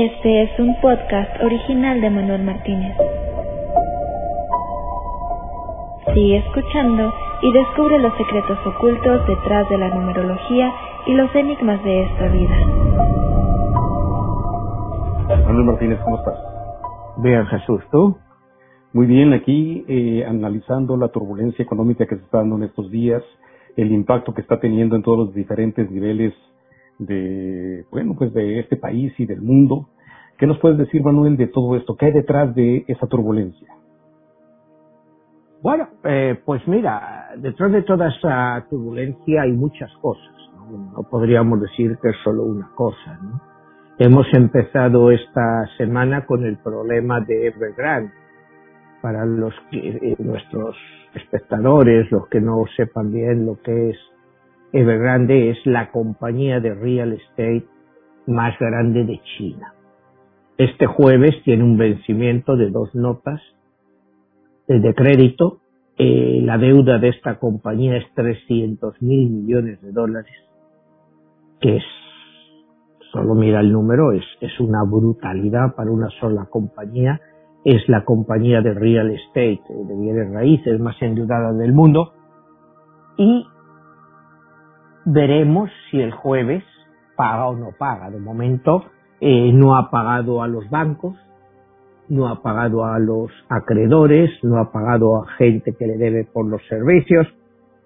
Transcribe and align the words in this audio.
Este 0.00 0.42
es 0.44 0.60
un 0.60 0.80
podcast 0.80 1.42
original 1.42 2.00
de 2.00 2.08
Manuel 2.08 2.44
Martínez. 2.44 2.96
Sigue 6.14 6.36
escuchando 6.36 7.12
y 7.42 7.52
descubre 7.52 7.98
los 7.98 8.12
secretos 8.16 8.58
ocultos 8.64 9.26
detrás 9.26 9.68
de 9.68 9.76
la 9.76 9.88
numerología 9.88 10.72
y 11.04 11.14
los 11.14 11.34
enigmas 11.34 11.82
de 11.82 12.04
esta 12.04 12.28
vida. 12.28 12.56
Manuel 15.48 15.64
Martínez, 15.64 15.98
¿cómo 16.04 16.18
estás? 16.18 16.38
Bien, 17.16 17.44
Jesús, 17.46 17.82
¿tú? 17.90 18.16
Muy 18.92 19.06
bien, 19.06 19.32
aquí 19.32 19.84
eh, 19.88 20.24
analizando 20.24 20.96
la 20.96 21.08
turbulencia 21.08 21.64
económica 21.64 22.06
que 22.06 22.14
se 22.14 22.22
está 22.22 22.38
dando 22.38 22.54
en 22.54 22.62
estos 22.62 22.88
días, 22.92 23.24
el 23.76 23.90
impacto 23.90 24.32
que 24.32 24.42
está 24.42 24.60
teniendo 24.60 24.94
en 24.94 25.02
todos 25.02 25.18
los 25.18 25.34
diferentes 25.34 25.90
niveles 25.90 26.34
de, 26.98 27.84
bueno, 27.90 28.14
pues 28.16 28.32
de 28.34 28.60
este 28.60 28.76
país 28.76 29.12
y 29.18 29.26
del 29.26 29.40
mundo. 29.40 29.88
¿Qué 30.36 30.46
nos 30.46 30.58
puedes 30.58 30.78
decir, 30.78 31.02
Manuel, 31.02 31.36
de 31.36 31.48
todo 31.48 31.76
esto? 31.76 31.96
¿Qué 31.96 32.06
hay 32.06 32.12
detrás 32.12 32.54
de 32.54 32.84
esa 32.86 33.06
turbulencia? 33.06 33.68
Bueno, 35.62 35.88
eh, 36.04 36.40
pues 36.44 36.66
mira, 36.68 37.30
detrás 37.36 37.72
de 37.72 37.82
toda 37.82 38.08
esa 38.08 38.64
turbulencia 38.70 39.42
hay 39.42 39.52
muchas 39.52 39.90
cosas. 40.00 40.34
¿no? 40.54 40.92
no 40.92 41.02
podríamos 41.08 41.60
decir 41.60 41.98
que 42.00 42.10
es 42.10 42.16
solo 42.22 42.44
una 42.44 42.70
cosa. 42.76 43.18
¿no? 43.20 43.40
Hemos 43.98 44.26
empezado 44.32 45.10
esta 45.10 45.66
semana 45.76 46.24
con 46.24 46.44
el 46.44 46.58
problema 46.58 47.20
de 47.20 47.48
Evergrande. 47.48 48.12
Para 49.02 49.24
los 49.24 49.54
que, 49.70 49.78
eh, 49.78 50.16
nuestros 50.18 50.76
espectadores, 51.14 52.10
los 52.12 52.28
que 52.28 52.40
no 52.40 52.64
sepan 52.76 53.12
bien 53.12 53.46
lo 53.46 53.60
que 53.60 53.90
es 53.90 53.96
Evergrande, 54.72 55.50
es 55.50 55.58
la 55.64 55.90
compañía 55.90 56.60
de 56.60 56.74
real 56.74 57.12
estate 57.12 57.66
más 58.26 58.58
grande 58.58 59.04
de 59.04 59.20
China. 59.36 59.74
Este 60.58 60.86
jueves 60.86 61.42
tiene 61.44 61.64
un 61.64 61.78
vencimiento 61.78 62.56
de 62.56 62.70
dos 62.70 62.94
notas 62.94 63.40
de 64.66 64.94
crédito. 64.94 65.60
Eh, 65.96 66.40
la 66.44 66.58
deuda 66.58 66.98
de 66.98 67.08
esta 67.08 67.38
compañía 67.38 67.96
es 67.96 68.04
300 68.14 69.00
mil 69.02 69.30
millones 69.30 69.80
de 69.80 69.92
dólares, 69.92 70.34
que 71.60 71.76
es, 71.76 71.84
solo 73.10 73.34
mira 73.34 73.60
el 73.60 73.72
número, 73.72 74.12
es, 74.12 74.24
es 74.40 74.60
una 74.60 74.84
brutalidad 74.84 75.74
para 75.74 75.90
una 75.90 76.08
sola 76.20 76.46
compañía. 76.50 77.20
Es 77.64 77.88
la 77.88 78.04
compañía 78.04 78.60
de 78.60 78.74
real 78.74 79.10
estate, 79.10 79.62
de 79.68 79.96
bienes 79.96 80.30
raíces 80.32 80.78
más 80.78 81.00
endeudada 81.02 81.52
del 81.52 81.72
mundo. 81.72 82.12
Y 83.16 83.44
veremos 85.10 85.70
si 85.90 86.00
el 86.00 86.12
jueves 86.12 86.62
paga 87.16 87.48
o 87.48 87.56
no 87.56 87.72
paga. 87.78 88.10
De 88.10 88.18
momento 88.18 88.84
eh, 89.20 89.52
no 89.52 89.76
ha 89.76 89.90
pagado 89.90 90.42
a 90.42 90.48
los 90.48 90.68
bancos, 90.68 91.16
no 92.08 92.28
ha 92.28 92.42
pagado 92.42 92.84
a 92.84 92.98
los 92.98 93.30
acreedores, 93.48 94.30
no 94.42 94.58
ha 94.58 94.70
pagado 94.70 95.22
a 95.22 95.30
gente 95.32 95.74
que 95.74 95.86
le 95.86 95.96
debe 95.96 96.24
por 96.24 96.46
los 96.46 96.60
servicios. 96.68 97.26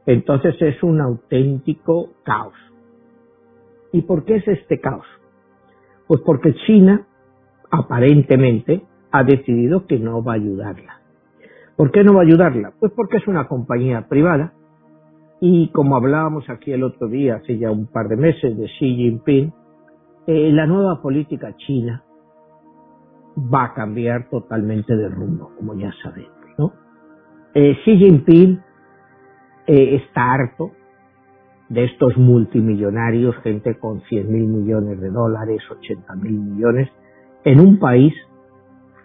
Entonces 0.07 0.57
es 0.61 0.83
un 0.83 1.01
auténtico 1.01 2.11
caos. 2.25 2.55
¿Y 3.93 4.03
por 4.03 4.25
qué 4.25 4.37
es 4.37 4.49
este 4.49 4.81
caos? 4.81 5.07
Pues 6.09 6.21
porque 6.27 6.55
China 6.67 7.07
aparentemente 7.71 8.83
ha 9.13 9.23
decidido 9.23 9.87
que 9.87 9.99
no 9.99 10.25
va 10.25 10.33
a 10.33 10.37
ayudarla. 10.37 11.01
¿Por 11.77 11.91
qué 11.91 12.03
no 12.03 12.15
va 12.15 12.21
a 12.21 12.25
ayudarla? 12.25 12.73
Pues 12.81 12.93
porque 12.97 13.19
es 13.19 13.29
una 13.29 13.47
compañía 13.47 14.09
privada 14.09 14.55
y 15.45 15.71
como 15.71 15.97
hablábamos 15.97 16.49
aquí 16.49 16.71
el 16.71 16.85
otro 16.85 17.09
día, 17.09 17.35
hace 17.35 17.59
ya 17.59 17.69
un 17.69 17.89
par 17.89 18.07
de 18.07 18.15
meses, 18.17 18.57
de 18.57 18.67
Xi 18.79 18.95
Jinping, 18.95 19.53
eh, 20.29 20.53
la 20.53 20.67
nueva 20.67 21.03
política 21.03 21.57
china 21.57 22.05
va 23.37 23.65
a 23.65 23.75
cambiar 23.75 24.29
totalmente 24.31 24.95
de 24.95 25.09
rumbo, 25.09 25.51
como 25.57 25.75
ya 25.75 25.91
sabemos. 26.01 26.47
¿no? 26.57 26.73
Eh, 27.55 27.77
Xi 27.85 27.97
Jinping 27.97 28.63
eh, 29.67 29.97
está 29.97 30.33
harto 30.33 30.71
de 31.69 31.87
estos 31.87 32.17
multimillonarios, 32.17 33.35
gente 33.39 33.77
con 33.81 34.01
100 34.03 34.33
mil 34.33 34.47
millones 34.47 35.01
de 35.01 35.11
dólares, 35.11 35.61
80 35.69 36.15
mil 36.15 36.39
millones, 36.39 36.89
en 37.43 37.59
un 37.59 37.81
país 37.81 38.15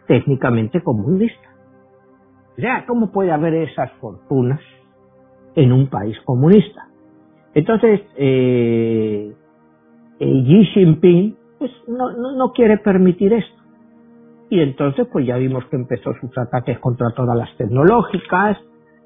técnicamente 0.05 0.83
comunista. 0.83 1.49
O 2.55 2.61
sea, 2.61 2.85
¿cómo 2.85 3.11
puede 3.11 3.31
haber 3.31 3.55
esas 3.55 3.91
fortunas 3.93 4.61
en 5.57 5.73
un 5.73 5.89
país 5.89 6.17
comunista? 6.23 6.87
Entonces, 7.53 8.01
eh, 8.15 9.33
eh, 10.19 10.43
Xi 10.45 10.65
Jinping 10.73 11.35
pues, 11.59 11.71
no, 11.87 12.11
no, 12.11 12.37
no 12.37 12.53
quiere 12.53 12.77
permitir 12.77 13.33
esto. 13.33 13.63
Y 14.49 14.61
entonces, 14.61 15.07
pues 15.11 15.25
ya 15.25 15.35
vimos 15.37 15.65
que 15.65 15.75
empezó 15.75 16.13
sus 16.21 16.37
ataques 16.37 16.79
contra 16.79 17.07
todas 17.15 17.37
las 17.37 17.55
tecnológicas, 17.57 18.57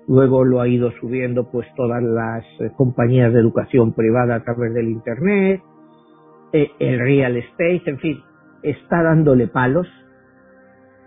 luego 0.07 0.43
lo 0.43 0.61
ha 0.61 0.67
ido 0.67 0.91
subiendo 0.99 1.49
pues 1.49 1.67
todas 1.75 2.03
las 2.03 2.43
eh, 2.59 2.71
compañías 2.75 3.33
de 3.33 3.39
educación 3.39 3.93
privada 3.93 4.35
a 4.35 4.43
través 4.43 4.73
del 4.73 4.89
Internet, 4.89 5.61
eh, 6.53 6.71
el 6.79 6.99
real 6.99 7.37
estate, 7.37 7.83
en 7.85 7.99
fin, 7.99 8.19
está 8.61 9.01
dándole 9.01 9.47
palos 9.47 9.87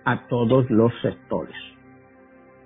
a 0.04 0.26
todos 0.28 0.68
los 0.70 0.92
sectores. 1.00 1.56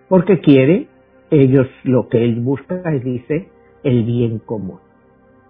Porque 0.08 0.40
quiere, 0.40 0.88
ellos 1.30 1.66
lo 1.84 2.08
que 2.08 2.24
él 2.24 2.40
busca 2.40 2.76
es, 2.92 3.04
dice, 3.04 3.48
el 3.82 4.04
bien 4.04 4.38
común. 4.38 4.78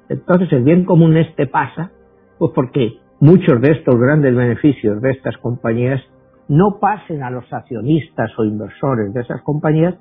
Entonces 0.08 0.52
el 0.52 0.64
bien 0.64 0.84
común 0.84 1.16
este 1.16 1.46
pasa, 1.46 1.92
pues 2.38 2.52
porque 2.54 2.98
muchos 3.20 3.60
de 3.60 3.72
estos 3.72 3.98
grandes 3.98 4.34
beneficios 4.34 5.00
de 5.02 5.10
estas 5.10 5.36
compañías 5.38 6.00
no 6.48 6.78
pasen 6.80 7.22
a 7.22 7.30
los 7.30 7.52
accionistas 7.52 8.30
o 8.38 8.44
inversores 8.44 9.12
de 9.12 9.20
esas 9.20 9.42
compañías, 9.42 9.94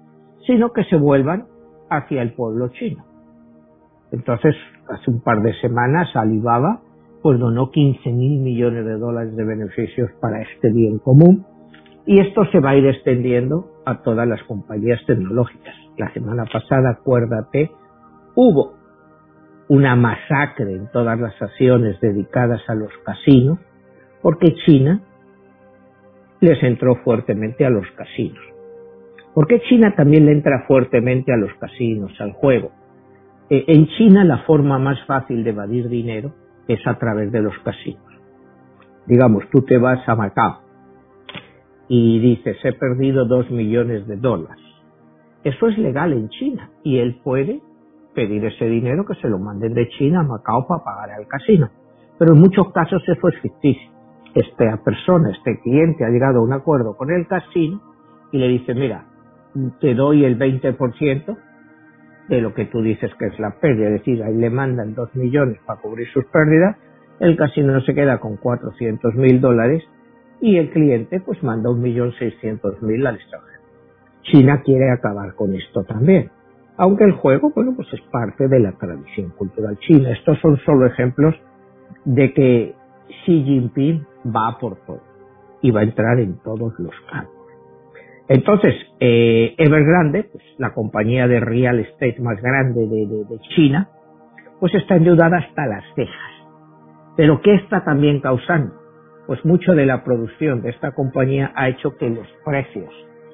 sino 0.46 0.72
que 0.72 0.86
se 0.86 0.96
vuelvan 0.96 1.46
hacia 1.90 2.22
el 2.22 2.34
pueblo 2.34 2.70
chino. 2.70 3.04
Entonces, 4.12 4.56
hace 4.90 5.12
un 5.12 5.22
par 5.22 5.42
de 5.42 5.54
semanas 5.60 6.16
Alibaba 6.16 6.82
pues 7.22 7.40
donó 7.40 7.72
15 7.72 8.10
mil 8.12 8.40
millones 8.40 8.86
de 8.86 8.94
dólares 8.94 9.36
de 9.36 9.44
beneficios 9.44 10.10
para 10.22 10.42
este 10.42 10.72
bien 10.72 11.00
común 11.00 11.46
y 12.06 12.22
esto 12.22 12.46
se 12.52 12.60
va 12.60 12.70
a 12.70 12.76
ir 12.78 12.86
extendiendo 12.86 13.70
a 13.88 14.02
todas 14.02 14.28
las 14.28 14.44
compañías 14.44 15.00
tecnológicas. 15.08 15.74
La 15.98 16.12
semana 16.12 16.44
pasada, 16.52 16.90
acuérdate, 17.00 17.72
hubo 18.36 18.74
una 19.70 19.96
masacre 19.96 20.74
en 20.74 20.92
todas 20.92 21.18
las 21.18 21.42
acciones 21.42 21.98
dedicadas 22.02 22.62
a 22.68 22.76
los 22.76 22.92
casinos, 23.06 23.60
porque 24.22 24.54
China 24.66 25.02
les 26.42 26.62
entró 26.64 26.96
fuertemente 26.96 27.66
a 27.66 27.70
los 27.70 27.90
casinos. 27.92 28.44
Porque 29.34 29.62
China 29.70 29.94
también 29.96 30.26
le 30.26 30.34
entra 30.34 30.66
fuertemente 30.68 31.32
a 31.32 31.38
los 31.38 31.54
casinos, 31.54 32.12
al 32.20 32.34
juego. 32.34 32.72
Eh, 33.50 33.64
en 33.70 33.88
China 33.98 34.26
la 34.26 34.40
forma 34.40 34.78
más 34.80 34.98
fácil 35.06 35.46
de 35.46 35.52
evadir 35.52 35.88
dinero 35.88 36.34
es 36.68 36.86
a 36.86 37.00
través 37.00 37.32
de 37.32 37.42
los 37.42 37.58
casinos. 37.60 38.04
Digamos, 39.06 39.46
tú 39.50 39.62
te 39.62 39.78
vas 39.78 40.08
a 40.10 40.16
Macao 40.16 40.67
y 41.88 42.20
dices, 42.20 42.58
he 42.64 42.74
perdido 42.74 43.26
dos 43.26 43.50
millones 43.50 44.08
de 44.08 44.18
dólares. 44.18 44.64
Eso 45.44 45.68
es 45.68 45.78
legal 45.78 46.14
en 46.14 46.30
China 46.30 46.70
y 46.84 46.98
él 46.98 47.20
puede 47.24 47.62
pedir 48.14 48.44
ese 48.46 48.66
dinero 48.66 49.06
que 49.06 49.16
se 49.16 49.30
lo 49.30 49.40
manden 49.40 49.74
de 49.74 49.88
China 49.90 50.22
a 50.22 50.24
Macao 50.24 50.68
para 50.68 50.84
pagar 50.84 51.12
al 51.12 51.28
casino. 51.28 51.70
Pero 52.18 52.34
en 52.34 52.42
muchos 52.42 52.72
casos 52.74 53.02
eso 53.08 53.28
es 53.30 53.40
ficticio. 53.42 53.92
Esta 54.34 54.84
persona, 54.84 55.32
este 55.32 55.60
cliente 55.62 56.04
ha 56.04 56.10
llegado 56.10 56.40
a 56.40 56.44
un 56.44 56.54
acuerdo 56.54 56.98
con 56.98 57.12
el 57.12 57.28
casino 57.28 57.82
y 58.32 58.40
le 58.40 58.48
dice, 58.50 58.74
mira, 58.74 59.06
te 59.80 59.94
doy 59.94 60.26
el 60.26 60.38
20% 60.38 61.38
de 62.28 62.42
lo 62.42 62.54
que 62.54 62.66
tú 62.66 62.82
dices 62.82 63.12
que 63.18 63.28
es 63.28 63.40
la 63.40 63.52
pérdida. 63.60 63.88
Es 63.88 63.94
decir, 64.00 64.24
ahí 64.24 64.36
le 64.36 64.50
mandan 64.50 64.94
dos 64.94 65.16
millones 65.16 65.60
para 65.66 65.80
cubrir 65.80 66.08
sus 66.10 66.26
pérdidas, 66.26 66.78
el 67.20 67.36
casino 67.36 67.80
se 67.82 67.96
queda 67.96 68.20
con 68.20 68.38
400 68.38 69.16
mil 69.16 69.42
dólares 69.42 69.84
y 70.42 70.58
el 70.58 70.70
cliente 70.72 71.20
pues 71.20 71.42
manda 71.44 71.70
un 71.70 71.82
millón 71.82 72.14
seiscientos 72.14 72.82
mil 72.82 73.06
al 73.06 73.16
extranjero. 73.16 73.62
China 74.24 74.62
quiere 74.64 74.92
acabar 74.92 75.34
con 75.36 75.54
esto 75.56 75.84
también 75.84 76.32
aunque 76.78 77.04
el 77.04 77.14
juego, 77.14 77.52
bueno, 77.54 77.74
pues 77.76 77.92
es 77.92 78.02
parte 78.12 78.48
de 78.48 78.60
la 78.60 78.72
tradición 78.74 79.32
cultural 79.32 79.78
china. 79.80 80.12
Estos 80.12 80.40
son 80.40 80.58
solo 80.60 80.86
ejemplos 80.86 81.36
de 82.06 82.34
que 82.34 82.76
Xi 83.26 83.44
Jinping 83.44 84.06
va 84.26 84.58
por 84.60 84.78
todo 84.86 85.02
y 85.62 85.72
va 85.72 85.82
a 85.82 85.84
entrar 85.84 86.20
en 86.20 86.38
todos 86.44 86.74
los 86.78 86.94
campos. 87.10 87.34
Entonces, 88.30 88.76
eh, 89.00 89.56
Evergrande, 89.58 90.26
pues, 90.26 90.44
la 90.58 90.74
compañía 90.74 91.28
de 91.28 91.40
real 91.40 91.80
estate 91.80 92.18
más 92.20 92.40
grande 92.42 92.82
de, 92.82 93.08
de, 93.08 93.40
China, 93.56 93.90
pues 94.60 94.76
está 94.76 94.98
endeudada 94.98 95.38
hasta 95.38 95.66
las 95.66 95.84
cejas. 95.96 96.32
Pero 97.16 97.42
¿qué 97.42 97.56
está 97.56 97.84
también 97.84 98.20
causando? 98.20 98.76
Pues 99.28 99.44
mucho 99.44 99.74
de 99.74 99.86
la 99.86 100.06
producción 100.06 100.62
de 100.62 100.70
esta 100.70 100.92
compañía 100.92 101.52
ha 101.54 101.68
hecho 101.68 101.98
que 101.98 102.10
los 102.10 102.28
precios 102.46 102.90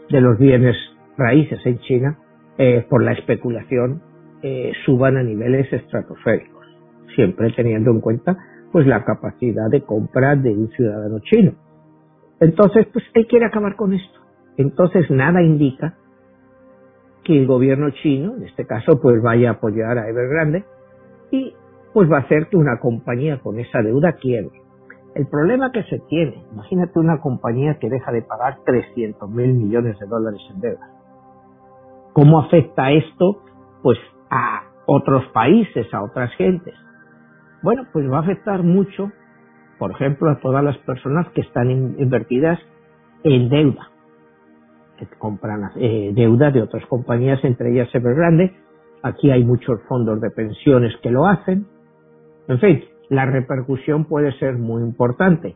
de 0.10 0.22
los 0.22 0.40
bienes 0.40 0.76
raíces 1.18 1.60
en 1.66 1.78
China 1.80 2.18
eh, 2.58 2.86
por 2.90 3.04
la 3.04 3.14
especulación 3.14 4.02
eh, 4.42 4.72
suban 4.86 5.18
a 5.18 5.24
niveles 5.24 5.72
estratosféricos, 5.72 6.66
siempre 7.16 7.54
teniendo 7.56 7.92
en 7.92 8.02
cuenta 8.02 8.36
pues 8.72 8.88
la 8.88 9.06
capacidad 9.06 9.70
de 9.70 9.84
compra 9.84 10.36
de 10.36 10.50
un 10.50 10.70
ciudadano 10.72 11.20
chino. 11.20 11.54
Entonces, 12.40 12.88
pues 12.92 13.06
él 13.14 13.28
quiere 13.28 13.46
acabar 13.46 13.76
con 13.76 13.94
esto. 13.94 14.20
Entonces, 14.58 15.10
nada 15.12 15.44
indica 15.44 15.96
que 17.24 17.38
el 17.38 17.46
gobierno 17.46 17.92
chino, 17.92 18.36
en 18.36 18.44
este 18.44 18.66
caso, 18.66 19.00
pues 19.00 19.22
vaya 19.22 19.50
a 19.50 19.54
apoyar 19.54 20.00
a 20.00 20.10
Evergrande 20.10 20.64
y 21.30 21.54
pues 21.94 22.12
va 22.12 22.18
a 22.18 22.22
hacer 22.22 22.48
que 22.48 22.58
una 22.58 22.80
compañía 22.80 23.40
con 23.40 23.60
esa 23.60 23.84
deuda 23.84 24.14
quiebre. 24.14 24.63
El 25.16 25.28
problema 25.28 25.72
que 25.72 25.84
se 25.84 26.00
tiene, 26.10 26.44
imagínate 26.52 26.98
una 27.00 27.20
compañía 27.22 27.78
que 27.80 27.90
deja 27.90 28.12
de 28.12 28.24
pagar 28.24 28.58
300 28.66 29.30
mil 29.30 29.54
millones 29.54 30.00
de 30.00 30.08
dólares 30.08 30.42
en 30.50 30.60
deuda. 30.60 30.90
¿Cómo 32.14 32.40
afecta 32.40 32.92
esto 32.92 33.44
pues 33.84 34.00
a 34.32 34.64
otros 34.88 35.26
países, 35.28 35.94
a 35.94 36.04
otras 36.04 36.32
gentes? 36.36 36.74
Bueno, 37.62 37.86
pues 37.94 38.10
va 38.12 38.18
a 38.18 38.22
afectar 38.22 38.64
mucho, 38.64 39.12
por 39.78 39.92
ejemplo, 39.92 40.32
a 40.32 40.40
todas 40.40 40.64
las 40.64 40.78
personas 40.80 41.28
que 41.30 41.42
están 41.42 41.70
invertidas 41.70 42.60
en 43.24 43.50
deuda, 43.50 43.90
que 44.98 45.06
compran 45.18 45.72
eh, 45.76 46.12
deuda 46.14 46.50
de 46.50 46.62
otras 46.64 46.86
compañías, 46.88 47.44
entre 47.44 47.72
ellas 47.72 47.94
Evergrande. 47.94 48.56
Aquí 49.04 49.30
hay 49.30 49.44
muchos 49.44 49.80
fondos 49.88 50.20
de 50.22 50.32
pensiones 50.32 50.94
que 51.04 51.12
lo 51.12 51.28
hacen. 51.28 51.68
En 52.48 52.60
fin, 52.60 52.84
la 53.10 53.26
repercusión 53.26 54.06
puede 54.06 54.32
ser 54.40 54.56
muy 54.56 54.82
importante, 54.82 55.56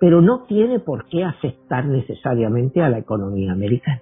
pero 0.00 0.20
no 0.20 0.44
tiene 0.44 0.80
por 0.80 1.06
qué 1.06 1.24
afectar 1.24 1.86
necesariamente 1.86 2.82
a 2.82 2.88
la 2.88 2.98
economía 2.98 3.52
americana 3.52 4.00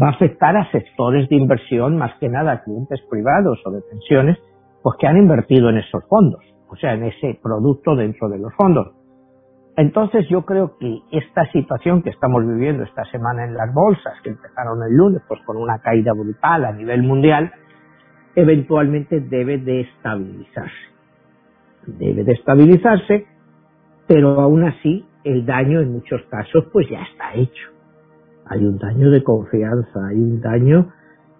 va 0.00 0.08
a 0.08 0.10
afectar 0.10 0.56
a 0.56 0.70
sectores 0.70 1.28
de 1.28 1.36
inversión, 1.36 1.96
más 1.96 2.12
que 2.18 2.28
nada 2.28 2.52
a 2.52 2.62
clientes 2.62 3.00
privados 3.08 3.60
o 3.64 3.70
de 3.70 3.80
pensiones, 3.82 4.38
pues 4.82 4.96
que 4.98 5.06
han 5.06 5.16
invertido 5.16 5.70
en 5.70 5.78
esos 5.78 6.04
fondos, 6.08 6.40
o 6.68 6.76
sea, 6.76 6.94
en 6.94 7.04
ese 7.04 7.38
producto 7.42 7.94
dentro 7.94 8.28
de 8.28 8.38
los 8.38 8.52
fondos. 8.54 8.92
Entonces 9.76 10.26
yo 10.28 10.44
creo 10.44 10.76
que 10.78 11.00
esta 11.10 11.50
situación 11.52 12.02
que 12.02 12.10
estamos 12.10 12.46
viviendo 12.46 12.84
esta 12.84 13.04
semana 13.06 13.44
en 13.44 13.54
las 13.54 13.72
bolsas, 13.74 14.14
que 14.22 14.30
empezaron 14.30 14.82
el 14.82 14.94
lunes, 14.94 15.22
pues 15.26 15.40
con 15.44 15.56
una 15.56 15.78
caída 15.78 16.12
brutal 16.12 16.64
a 16.64 16.72
nivel 16.72 17.02
mundial, 17.02 17.52
eventualmente 18.36 19.20
debe 19.20 19.58
de 19.58 19.80
estabilizarse. 19.82 20.93
Debe 21.86 22.24
de 22.24 22.32
estabilizarse, 22.32 23.26
pero 24.06 24.40
aún 24.40 24.64
así 24.64 25.04
el 25.24 25.46
daño 25.46 25.80
en 25.80 25.92
muchos 25.92 26.22
casos 26.30 26.66
pues 26.72 26.88
ya 26.90 27.02
está 27.02 27.34
hecho 27.34 27.74
hay 28.46 28.64
un 28.64 28.78
daño 28.78 29.10
de 29.10 29.22
confianza, 29.22 30.06
hay 30.08 30.16
un 30.16 30.40
daño 30.40 30.92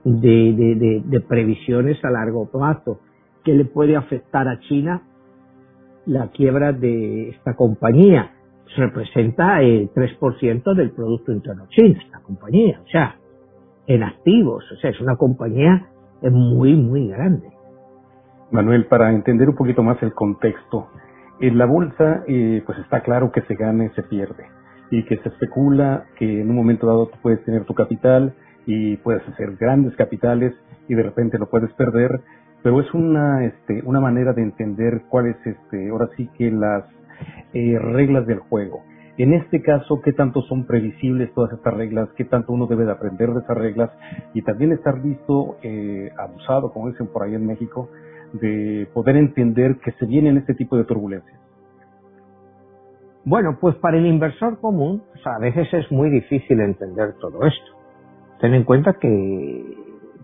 de, 0.05 1.03
de, 1.05 1.21
previsiones 1.21 2.03
a 2.05 2.11
largo 2.11 2.51
plazo 2.51 3.01
que 3.43 3.55
le 3.55 3.65
puede 3.65 3.97
afectar 3.97 4.49
a 4.49 4.59
China 4.61 5.03
la 6.07 6.29
quiebra 6.29 6.73
de 6.73 7.31
esta 7.31 7.55
compañía. 7.55 8.31
Representa 8.77 9.63
el 9.63 9.91
3% 9.93 10.75
del 10.75 10.91
Producto 10.91 11.33
Interno 11.33 11.67
Chino, 11.69 11.99
esta 12.01 12.21
compañía, 12.21 12.81
o 12.83 12.89
sea, 12.89 13.17
en 13.87 14.03
activos, 14.03 14.65
o 14.73 14.77
sea, 14.77 14.91
es 14.91 15.01
una 15.01 15.17
compañía 15.17 15.89
muy, 16.23 16.75
muy 16.75 17.09
grande. 17.09 17.54
Manuel, 18.55 18.87
para 18.87 19.11
entender 19.11 19.49
un 19.49 19.57
poquito 19.57 19.83
más 19.83 20.01
el 20.01 20.15
contexto, 20.15 20.87
en 21.41 21.59
la 21.59 21.67
bolsa, 21.67 22.23
eh, 22.29 22.63
pues 22.65 22.79
está 22.79 23.01
claro 23.01 23.33
que 23.33 23.43
se 23.43 23.57
gana 23.57 23.87
y 23.87 23.89
se 23.97 24.05
pierde 24.05 24.47
y 24.93 25.05
que 25.07 25.17
se 25.17 25.29
especula 25.29 26.05
que 26.17 26.41
en 26.41 26.51
un 26.51 26.55
momento 26.55 26.87
dado 26.87 27.09
tú 27.09 27.19
puedes 27.21 27.45
tener 27.45 27.65
tu 27.65 27.75
capital 27.75 28.33
y 28.65 28.97
puedes 28.99 29.27
hacer 29.29 29.57
grandes 29.57 29.97
capitales 29.97 30.55
y 30.87 30.95
de 30.95 31.03
repente 31.03 31.37
lo 31.37 31.51
puedes 31.51 31.73
perder, 31.73 32.21
pero 32.63 32.81
es 32.81 32.95
una 32.95 33.45
este, 33.45 33.83
una 33.85 33.99
manera 33.99 34.33
de 34.33 34.43
entender 34.43 35.03
cuáles 35.09 35.35
este 35.45 35.91
ahora 35.91 36.09
sí 36.17 36.31
que 36.39 36.53
las 36.53 36.85
eh, 37.55 37.77
reglas 37.81 38.25
del 38.25 38.39
juego. 38.39 38.85
En 39.17 39.33
este 39.33 39.63
caso, 39.63 40.01
qué 40.01 40.13
tanto 40.13 40.43
son 40.43 40.65
previsibles 40.65 41.35
todas 41.35 41.53
estas 41.53 41.75
reglas, 41.75 42.09
qué 42.17 42.25
tanto 42.25 42.53
uno 42.53 42.69
debe 42.69 42.85
de 42.85 42.93
aprender 42.93 43.31
de 43.33 43.41
esas 43.41 43.57
reglas 43.57 43.91
y 44.33 44.43
también 44.43 44.71
estar 44.71 44.97
listo, 44.99 45.57
eh, 45.65 46.13
abusado, 46.17 46.73
como 46.73 46.89
dicen 46.89 47.09
por 47.09 47.25
ahí 47.25 47.35
en 47.35 47.47
México, 47.47 47.91
de 48.41 48.89
poder 48.93 49.17
entender 49.17 49.77
que 49.77 49.93
se 49.93 50.07
vienen 50.07 50.37
este 50.37 50.55
tipo 50.55 50.77
de 50.77 50.85
turbulencias. 50.85 51.41
Bueno, 53.25 53.59
pues 53.61 53.77
para 53.77 53.97
el 53.97 54.07
inversor 54.07 54.61
común, 54.61 55.03
a 55.25 55.39
veces 55.39 55.73
es 55.73 55.91
muy 55.91 56.11
difícil 56.11 56.61
entender 56.61 57.15
todo 57.21 57.47
esto. 57.47 57.73
Ten 58.41 58.55
en 58.55 58.65
cuenta 58.65 58.95
que 59.01 59.65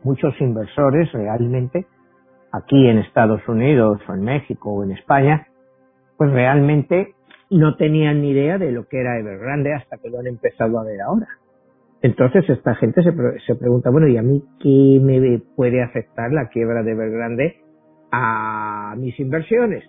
muchos 0.02 0.38
inversores 0.40 1.10
realmente, 1.12 1.86
aquí 2.52 2.88
en 2.88 2.98
Estados 2.98 3.46
Unidos 3.48 4.00
o 4.08 4.14
en 4.14 4.22
México 4.22 4.70
o 4.70 4.84
en 4.84 4.90
España, 4.90 5.46
pues 6.18 6.30
realmente 6.30 7.14
no 7.48 7.76
tenían 7.76 8.20
ni 8.20 8.30
idea 8.30 8.58
de 8.58 8.72
lo 8.72 8.86
que 8.86 9.00
era 9.00 9.18
Evergrande 9.18 9.72
hasta 9.72 9.96
que 9.96 10.10
lo 10.10 10.18
han 10.18 10.26
empezado 10.26 10.78
a 10.78 10.84
ver 10.84 11.00
ahora. 11.00 11.28
Entonces 12.02 12.48
esta 12.50 12.74
gente 12.74 13.02
se, 13.02 13.12
se 13.46 13.54
pregunta, 13.54 13.90
bueno, 13.90 14.08
¿y 14.08 14.16
a 14.16 14.22
mí 14.22 14.42
qué 14.58 15.00
me 15.02 15.40
puede 15.56 15.82
afectar 15.82 16.32
la 16.32 16.48
quiebra 16.48 16.82
de 16.82 16.92
Evergrande 16.92 17.59
a 18.10 18.94
mis 18.96 19.18
inversiones? 19.20 19.84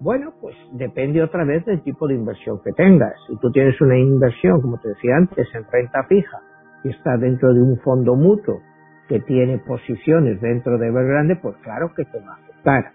Bueno, 0.00 0.32
pues 0.40 0.54
depende 0.72 1.22
otra 1.22 1.44
vez 1.44 1.64
del 1.66 1.82
tipo 1.82 2.06
de 2.06 2.14
inversión 2.14 2.60
que 2.62 2.72
tengas. 2.72 3.14
Si 3.26 3.36
tú 3.38 3.50
tienes 3.50 3.80
una 3.80 3.98
inversión, 3.98 4.60
como 4.60 4.78
te 4.78 4.88
decía 4.90 5.16
antes, 5.16 5.48
en 5.54 5.64
renta 5.70 6.04
fija 6.04 6.38
y 6.84 6.90
está 6.90 7.16
dentro 7.16 7.52
de 7.52 7.60
un 7.60 7.78
fondo 7.80 8.14
mutuo 8.14 8.60
que 9.08 9.20
tiene 9.20 9.58
posiciones 9.58 10.40
dentro 10.40 10.78
de 10.78 10.86
Evergrande, 10.86 11.36
pues 11.36 11.56
claro 11.62 11.92
que 11.96 12.04
te 12.04 12.20
va 12.20 12.34
a 12.34 12.36
afectar. 12.36 12.92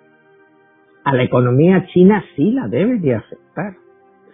A 1.03 1.13
la 1.13 1.23
economía 1.23 1.85
china 1.87 2.23
sí 2.35 2.51
la 2.51 2.69
debe 2.69 2.99
de 2.99 3.15
afectar, 3.15 3.73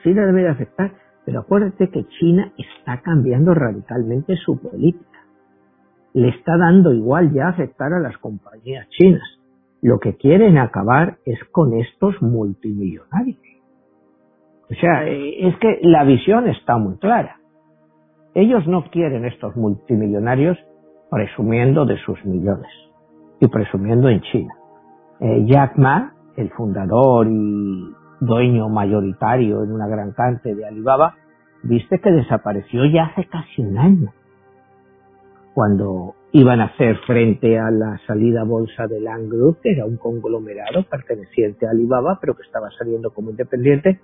sí 0.04 0.14
la 0.14 0.28
debe 0.28 0.44
de 0.44 0.50
afectar, 0.50 0.92
pero 1.26 1.40
acuérdate 1.40 1.90
que 1.90 2.06
China 2.20 2.52
está 2.58 3.02
cambiando 3.02 3.56
radicalmente 3.56 4.36
su 4.36 4.62
política. 4.62 5.06
Le 6.14 6.30
está 6.30 6.58
dando 6.58 6.94
igual 6.94 7.32
ya 7.34 7.48
afectar 7.48 7.94
a 7.94 8.00
las 8.00 8.18
compañías 8.20 8.88
chinas 8.90 9.39
lo 9.82 10.00
que 10.00 10.16
quieren 10.16 10.58
acabar 10.58 11.18
es 11.26 11.40
con 11.52 11.74
estos 11.74 12.22
multimillonarios. 12.22 13.40
O 14.70 14.76
sea, 14.76 15.08
es 15.08 15.58
que 15.58 15.80
la 15.82 16.04
visión 16.04 16.48
está 16.48 16.78
muy 16.78 16.98
clara. 16.98 17.38
Ellos 18.36 18.68
no 18.68 18.86
quieren 18.92 19.26
estos 19.26 19.56
multimillonarios 19.56 20.58
presumiendo 21.10 21.86
de 21.86 21.98
sus 21.98 22.24
millones 22.24 22.72
y 23.40 23.48
presumiendo 23.48 24.10
en 24.10 24.22
China. 24.22 24.54
Eh, 25.20 25.46
Jack 25.48 25.78
Ma, 25.78 26.14
el 26.38 26.50
fundador 26.52 27.28
y 27.30 27.90
dueño 28.20 28.70
mayoritario 28.70 29.64
en 29.64 29.72
una 29.72 29.88
gran 29.88 30.12
cante 30.12 30.54
de 30.54 30.68
Alibaba, 30.68 31.16
viste 31.64 32.00
que 32.00 32.12
desapareció 32.12 32.86
ya 32.86 33.06
hace 33.06 33.26
casi 33.26 33.62
un 33.62 33.78
año. 33.78 34.14
Cuando 35.54 36.14
iban 36.32 36.62
a 36.62 36.66
hacer 36.66 36.98
frente 37.08 37.58
a 37.58 37.72
la 37.72 37.98
salida 38.06 38.44
bolsa 38.44 38.88
de 38.88 39.00
Land 39.00 39.32
Group, 39.32 39.58
que 39.64 39.72
era 39.72 39.86
un 39.86 39.98
conglomerado 39.98 40.84
perteneciente 40.90 41.66
a 41.66 41.72
Alibaba, 41.72 42.20
pero 42.22 42.36
que 42.36 42.44
estaba 42.44 42.70
saliendo 42.78 43.12
como 43.12 43.32
independiente, 43.32 44.00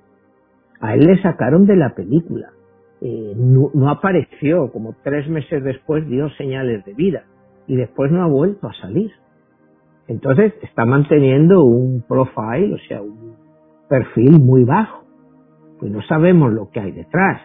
a 0.80 0.96
él 0.96 1.06
le 1.06 1.22
sacaron 1.22 1.66
de 1.66 1.76
la 1.76 1.94
película. 1.94 2.50
Eh, 3.02 3.34
no, 3.36 3.90
apareció, 3.90 4.72
como 4.72 4.96
tres 5.04 5.28
meses 5.30 5.64
después 5.64 6.08
dio 6.08 6.30
señales 6.32 6.84
de 6.86 6.94
vida 6.94 7.24
y 7.68 7.76
después 7.76 8.12
no 8.12 8.24
ha 8.24 8.28
vuelto 8.28 8.68
a 8.68 8.74
salir. 8.74 9.12
Entonces 10.08 10.54
está 10.64 10.86
manteniendo 10.86 11.64
un 11.64 12.04
profile, 12.08 12.74
o 12.74 12.78
sea, 12.88 13.02
un 13.02 13.36
perfil 13.88 14.40
muy 14.40 14.64
bajo. 14.64 15.04
Pues 15.80 15.92
no 15.92 16.02
sabemos 16.04 16.54
lo 16.54 16.70
que 16.70 16.80
hay 16.80 16.92
detrás. 16.92 17.42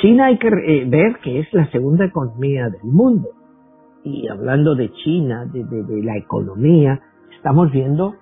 China 0.00 0.26
hay 0.26 0.38
que 0.38 0.48
eh, 0.48 0.84
ver 0.86 1.18
que 1.18 1.40
es 1.40 1.52
la 1.52 1.68
segunda 1.70 2.04
economía 2.04 2.68
del 2.68 2.84
mundo. 2.84 3.28
Y 4.04 4.28
hablando 4.28 4.74
de 4.74 4.92
China, 4.92 5.46
de, 5.46 6.02
la 6.02 6.16
economía, 6.16 7.00
estamos 7.34 7.72
viendo 7.72 8.14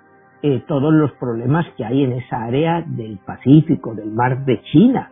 eh, 0.43 0.63
todos 0.67 0.93
los 0.95 1.13
problemas 1.13 1.67
que 1.77 1.85
hay 1.85 2.05
en 2.05 2.13
esa 2.13 2.45
área 2.45 2.83
del 2.83 3.19
Pacífico, 3.19 3.95
del 3.95 4.13
mar 4.13 4.45
de 4.45 4.63
China. 4.73 5.11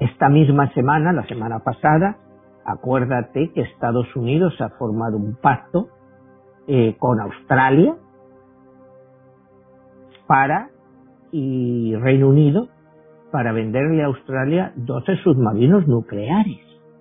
Esta 0.00 0.28
misma 0.28 0.72
semana, 0.72 1.12
la 1.12 1.26
semana 1.26 1.60
pasada, 1.60 2.16
acuérdate 2.64 3.52
que 3.52 3.60
Estados 3.60 4.14
Unidos 4.16 4.54
ha 4.60 4.70
formado 4.70 5.16
un 5.16 5.36
pacto 5.36 5.88
eh, 6.66 6.96
con 6.98 7.20
Australia 7.20 7.94
para 10.26 10.70
y 11.30 11.94
Reino 11.96 12.28
Unido 12.28 12.68
para 13.30 13.52
venderle 13.52 14.02
a 14.02 14.06
Australia 14.06 14.72
12 14.76 15.16
submarinos 15.22 15.86
nucleares. 15.86 16.60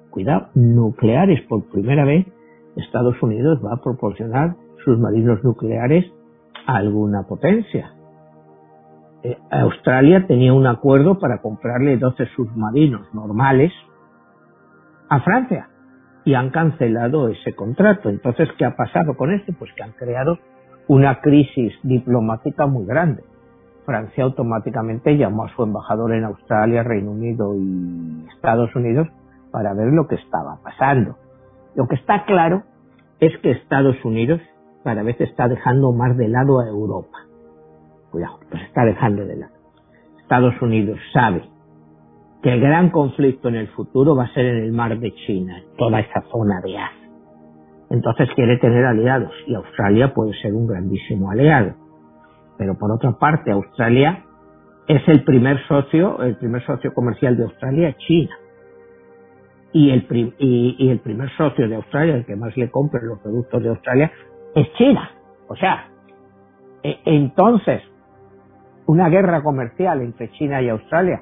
Cuidado, 0.09 0.49
nucleares 0.55 1.41
por 1.47 1.69
primera 1.69 2.05
vez. 2.05 2.25
Estados 2.75 3.21
Unidos 3.21 3.59
va 3.63 3.73
a 3.73 3.81
proporcionar 3.81 4.55
submarinos 4.83 5.43
nucleares 5.43 6.05
a 6.65 6.77
alguna 6.77 7.23
potencia. 7.23 7.93
Eh, 9.23 9.37
Australia 9.49 10.25
tenía 10.27 10.53
un 10.53 10.67
acuerdo 10.67 11.17
para 11.19 11.41
comprarle 11.41 11.97
12 11.97 12.25
submarinos 12.35 13.13
normales 13.13 13.71
a 15.09 15.21
Francia 15.21 15.69
y 16.25 16.33
han 16.33 16.49
cancelado 16.49 17.29
ese 17.29 17.55
contrato. 17.55 18.09
Entonces, 18.09 18.49
¿qué 18.57 18.65
ha 18.65 18.75
pasado 18.75 19.15
con 19.15 19.33
esto? 19.33 19.53
Pues 19.57 19.71
que 19.73 19.83
han 19.83 19.93
creado 19.93 20.37
una 20.87 21.21
crisis 21.21 21.73
diplomática 21.83 22.67
muy 22.67 22.85
grande 22.85 23.23
Francia 23.87 24.25
automáticamente 24.25 25.17
llamó 25.17 25.45
a 25.45 25.55
su 25.55 25.63
embajador 25.63 26.13
en 26.13 26.25
Australia, 26.25 26.83
Reino 26.83 27.11
Unido 27.11 27.55
y 27.55 28.25
Estados 28.35 28.75
Unidos 28.75 29.07
para 29.49 29.73
ver 29.73 29.93
lo 29.93 30.07
que 30.07 30.15
estaba 30.15 30.59
pasando. 30.61 31.15
Lo 31.73 31.87
que 31.87 31.95
está 31.95 32.25
claro 32.25 32.63
es 33.21 33.31
que 33.37 33.51
Estados 33.51 33.95
Unidos 34.03 34.41
cada 34.83 35.03
vez 35.03 35.19
está 35.21 35.47
dejando 35.47 35.93
más 35.93 36.17
de 36.17 36.27
lado 36.27 36.59
a 36.59 36.67
Europa. 36.67 37.17
Cuidado, 38.11 38.39
pues 38.49 38.61
está 38.63 38.83
dejando 38.83 39.25
de 39.25 39.37
lado. 39.37 39.53
Estados 40.19 40.61
Unidos 40.61 40.99
sabe 41.13 41.43
que 42.43 42.51
el 42.51 42.59
gran 42.59 42.89
conflicto 42.89 43.47
en 43.47 43.55
el 43.55 43.69
futuro 43.69 44.17
va 44.17 44.25
a 44.25 44.33
ser 44.33 44.47
en 44.47 44.65
el 44.65 44.73
mar 44.73 44.99
de 44.99 45.13
China, 45.25 45.59
en 45.59 45.77
toda 45.77 46.01
esa 46.01 46.23
zona 46.29 46.59
de 46.59 46.77
Asia. 46.77 47.09
Entonces 47.89 48.27
quiere 48.35 48.57
tener 48.57 48.83
aliados 48.83 49.31
y 49.47 49.55
Australia 49.55 50.13
puede 50.13 50.33
ser 50.41 50.53
un 50.53 50.67
grandísimo 50.67 51.31
aliado. 51.31 51.86
Pero 52.57 52.77
por 52.77 52.91
otra 52.91 53.13
parte, 53.13 53.51
Australia 53.51 54.23
es 54.87 55.07
el 55.07 55.23
primer 55.23 55.59
socio, 55.67 56.21
el 56.21 56.37
primer 56.37 56.65
socio 56.65 56.93
comercial 56.93 57.37
de 57.37 57.43
Australia, 57.43 57.95
China. 57.97 58.35
Y 59.73 59.91
el, 59.91 60.07
y, 60.39 60.89
el 60.89 60.99
primer 60.99 61.29
socio 61.37 61.67
de 61.67 61.75
Australia, 61.75 62.15
el 62.15 62.25
que 62.25 62.35
más 62.35 62.55
le 62.57 62.71
compra 62.71 63.01
los 63.03 63.19
productos 63.19 63.61
de 63.61 63.69
Australia, 63.69 64.11
es 64.55 64.71
China. 64.73 65.11
O 65.47 65.55
sea, 65.55 65.89
e, 66.83 66.99
entonces, 67.05 67.83
una 68.85 69.09
guerra 69.09 69.43
comercial 69.43 70.01
entre 70.01 70.31
China 70.31 70.61
y 70.61 70.69
Australia, 70.69 71.21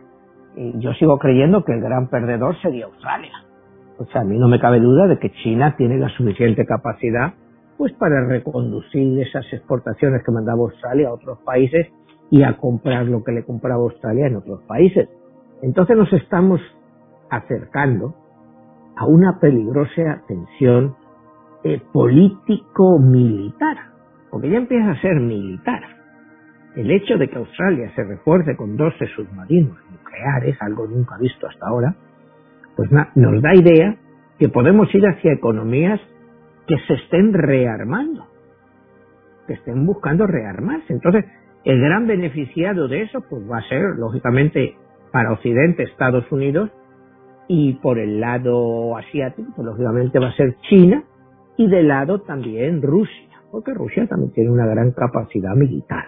yo 0.56 0.94
sigo 0.94 1.18
creyendo 1.18 1.66
que 1.66 1.74
el 1.74 1.82
gran 1.82 2.08
perdedor 2.08 2.56
sería 2.62 2.86
Australia. 2.86 3.34
O 3.98 4.06
sea, 4.06 4.22
a 4.22 4.24
mí 4.24 4.38
no 4.38 4.48
me 4.48 4.60
cabe 4.60 4.80
duda 4.80 5.08
de 5.08 5.18
que 5.18 5.32
China 5.32 5.76
tiene 5.76 5.98
la 5.98 6.10
suficiente 6.10 6.66
capacidad 6.66 7.34
pues 7.78 7.94
para 7.94 8.26
reconducir 8.26 9.20
esas 9.22 9.46
exportaciones 9.52 10.24
que 10.24 10.32
mandaba 10.32 10.60
Australia 10.62 11.10
a 11.10 11.14
otros 11.14 11.40
países 11.40 11.88
y 12.32 12.44
a 12.44 12.58
comprar 12.58 13.06
lo 13.06 13.24
que 13.24 13.32
le 13.32 13.44
compraba 13.44 13.84
Australia 13.84 14.28
en 14.28 14.38
otros 14.38 14.62
países. 14.64 15.10
Entonces 15.62 15.98
nos 15.98 16.12
estamos 16.14 16.62
acercando 17.30 18.16
a 18.96 19.06
una 19.06 19.40
peligrosa 19.40 20.24
tensión 20.28 20.96
eh, 21.64 21.82
político-militar, 21.92 23.78
porque 24.30 24.50
ya 24.50 24.58
empieza 24.58 24.92
a 24.92 25.02
ser 25.02 25.20
militar. 25.20 25.82
El 26.76 26.92
hecho 26.92 27.18
de 27.18 27.28
que 27.30 27.38
Australia 27.38 27.92
se 27.96 28.04
refuerce 28.04 28.56
con 28.56 28.78
12 28.78 29.08
submarinos 29.16 29.78
nucleares, 29.92 30.58
algo 30.62 30.88
nunca 30.88 31.18
visto 31.18 31.48
hasta 31.48 31.68
ahora, 31.68 31.96
pues 32.76 32.90
nos 33.16 33.42
da 33.42 33.56
idea 33.56 33.96
que 34.38 34.50
podemos 34.50 34.94
ir 34.94 35.06
hacia 35.08 35.32
economías 35.34 36.02
que 36.68 36.76
se 36.88 36.94
estén 36.94 37.34
rearmando, 37.34 38.26
que 39.48 39.54
estén 39.54 39.86
buscando 39.86 40.26
rearmarse. 40.28 40.94
Entonces, 40.94 41.26
el 41.64 41.80
gran 41.80 42.08
beneficiado 42.08 42.88
de 42.88 43.04
eso 43.04 43.24
pues 43.30 43.44
va 43.50 43.60
a 43.60 43.70
ser, 43.70 43.96
lógicamente, 43.98 44.76
para 45.12 45.34
Occidente 45.34 45.84
Estados 45.84 46.30
Unidos 46.32 46.72
y 47.48 47.74
por 47.74 48.00
el 48.00 48.20
lado 48.20 48.98
asiático, 48.98 49.52
pues 49.56 49.66
lógicamente 49.66 50.20
va 50.20 50.30
a 50.30 50.36
ser 50.36 50.56
China 50.70 51.04
y 51.58 51.68
de 51.68 51.84
lado 51.84 52.22
también 52.22 52.82
Rusia, 52.82 53.30
porque 53.52 53.74
Rusia 53.74 54.08
también 54.08 54.32
tiene 54.34 54.52
una 54.52 54.66
gran 54.66 54.92
capacidad 54.92 55.56
militar. 55.56 56.06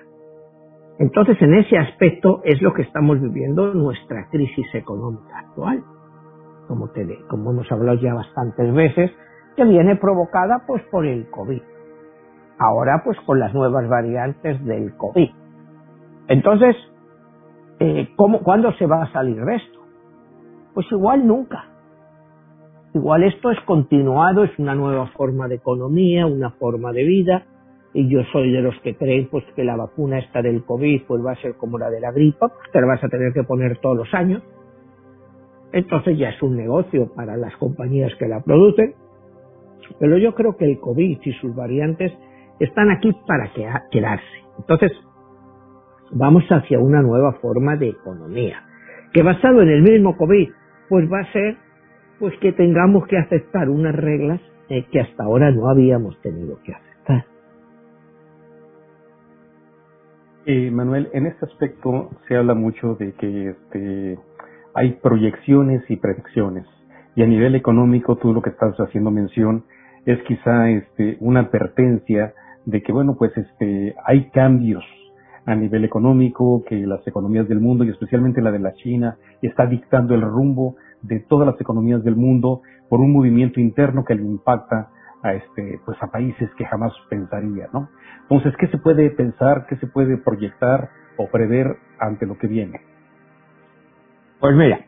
Entonces, 0.99 1.37
en 1.41 1.53
ese 1.53 1.77
aspecto 1.77 2.41
es 2.43 2.59
lo 2.61 2.73
que 2.73 2.81
estamos 2.81 3.21
viviendo 3.21 3.73
nuestra 3.73 4.27
crisis 4.31 4.65
económica 4.73 5.39
actual 5.39 5.83
como, 6.67 6.89
te, 6.89 7.07
como 7.29 7.51
hemos 7.51 7.71
hablado 7.71 7.99
ya 7.99 8.13
bastantes 8.13 8.73
veces, 8.73 9.11
que 9.57 9.65
viene 9.65 9.97
provocada 9.97 10.63
pues 10.65 10.81
por 10.83 11.05
el 11.05 11.29
COVID. 11.29 11.61
Ahora 12.59 13.01
pues 13.03 13.17
con 13.25 13.39
las 13.39 13.53
nuevas 13.53 13.89
variantes 13.89 14.63
del 14.63 14.95
COVID. 14.95 15.29
Entonces, 16.29 16.75
eh, 17.79 18.09
¿cómo, 18.15 18.39
¿cuándo 18.39 18.71
se 18.73 18.85
va 18.85 19.03
a 19.03 19.11
salir 19.11 19.43
de 19.43 19.55
esto? 19.55 19.79
Pues 20.73 20.87
igual 20.91 21.27
nunca. 21.27 21.65
Igual 22.93 23.23
esto 23.23 23.51
es 23.51 23.59
continuado, 23.61 24.43
es 24.43 24.57
una 24.57 24.75
nueva 24.75 25.07
forma 25.07 25.47
de 25.47 25.55
economía, 25.55 26.25
una 26.25 26.51
forma 26.51 26.93
de 26.93 27.03
vida, 27.03 27.45
y 27.93 28.07
yo 28.09 28.21
soy 28.31 28.51
de 28.51 28.61
los 28.61 28.79
que 28.81 28.95
creen 28.95 29.27
pues 29.29 29.43
que 29.55 29.63
la 29.63 29.75
vacuna 29.75 30.19
esta 30.19 30.41
del 30.41 30.63
COVID 30.63 31.03
pues 31.07 31.25
va 31.25 31.31
a 31.31 31.41
ser 31.41 31.55
como 31.55 31.77
la 31.77 31.89
de 31.89 31.99
la 31.99 32.11
gripa, 32.11 32.47
pues 32.47 32.71
te 32.71 32.79
la 32.79 32.87
vas 32.87 33.03
a 33.03 33.09
tener 33.09 33.33
que 33.33 33.43
poner 33.43 33.77
todos 33.79 33.97
los 33.97 34.13
años, 34.13 34.41
entonces 35.73 36.17
ya 36.17 36.29
es 36.29 36.41
un 36.41 36.55
negocio 36.55 37.11
para 37.13 37.37
las 37.37 37.55
compañías 37.57 38.11
que 38.17 38.27
la 38.27 38.41
producen. 38.41 38.95
Pero 39.99 40.17
yo 40.17 40.33
creo 40.35 40.57
que 40.57 40.65
el 40.65 40.79
COVID 40.79 41.19
y 41.23 41.33
sus 41.33 41.55
variantes 41.55 42.11
están 42.59 42.89
aquí 42.89 43.11
para 43.27 43.51
quedarse. 43.91 44.25
Entonces, 44.57 44.91
vamos 46.11 46.43
hacia 46.49 46.79
una 46.79 47.01
nueva 47.01 47.33
forma 47.33 47.75
de 47.75 47.89
economía. 47.89 48.63
Que 49.13 49.23
basado 49.23 49.61
en 49.61 49.69
el 49.69 49.81
mismo 49.81 50.17
COVID, 50.17 50.49
pues 50.89 51.11
va 51.11 51.19
a 51.19 51.31
ser 51.31 51.57
pues 52.19 52.33
que 52.39 52.51
tengamos 52.51 53.07
que 53.07 53.17
aceptar 53.17 53.69
unas 53.69 53.95
reglas 53.95 54.41
eh, 54.69 54.85
que 54.91 54.99
hasta 54.99 55.23
ahora 55.23 55.51
no 55.51 55.69
habíamos 55.69 56.19
tenido 56.21 56.59
que 56.63 56.73
aceptar. 56.73 57.25
Eh, 60.45 60.71
Manuel, 60.71 61.09
en 61.13 61.27
este 61.27 61.45
aspecto 61.45 62.09
se 62.27 62.35
habla 62.35 62.53
mucho 62.53 62.95
de 62.95 63.13
que 63.13 63.49
este, 63.49 64.17
hay 64.73 64.93
proyecciones 64.93 65.83
y 65.89 65.97
predicciones. 65.97 66.65
Y 67.15 67.23
a 67.23 67.27
nivel 67.27 67.55
económico, 67.55 68.15
tú 68.15 68.33
lo 68.33 68.41
que 68.41 68.51
estás 68.51 68.75
haciendo 68.77 69.11
mención 69.11 69.65
es 70.07 70.23
quizá 70.23 70.69
este, 70.69 71.17
una 71.19 71.41
advertencia 71.41 72.33
de 72.65 72.81
que, 72.81 72.93
bueno, 72.93 73.17
pues 73.17 73.35
este, 73.37 73.93
hay 74.05 74.29
cambios 74.29 74.83
a 75.45 75.53
nivel 75.53 75.83
económico, 75.83 76.63
que 76.65 76.87
las 76.87 77.05
economías 77.05 77.47
del 77.49 77.59
mundo 77.59 77.83
y 77.83 77.89
especialmente 77.89 78.41
la 78.41 78.51
de 78.51 78.59
la 78.59 78.73
China 78.73 79.17
está 79.41 79.65
dictando 79.65 80.15
el 80.15 80.21
rumbo 80.21 80.77
de 81.01 81.19
todas 81.19 81.45
las 81.45 81.59
economías 81.59 82.03
del 82.05 82.15
mundo 82.15 82.61
por 82.89 83.01
un 83.01 83.11
movimiento 83.11 83.59
interno 83.59 84.05
que 84.05 84.15
le 84.15 84.23
impacta 84.23 84.89
a 85.23 85.33
este 85.33 85.79
pues 85.85 85.97
a 86.01 86.07
países 86.07 86.49
que 86.57 86.65
jamás 86.65 86.93
pensaría, 87.09 87.67
¿no? 87.73 87.89
Entonces, 88.21 88.55
¿qué 88.57 88.67
se 88.67 88.77
puede 88.77 89.09
pensar, 89.09 89.65
qué 89.67 89.75
se 89.75 89.87
puede 89.87 90.17
proyectar 90.17 90.89
o 91.17 91.27
prever 91.27 91.77
ante 91.99 92.25
lo 92.25 92.37
que 92.37 92.47
viene? 92.47 92.79
Pues 94.39 94.55
mira, 94.55 94.85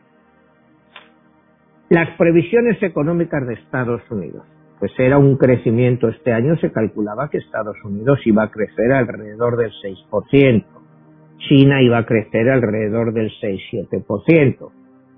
las 1.90 2.08
previsiones 2.16 2.82
económicas 2.82 3.46
de 3.46 3.54
Estados 3.54 4.02
Unidos, 4.10 4.46
pues 4.80 4.92
era 4.98 5.18
un 5.18 5.36
crecimiento 5.36 6.08
este 6.08 6.32
año, 6.32 6.56
se 6.56 6.72
calculaba 6.72 7.28
que 7.28 7.36
Estados 7.36 7.76
Unidos 7.84 8.18
iba 8.24 8.44
a 8.44 8.50
crecer 8.50 8.90
alrededor 8.92 9.58
del 9.58 9.70
6%, 9.70 10.64
China 11.48 11.82
iba 11.82 11.98
a 11.98 12.06
crecer 12.06 12.48
alrededor 12.48 13.12
del 13.12 13.30
6-7%, 13.30 14.70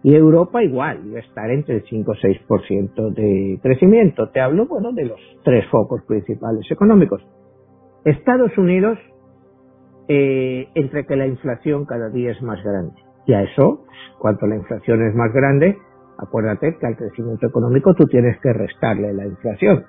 y 0.03 0.17
Europa 0.17 0.65
igual, 0.65 1.03
iba 1.07 1.19
a 1.19 1.23
estar 1.23 1.49
entre 1.53 1.77
el 1.77 1.85
5 1.85 2.13
6% 2.13 3.15
de 3.15 3.61
crecimiento. 3.63 4.31
Te 4.31 4.41
hablo, 4.41 4.67
bueno, 4.67 4.93
de 4.93 5.05
los 5.05 5.21
tres 5.45 5.65
focos 5.71 6.03
principales 6.09 6.69
económicos. 6.69 7.23
Estados 8.05 8.59
Unidos, 8.59 8.99
eh, 10.09 10.67
entre 10.75 11.07
que 11.07 11.15
la 11.15 11.29
inflación 11.29 11.85
cada 11.85 12.09
día 12.09 12.33
es 12.33 12.43
más 12.43 12.61
grande, 12.65 12.95
y 13.29 13.33
a 13.33 13.45
eso, 13.45 13.85
cuanto 14.19 14.49
la 14.49 14.57
inflación 14.57 15.07
es 15.07 15.15
más 15.15 15.33
grande, 15.33 15.79
acuérdate 16.19 16.77
que 16.79 16.87
al 16.87 16.97
crecimiento 16.97 17.47
económico 17.47 17.95
tú 17.95 18.05
tienes 18.07 18.39
que 18.41 18.53
restarle 18.53 19.13
la 19.13 19.27
inflación. 19.27 19.85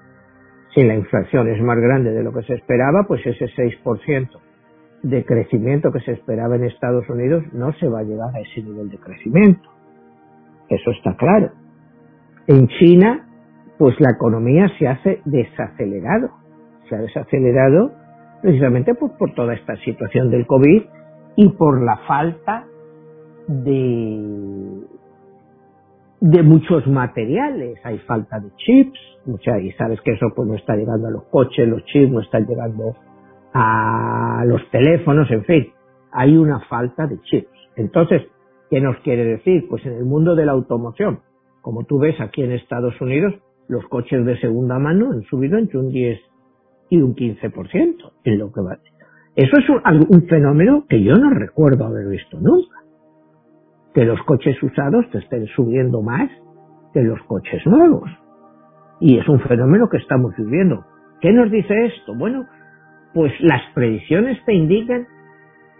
Si 0.73 0.83
la 0.83 0.95
inflación 0.95 1.47
es 1.49 1.61
más 1.61 1.77
grande 1.77 2.11
de 2.11 2.23
lo 2.23 2.33
que 2.33 2.43
se 2.43 2.55
esperaba, 2.55 3.03
pues 3.07 3.25
ese 3.25 3.45
6% 3.45 4.29
de 5.03 5.25
crecimiento 5.25 5.91
que 5.91 5.99
se 5.99 6.13
esperaba 6.13 6.55
en 6.55 6.63
Estados 6.63 7.07
Unidos 7.09 7.43
no 7.53 7.73
se 7.73 7.87
va 7.87 7.99
a 7.99 8.03
llegar 8.03 8.33
a 8.33 8.39
ese 8.39 8.63
nivel 8.63 8.89
de 8.89 8.97
crecimiento. 8.97 9.69
Eso 10.69 10.91
está 10.91 11.15
claro. 11.15 11.51
En 12.47 12.67
China, 12.67 13.27
pues 13.77 13.95
la 13.99 14.11
economía 14.11 14.69
se 14.79 14.87
hace 14.87 15.21
desacelerado. 15.25 16.31
Se 16.89 16.95
ha 16.95 16.99
desacelerado 16.99 17.91
precisamente 18.41 18.95
pues, 18.95 19.11
por 19.13 19.33
toda 19.33 19.53
esta 19.53 19.75
situación 19.77 20.31
del 20.31 20.47
COVID 20.47 20.83
y 21.35 21.49
por 21.49 21.81
la 21.83 21.97
falta 22.07 22.65
de, 23.47 24.83
de 26.23 26.41
muchos 26.41 26.87
materiales. 26.87 27.77
Hay 27.83 27.97
falta 27.99 28.39
de 28.39 28.49
chips, 28.55 28.97
mucha, 29.25 29.59
y 29.59 29.73
sabes 29.73 29.99
que 30.01 30.13
eso 30.13 30.27
pues 30.33 30.47
no 30.47 30.55
está 30.55 30.73
llegando 30.73 31.07
a 31.09 31.11
los 31.11 31.25
coches, 31.25 31.67
los 31.67 31.83
chips 31.83 32.09
no 32.09 32.21
están 32.21 32.47
llegando 32.47 32.95
a 33.53 34.45
los 34.47 34.61
teléfonos, 34.71 35.29
en 35.29 35.43
fin, 35.43 35.67
hay 36.13 36.37
una 36.37 36.61
falta 36.61 37.07
de 37.07 37.19
chips. 37.23 37.49
Entonces, 37.75 38.21
¿qué 38.69 38.79
nos 38.79 38.95
quiere 38.99 39.25
decir? 39.25 39.67
Pues 39.69 39.85
en 39.85 39.93
el 39.93 40.05
mundo 40.05 40.33
de 40.33 40.45
la 40.45 40.53
automoción, 40.53 41.19
como 41.61 41.83
tú 41.83 41.99
ves 41.99 42.15
aquí 42.21 42.41
en 42.41 42.53
Estados 42.53 42.99
Unidos, 43.01 43.33
los 43.67 43.85
coches 43.87 44.25
de 44.25 44.39
segunda 44.39 44.79
mano 44.79 45.11
han 45.11 45.23
subido 45.23 45.57
entre 45.57 45.77
un 45.77 45.89
10 45.89 46.21
y 46.89 47.01
un 47.01 47.15
15% 47.15 48.11
en 48.23 48.39
lo 48.39 48.49
que 48.53 48.61
va. 48.61 48.77
Eso 49.35 49.57
es 49.57 49.69
un, 49.69 49.81
un 50.07 50.27
fenómeno 50.27 50.85
que 50.87 51.03
yo 51.03 51.15
no 51.15 51.31
recuerdo 51.31 51.85
haber 51.85 52.07
visto 52.07 52.39
nunca 52.39 52.82
que 53.93 54.05
los 54.05 54.21
coches 54.23 54.61
usados 54.61 55.09
te 55.11 55.19
estén 55.19 55.47
subiendo 55.47 56.01
más 56.01 56.29
que 56.93 57.01
los 57.01 57.21
coches 57.23 57.65
nuevos. 57.65 58.09
Y 58.99 59.17
es 59.17 59.27
un 59.27 59.39
fenómeno 59.41 59.89
que 59.89 59.97
estamos 59.97 60.33
viviendo. 60.37 60.85
¿Qué 61.21 61.31
nos 61.31 61.51
dice 61.51 61.85
esto? 61.85 62.15
Bueno, 62.15 62.45
pues 63.13 63.31
las 63.39 63.61
predicciones 63.73 64.43
te 64.45 64.53
indican 64.53 65.07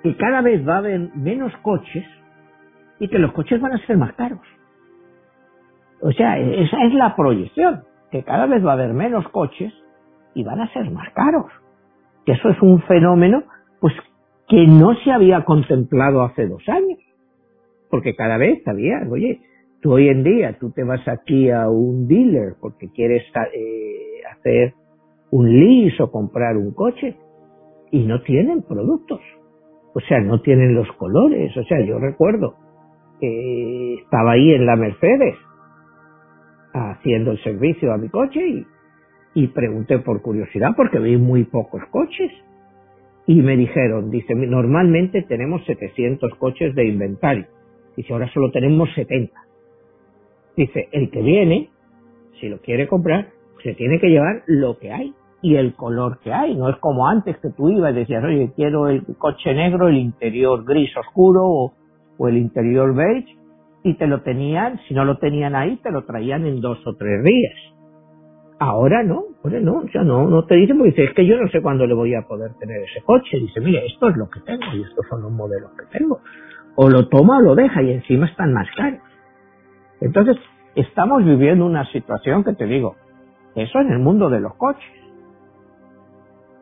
que 0.03 0.15
cada 0.17 0.41
vez 0.41 0.67
va 0.67 0.75
a 0.75 0.79
haber 0.79 0.99
menos 1.15 1.53
coches 1.61 2.05
y 2.99 3.07
que 3.07 3.19
los 3.19 3.31
coches 3.33 3.59
van 3.59 3.73
a 3.73 3.85
ser 3.85 3.97
más 3.97 4.13
caros. 4.13 4.45
O 6.01 6.11
sea, 6.11 6.37
esa 6.37 6.83
es 6.83 6.93
la 6.93 7.15
proyección, 7.15 7.83
que 8.11 8.23
cada 8.23 8.45
vez 8.45 8.65
va 8.65 8.71
a 8.71 8.73
haber 8.73 8.93
menos 8.93 9.27
coches 9.29 9.73
y 10.33 10.43
van 10.43 10.59
a 10.59 10.71
ser 10.73 10.91
más 10.91 11.09
caros. 11.13 11.51
Que 12.25 12.33
eso 12.33 12.49
es 12.49 12.61
un 12.61 12.81
fenómeno, 12.83 13.43
pues, 13.79 13.93
que 14.47 14.67
no 14.67 14.93
se 14.95 15.11
había 15.11 15.45
contemplado 15.45 16.23
hace 16.23 16.47
dos 16.47 16.63
años. 16.67 16.99
Porque 17.93 18.15
cada 18.15 18.39
vez 18.39 18.67
había, 18.67 19.07
oye, 19.07 19.41
tú 19.79 19.93
hoy 19.93 20.09
en 20.09 20.23
día, 20.23 20.57
tú 20.59 20.71
te 20.71 20.83
vas 20.83 21.07
aquí 21.07 21.51
a 21.51 21.69
un 21.69 22.07
dealer 22.07 22.55
porque 22.59 22.89
quieres 22.89 23.21
eh, 23.53 24.19
hacer 24.31 24.73
un 25.29 25.47
lease 25.47 26.01
o 26.01 26.09
comprar 26.09 26.57
un 26.57 26.73
coche 26.73 27.15
y 27.91 28.03
no 28.03 28.23
tienen 28.23 28.63
productos. 28.63 29.19
O 29.93 29.99
sea, 29.99 30.19
no 30.21 30.41
tienen 30.41 30.73
los 30.73 30.91
colores. 30.93 31.55
O 31.55 31.63
sea, 31.65 31.85
yo 31.85 31.99
recuerdo 31.99 32.55
que 33.19 33.93
estaba 34.01 34.31
ahí 34.31 34.55
en 34.55 34.65
la 34.65 34.75
Mercedes 34.75 35.35
haciendo 36.73 37.29
el 37.29 37.43
servicio 37.43 37.93
a 37.93 37.99
mi 37.99 38.09
coche 38.09 38.39
y, 38.43 38.65
y 39.35 39.47
pregunté 39.49 39.99
por 39.99 40.23
curiosidad 40.23 40.71
porque 40.75 40.97
vi 40.97 41.15
muy 41.17 41.43
pocos 41.43 41.83
coches. 41.91 42.31
Y 43.27 43.39
me 43.43 43.55
dijeron, 43.55 44.09
dice, 44.09 44.33
normalmente 44.33 45.21
tenemos 45.21 45.63
700 45.65 46.33
coches 46.39 46.73
de 46.73 46.87
inventario. 46.87 47.45
Dice, 47.95 48.13
ahora 48.13 48.31
solo 48.33 48.51
tenemos 48.51 48.89
70. 48.95 49.33
Dice, 50.55 50.89
el 50.91 51.09
que 51.09 51.21
viene, 51.21 51.69
si 52.39 52.49
lo 52.49 52.59
quiere 52.59 52.87
comprar, 52.87 53.29
se 53.63 53.73
tiene 53.73 53.99
que 53.99 54.09
llevar 54.09 54.43
lo 54.47 54.77
que 54.77 54.91
hay 54.91 55.13
y 55.41 55.55
el 55.55 55.75
color 55.75 56.19
que 56.19 56.33
hay. 56.33 56.55
No 56.55 56.69
es 56.69 56.77
como 56.77 57.07
antes 57.07 57.37
que 57.37 57.49
tú 57.49 57.69
ibas 57.69 57.91
y 57.93 57.99
decías, 57.99 58.23
oye, 58.23 58.51
quiero 58.55 58.87
el 58.87 59.03
coche 59.17 59.53
negro, 59.53 59.89
el 59.89 59.97
interior 59.97 60.63
gris 60.63 60.95
oscuro 60.97 61.41
o, 61.45 61.73
el 62.27 62.37
interior 62.37 62.95
beige 62.95 63.35
y 63.83 63.95
te 63.95 64.07
lo 64.07 64.21
tenían, 64.21 64.79
si 64.87 64.93
no 64.93 65.03
lo 65.03 65.17
tenían 65.17 65.55
ahí, 65.55 65.75
te 65.83 65.91
lo 65.91 66.05
traían 66.05 66.45
en 66.45 66.61
dos 66.61 66.79
o 66.87 66.95
tres 66.95 67.21
días. 67.23 67.53
Ahora 68.59 69.03
no, 69.03 69.23
ahora 69.43 69.59
no, 69.59 69.79
o 69.79 69.87
sea, 69.89 70.03
no, 70.03 70.29
no 70.29 70.45
te 70.45 70.55
dicen 70.55 70.77
porque 70.77 70.91
dice, 70.91 71.03
es 71.03 71.13
que 71.13 71.25
yo 71.25 71.37
no 71.37 71.49
sé 71.49 71.61
cuándo 71.61 71.85
le 71.85 71.93
voy 71.93 72.15
a 72.15 72.21
poder 72.21 72.53
tener 72.59 72.81
ese 72.81 73.01
coche. 73.03 73.37
Dice, 73.39 73.59
mire, 73.59 73.85
esto 73.85 74.07
es 74.07 74.15
lo 74.15 74.29
que 74.29 74.39
tengo 74.41 74.63
y 74.73 74.83
estos 74.83 75.05
son 75.09 75.23
los 75.23 75.31
modelos 75.31 75.71
que 75.71 75.97
tengo. 75.97 76.21
O 76.75 76.89
lo 76.89 77.07
toma 77.07 77.37
o 77.37 77.41
lo 77.41 77.55
deja 77.55 77.81
y 77.83 77.91
encima 77.91 78.25
están 78.25 78.53
más 78.53 78.67
caros. 78.75 78.99
Entonces, 80.01 80.37
estamos 80.75 81.23
viviendo 81.23 81.65
una 81.65 81.85
situación 81.91 82.43
que 82.43 82.53
te 82.53 82.65
digo, 82.65 82.95
eso 83.55 83.79
en 83.79 83.91
el 83.91 83.99
mundo 83.99 84.29
de 84.29 84.39
los 84.39 84.55
coches, 84.55 84.91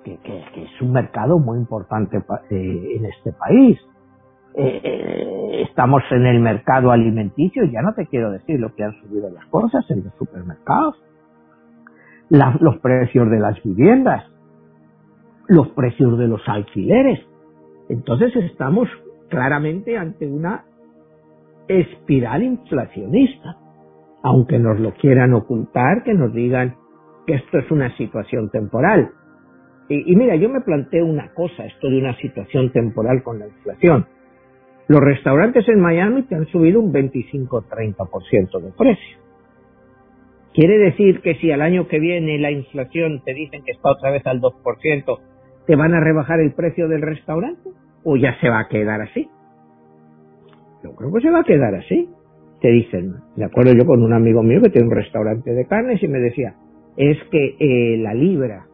que, 0.03 0.19
es 0.55 0.81
un 0.81 0.91
mercado 0.91 1.39
muy 1.39 1.57
importante 1.57 2.17
eh, 2.49 2.95
en 2.97 3.05
este 3.05 3.31
país. 3.33 3.79
Eh, 4.53 4.81
eh, 4.83 5.61
estamos 5.69 6.03
en 6.11 6.25
el 6.25 6.39
mercado 6.39 6.91
alimenticio, 6.91 7.63
ya 7.65 7.81
no 7.81 7.93
te 7.93 8.07
quiero 8.07 8.31
decir 8.31 8.59
lo 8.59 8.75
que 8.75 8.83
han 8.83 8.93
subido 9.01 9.29
las 9.29 9.45
cosas 9.45 9.89
en 9.89 10.03
los 10.03 10.13
supermercados, 10.15 11.01
los 12.29 12.77
precios 12.79 13.29
de 13.29 13.39
las 13.39 13.61
viviendas, 13.63 14.25
los 15.47 15.69
precios 15.69 16.17
de 16.17 16.27
los 16.27 16.41
alquileres. 16.47 17.19
Entonces 17.89 18.35
estamos 18.35 18.89
claramente 19.31 19.97
ante 19.97 20.27
una 20.27 20.65
espiral 21.67 22.43
inflacionista, 22.43 23.57
aunque 24.21 24.59
nos 24.59 24.79
lo 24.79 24.93
quieran 24.93 25.33
ocultar, 25.33 26.03
que 26.03 26.13
nos 26.13 26.31
digan 26.33 26.75
que 27.25 27.35
esto 27.35 27.57
es 27.57 27.71
una 27.71 27.95
situación 27.97 28.51
temporal. 28.51 29.09
Y, 29.89 30.15
mira, 30.15 30.35
yo 30.35 30.47
me 30.47 30.61
planteo 30.61 31.05
una 31.05 31.33
cosa, 31.33 31.65
esto 31.65 31.89
de 31.89 31.97
una 31.97 32.15
situación 32.17 32.71
temporal 32.71 33.23
con 33.23 33.39
la 33.39 33.47
inflación. 33.47 34.05
Los 34.87 35.01
restaurantes 35.01 35.67
en 35.67 35.79
Miami 35.79 36.23
te 36.23 36.35
han 36.35 36.45
subido 36.47 36.79
un 36.79 36.93
25-30% 36.93 38.61
de 38.61 38.71
precio. 38.71 39.17
Quiere 40.53 40.77
decir 40.77 41.21
que 41.21 41.35
si 41.35 41.51
al 41.51 41.61
año 41.61 41.87
que 41.87 41.99
viene 41.99 42.37
la 42.37 42.51
inflación 42.51 43.21
te 43.23 43.33
dicen 43.33 43.63
que 43.63 43.71
está 43.71 43.91
otra 43.91 44.11
vez 44.11 44.25
al 44.27 44.41
2%, 44.41 45.19
¿te 45.65 45.75
van 45.75 45.93
a 45.93 46.01
rebajar 46.01 46.39
el 46.39 46.53
precio 46.53 46.87
del 46.87 47.01
restaurante? 47.01 47.69
¿O 48.03 48.17
ya 48.17 48.39
se 48.39 48.49
va 48.49 48.59
a 48.59 48.67
quedar 48.67 49.01
así? 49.01 49.29
Yo 50.83 50.95
creo 50.95 51.11
que 51.13 51.21
se 51.21 51.29
va 51.29 51.39
a 51.39 51.43
quedar 51.43 51.75
así. 51.75 52.09
Te 52.59 52.69
dicen, 52.69 53.15
de 53.35 53.45
acuerdo 53.45 53.73
yo 53.73 53.85
con 53.85 54.03
un 54.03 54.13
amigo 54.13 54.43
mío 54.43 54.61
que 54.61 54.69
tiene 54.69 54.87
un 54.87 54.95
restaurante 54.95 55.51
de 55.51 55.65
carnes 55.65 56.01
y 56.01 56.07
me 56.07 56.19
decía, 56.19 56.55
es 56.97 57.17
que 57.31 57.55
eh, 57.59 57.97
la 57.97 58.13
libra 58.13 58.65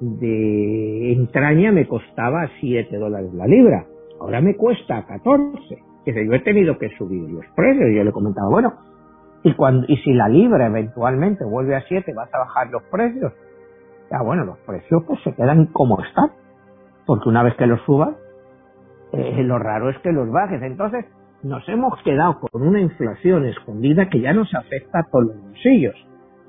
de 0.00 1.12
entraña 1.12 1.72
me 1.72 1.86
costaba 1.86 2.48
7 2.60 2.96
dólares 2.96 3.34
la 3.34 3.46
libra, 3.46 3.84
ahora 4.18 4.40
me 4.40 4.56
cuesta 4.56 5.04
14. 5.06 5.90
Dice, 6.06 6.26
yo 6.26 6.32
he 6.32 6.40
tenido 6.40 6.78
que 6.78 6.88
subir 6.96 7.28
los 7.28 7.44
precios. 7.54 7.90
Y 7.90 7.96
yo 7.96 8.04
le 8.04 8.12
comentaba, 8.12 8.48
bueno, 8.48 8.74
y, 9.42 9.54
cuando, 9.54 9.86
y 9.88 9.96
si 9.98 10.12
la 10.12 10.28
libra 10.28 10.66
eventualmente 10.66 11.44
vuelve 11.44 11.76
a 11.76 11.82
7, 11.82 12.12
vas 12.14 12.32
a 12.34 12.38
bajar 12.38 12.70
los 12.70 12.82
precios. 12.84 13.32
Ya 14.10 14.22
bueno, 14.22 14.44
los 14.44 14.58
precios 14.58 15.04
pues 15.06 15.20
se 15.22 15.34
quedan 15.34 15.66
como 15.66 16.00
están. 16.02 16.30
Porque 17.06 17.28
una 17.28 17.42
vez 17.42 17.54
que 17.56 17.66
los 17.66 17.80
subas, 17.82 18.16
eh, 19.12 19.42
lo 19.42 19.58
raro 19.58 19.90
es 19.90 19.98
que 19.98 20.12
los 20.12 20.30
bajes. 20.30 20.62
Entonces, 20.62 21.04
nos 21.42 21.66
hemos 21.68 22.00
quedado 22.02 22.38
con 22.40 22.62
una 22.62 22.80
inflación 22.80 23.46
escondida 23.46 24.08
que 24.08 24.20
ya 24.20 24.32
nos 24.32 24.52
afecta 24.54 25.00
a 25.00 25.04
todos 25.10 25.26
los 25.26 25.42
bolsillos. 25.42 25.94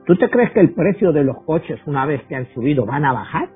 ¿Tú 0.06 0.15
te 0.15 0.30
crees 0.30 0.52
que 0.52 0.60
el 0.60 0.74
precio 0.74 1.12
de 1.12 1.24
los 1.24 1.41
coches, 1.43 1.80
una 1.86 2.06
vez 2.06 2.21
que 2.28 2.36
han 2.36 2.47
subido, 2.54 2.86
van 2.86 3.06
a 3.06 3.13
bajar? 3.13 3.50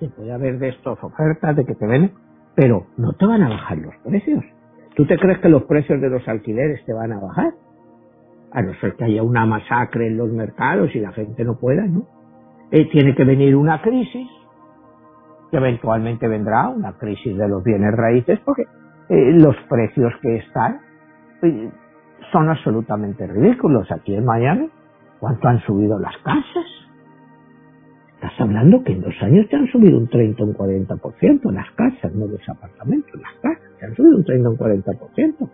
Que 0.00 0.08
puede 0.08 0.32
haber 0.32 0.58
de 0.58 0.68
estas 0.68 1.02
ofertas 1.02 1.56
de 1.56 1.64
que 1.64 1.74
te 1.74 1.86
ven, 1.86 2.12
pero 2.54 2.86
no 2.96 3.12
te 3.12 3.26
van 3.26 3.42
a 3.42 3.48
bajar 3.48 3.78
los 3.78 3.94
precios. 4.04 4.44
¿Tú 4.94 5.06
te 5.06 5.16
crees 5.16 5.38
que 5.38 5.48
los 5.48 5.62
precios 5.64 6.00
de 6.00 6.10
los 6.10 6.26
alquileres 6.26 6.84
te 6.84 6.92
van 6.92 7.12
a 7.12 7.20
bajar? 7.20 7.52
A 8.52 8.62
no 8.62 8.74
ser 8.80 8.94
que 8.96 9.04
haya 9.04 9.22
una 9.22 9.46
masacre 9.46 10.08
en 10.08 10.16
los 10.16 10.30
mercados 10.30 10.94
y 10.94 11.00
la 11.00 11.12
gente 11.12 11.44
no 11.44 11.58
pueda, 11.58 11.86
¿no? 11.86 12.06
Eh, 12.70 12.88
tiene 12.90 13.14
que 13.14 13.24
venir 13.24 13.56
una 13.56 13.80
crisis, 13.80 14.28
que 15.50 15.56
eventualmente 15.56 16.28
vendrá 16.28 16.68
una 16.68 16.92
crisis 16.92 17.36
de 17.36 17.48
los 17.48 17.62
bienes 17.62 17.94
raíces, 17.94 18.38
porque 18.44 18.64
eh, 19.08 19.32
los 19.32 19.56
precios 19.68 20.12
que 20.20 20.36
están 20.36 20.80
eh, 21.42 21.70
son 22.32 22.48
absolutamente 22.48 23.26
ridículos. 23.26 23.90
Aquí 23.90 24.14
en 24.14 24.24
Miami, 24.24 24.70
¿cuánto 25.18 25.48
han 25.48 25.60
subido 25.60 25.98
las 25.98 26.16
casas? 26.18 26.66
Estás 28.14 28.32
hablando 28.40 28.82
que 28.82 28.92
en 28.92 29.00
dos 29.00 29.14
años 29.22 29.48
te 29.48 29.56
han 29.56 29.66
subido 29.68 29.96
un 29.96 30.08
30 30.08 30.42
o 30.42 30.46
un 30.46 30.54
40% 30.54 31.52
las 31.52 31.70
casas, 31.72 32.12
no 32.14 32.26
los 32.26 32.46
apartamentos, 32.48 33.14
las 33.20 33.32
casas, 33.40 33.70
te 33.78 33.86
han 33.86 33.94
subido 33.94 34.16
un 34.16 34.24
30 34.24 34.48
o 34.48 34.52
un 34.52 34.58
40%. 34.58 35.50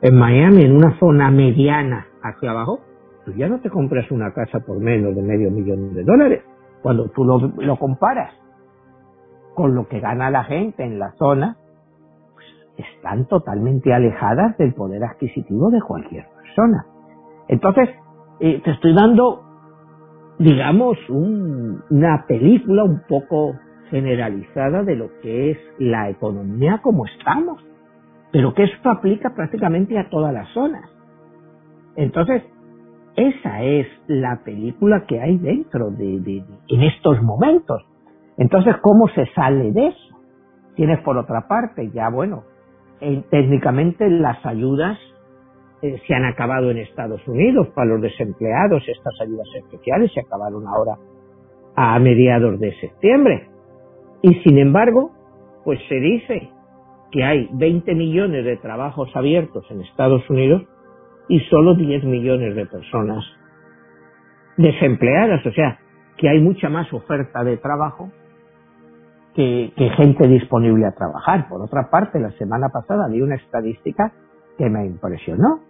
En 0.00 0.14
Miami, 0.14 0.62
en 0.62 0.76
una 0.76 0.98
zona 0.98 1.30
mediana 1.30 2.06
hacia 2.22 2.50
abajo, 2.50 2.80
tú 3.24 3.32
ya 3.34 3.46
no 3.48 3.60
te 3.60 3.68
compras 3.68 4.10
una 4.10 4.32
casa 4.32 4.60
por 4.60 4.80
menos 4.80 5.14
de 5.14 5.22
medio 5.22 5.50
millón 5.50 5.92
de 5.94 6.02
dólares. 6.02 6.42
Cuando 6.82 7.10
tú 7.10 7.24
lo, 7.24 7.38
lo 7.38 7.76
comparas 7.76 8.32
con 9.58 9.74
lo 9.74 9.88
que 9.88 9.98
gana 9.98 10.30
la 10.30 10.44
gente 10.44 10.84
en 10.84 11.00
la 11.00 11.10
zona, 11.18 11.56
están 12.76 13.26
totalmente 13.26 13.92
alejadas 13.92 14.56
del 14.56 14.72
poder 14.72 15.02
adquisitivo 15.02 15.68
de 15.70 15.80
cualquier 15.80 16.26
persona. 16.28 16.86
Entonces, 17.48 17.88
eh, 18.38 18.60
te 18.62 18.70
estoy 18.70 18.94
dando, 18.94 19.42
digamos, 20.38 20.96
una 21.10 22.24
película 22.28 22.84
un 22.84 23.02
poco 23.08 23.56
generalizada 23.90 24.84
de 24.84 24.94
lo 24.94 25.08
que 25.22 25.50
es 25.50 25.58
la 25.80 26.08
economía 26.08 26.78
como 26.80 27.04
estamos, 27.06 27.60
pero 28.30 28.54
que 28.54 28.62
esto 28.62 28.90
aplica 28.90 29.34
prácticamente 29.34 29.98
a 29.98 30.08
todas 30.08 30.32
las 30.32 30.48
zonas. 30.50 30.88
Entonces, 31.96 32.44
esa 33.16 33.64
es 33.64 33.88
la 34.06 34.44
película 34.44 35.04
que 35.08 35.20
hay 35.20 35.36
dentro 35.36 35.90
de, 35.90 36.20
de, 36.20 36.44
en 36.68 36.82
estos 36.84 37.20
momentos. 37.24 37.82
Entonces, 38.38 38.76
¿cómo 38.80 39.08
se 39.08 39.26
sale 39.34 39.72
de 39.72 39.88
eso? 39.88 40.16
Tienes 40.76 41.00
por 41.00 41.18
otra 41.18 41.48
parte, 41.48 41.90
ya 41.90 42.08
bueno, 42.08 42.44
técnicamente 43.30 44.08
las 44.08 44.44
ayudas 44.46 44.96
eh, 45.82 46.00
se 46.06 46.14
han 46.14 46.24
acabado 46.24 46.70
en 46.70 46.78
Estados 46.78 47.26
Unidos 47.26 47.68
para 47.74 47.88
los 47.88 48.00
desempleados, 48.00 48.82
estas 48.88 49.14
ayudas 49.20 49.46
especiales 49.56 50.12
se 50.12 50.20
acabaron 50.20 50.66
ahora 50.66 50.96
a 51.76 51.98
mediados 51.98 52.58
de 52.60 52.74
septiembre. 52.80 53.48
Y 54.22 54.34
sin 54.42 54.58
embargo, 54.58 55.10
pues 55.64 55.80
se 55.88 55.96
dice 55.96 56.50
que 57.10 57.24
hay 57.24 57.48
20 57.52 57.94
millones 57.94 58.44
de 58.44 58.56
trabajos 58.56 59.10
abiertos 59.14 59.64
en 59.70 59.80
Estados 59.82 60.28
Unidos 60.30 60.62
y 61.28 61.40
solo 61.40 61.74
10 61.74 62.04
millones 62.04 62.54
de 62.54 62.66
personas 62.66 63.24
desempleadas, 64.56 65.44
o 65.46 65.52
sea, 65.52 65.78
que 66.16 66.28
hay 66.28 66.40
mucha 66.40 66.68
más 66.68 66.92
oferta 66.92 67.44
de 67.44 67.56
trabajo 67.58 68.10
que, 69.38 69.90
gente 69.96 70.26
disponible 70.26 70.84
a 70.84 70.90
trabajar. 70.90 71.48
Por 71.48 71.62
otra 71.62 71.90
parte, 71.90 72.18
la 72.18 72.32
semana 72.32 72.70
pasada 72.70 73.06
vi 73.08 73.20
una 73.20 73.36
estadística 73.36 74.12
que 74.56 74.68
me 74.68 74.84
impresionó. 74.84 75.60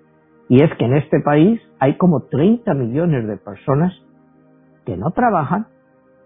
Y 0.49 0.63
es 0.63 0.75
que 0.79 0.87
en 0.87 0.95
este 0.95 1.21
país 1.21 1.61
hay 1.79 1.99
como 1.99 2.23
30 2.23 2.73
millones 2.73 3.27
de 3.29 3.37
personas 3.37 3.93
que 4.87 4.97
no 4.97 5.11
trabajan 5.11 5.67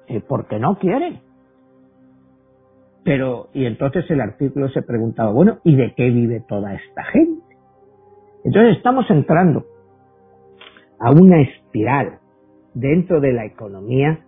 eh, 0.07 0.23
porque 0.29 0.61
no 0.61 0.79
quieren. 0.79 1.19
Pero, 3.03 3.49
y 3.53 3.67
entonces 3.67 4.09
el 4.09 4.21
artículo 4.21 4.69
se 4.69 4.83
preguntaba, 4.83 5.33
bueno, 5.33 5.59
¿y 5.65 5.75
de 5.75 5.95
qué 5.97 6.11
vive 6.11 6.45
toda 6.49 6.75
esta 6.75 7.03
gente? 7.07 7.43
Entonces 8.45 8.77
estamos 8.77 9.11
entrando 9.11 9.65
a 11.01 11.11
una 11.11 11.41
espiral 11.41 12.21
dentro 12.75 13.21
de 13.21 13.33
la 13.33 13.45
economía 13.45 14.21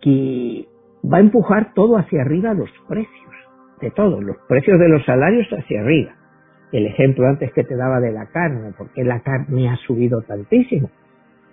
que 0.00 0.66
va 1.12 1.18
a 1.18 1.20
empujar 1.20 1.72
todo 1.74 1.96
hacia 1.96 2.22
arriba 2.22 2.54
los 2.54 2.70
precios, 2.88 3.34
de 3.80 3.90
todo, 3.90 4.20
los 4.20 4.36
precios 4.48 4.78
de 4.78 4.88
los 4.88 5.04
salarios 5.04 5.46
hacia 5.52 5.80
arriba. 5.80 6.12
El 6.72 6.86
ejemplo 6.86 7.26
antes 7.26 7.52
que 7.52 7.64
te 7.64 7.76
daba 7.76 8.00
de 8.00 8.12
la 8.12 8.26
carne, 8.26 8.72
¿por 8.76 8.90
qué 8.92 9.04
la 9.04 9.20
carne 9.20 9.68
ha 9.68 9.76
subido 9.86 10.22
tantísimo? 10.22 10.90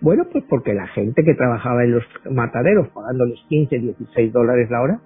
Bueno, 0.01 0.25
pues 0.31 0.43
porque 0.49 0.73
la 0.73 0.87
gente 0.87 1.23
que 1.23 1.35
trabajaba 1.35 1.83
en 1.83 1.91
los 1.93 2.03
mataderos 2.29 2.89
pagándoles 2.89 3.39
15, 3.47 3.79
16 3.79 4.33
dólares 4.33 4.69
la 4.69 4.81
hora, 4.81 4.99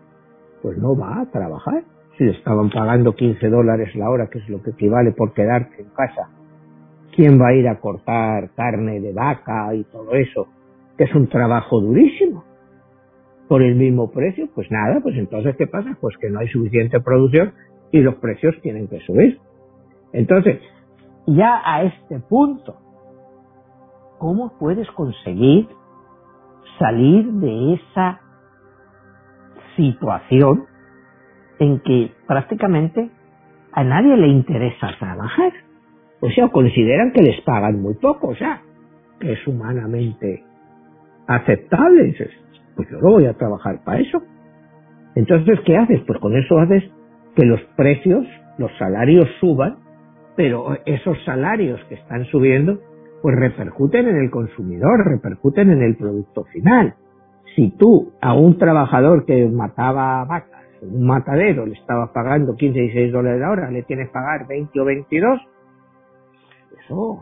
pues 0.62 0.78
no 0.78 0.98
va 0.98 1.22
a 1.22 1.26
trabajar. 1.30 1.84
Si 2.18 2.24
le 2.24 2.32
estaban 2.32 2.70
pagando 2.70 3.14
15 3.14 3.48
dólares 3.50 3.96
la 3.96 4.10
hora, 4.10 4.28
que 4.28 4.40
es 4.40 4.50
lo 4.50 4.64
que 4.64 4.72
equivale 4.72 5.12
por 5.12 5.34
quedarte 5.34 5.82
en 5.82 5.90
casa, 5.90 6.30
¿quién 7.16 7.40
va 7.40 7.50
a 7.50 7.54
ir 7.54 7.68
a 7.68 7.80
cortar 7.80 8.50
carne 8.56 9.00
de 9.00 9.14
vaca 9.14 9.76
y 9.76 9.84
todo 9.84 10.14
eso? 10.14 10.48
Que 10.98 11.04
es 11.04 11.14
un 11.14 11.28
trabajo 11.28 11.80
durísimo. 11.80 12.47
Por 13.48 13.62
el 13.62 13.76
mismo 13.76 14.12
precio, 14.12 14.50
pues 14.54 14.70
nada, 14.72 15.00
pues 15.02 15.16
entonces 15.16 15.56
¿qué 15.58 15.68
pasa? 15.68 15.98
Pues 16.02 16.18
que 16.18 16.30
no 16.30 16.40
hay 16.40 16.48
suficiente 16.50 17.00
producción 17.00 17.54
y 17.92 18.00
los 18.02 18.16
precios 18.16 18.56
tienen 18.62 18.88
que 18.88 19.00
subir. 19.02 19.40
Entonces, 20.14 20.60
ya 21.28 21.62
a 21.64 21.84
este 21.84 22.20
punto, 22.20 22.78
¿cómo 24.18 24.58
puedes 24.60 24.90
conseguir 24.92 25.68
salir 26.78 27.26
de 27.34 27.74
esa 27.76 28.22
situación 29.76 30.66
en 31.60 31.80
que 31.80 32.12
prácticamente 32.28 33.10
a 33.72 33.84
nadie 33.84 34.18
le 34.18 34.28
interesa 34.28 34.90
trabajar. 35.00 35.54
O 36.20 36.30
sea, 36.30 36.50
consideran 36.50 37.12
que 37.12 37.22
les 37.22 37.40
pagan 37.42 37.82
muy 37.82 37.94
poco, 37.96 38.30
o 38.30 38.36
sea, 38.36 38.62
que 39.20 39.34
es 39.34 39.48
humanamente 39.48 40.44
aceptable. 41.28 42.04
Dices, 42.06 42.32
pues 42.78 42.88
yo 42.90 43.00
no 43.02 43.12
voy 43.12 43.26
a 43.26 43.34
trabajar 43.34 43.84
para 43.84 44.00
eso. 44.00 44.22
Entonces, 45.16 45.60
¿qué 45.66 45.76
haces? 45.76 46.02
Pues 46.08 46.20
con 46.20 46.38
eso 46.38 46.60
haces 46.60 46.84
que 47.36 47.46
los 47.46 47.62
precios, 47.76 48.26
los 48.58 48.72
salarios 48.78 49.28
suban, 49.42 49.80
pero 50.38 50.78
esos 50.86 51.18
salarios 51.26 51.84
que 51.90 51.96
están 51.96 52.24
subiendo, 52.26 52.80
pues 53.22 53.36
repercuten 53.36 54.08
en 54.08 54.18
el 54.18 54.32
consumidor, 54.32 55.06
repercuten 55.06 55.72
en 55.72 55.82
el 55.82 55.98
producto 55.98 56.46
final 56.46 56.96
si 57.58 57.72
tú 57.72 58.14
a 58.22 58.36
un 58.36 58.60
trabajador 58.60 59.26
que 59.26 59.48
mataba 59.48 60.24
vacas, 60.26 60.62
un 60.84 61.08
matadero, 61.08 61.66
le 61.66 61.74
estabas 61.74 62.12
pagando 62.12 62.56
15, 62.56 62.80
16 62.80 63.12
dólares 63.12 63.42
la 63.42 63.50
hora, 63.50 63.72
le 63.72 63.82
tienes 63.82 64.10
que 64.10 64.14
pagar 64.14 64.48
20 64.48 64.80
o 64.80 64.86
22, 64.86 65.42
eso 66.86 67.20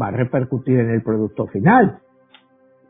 va 0.00 0.08
a 0.08 0.10
repercutir 0.10 0.78
en 0.78 0.90
el 0.90 1.02
producto 1.02 1.46
final. 1.46 2.00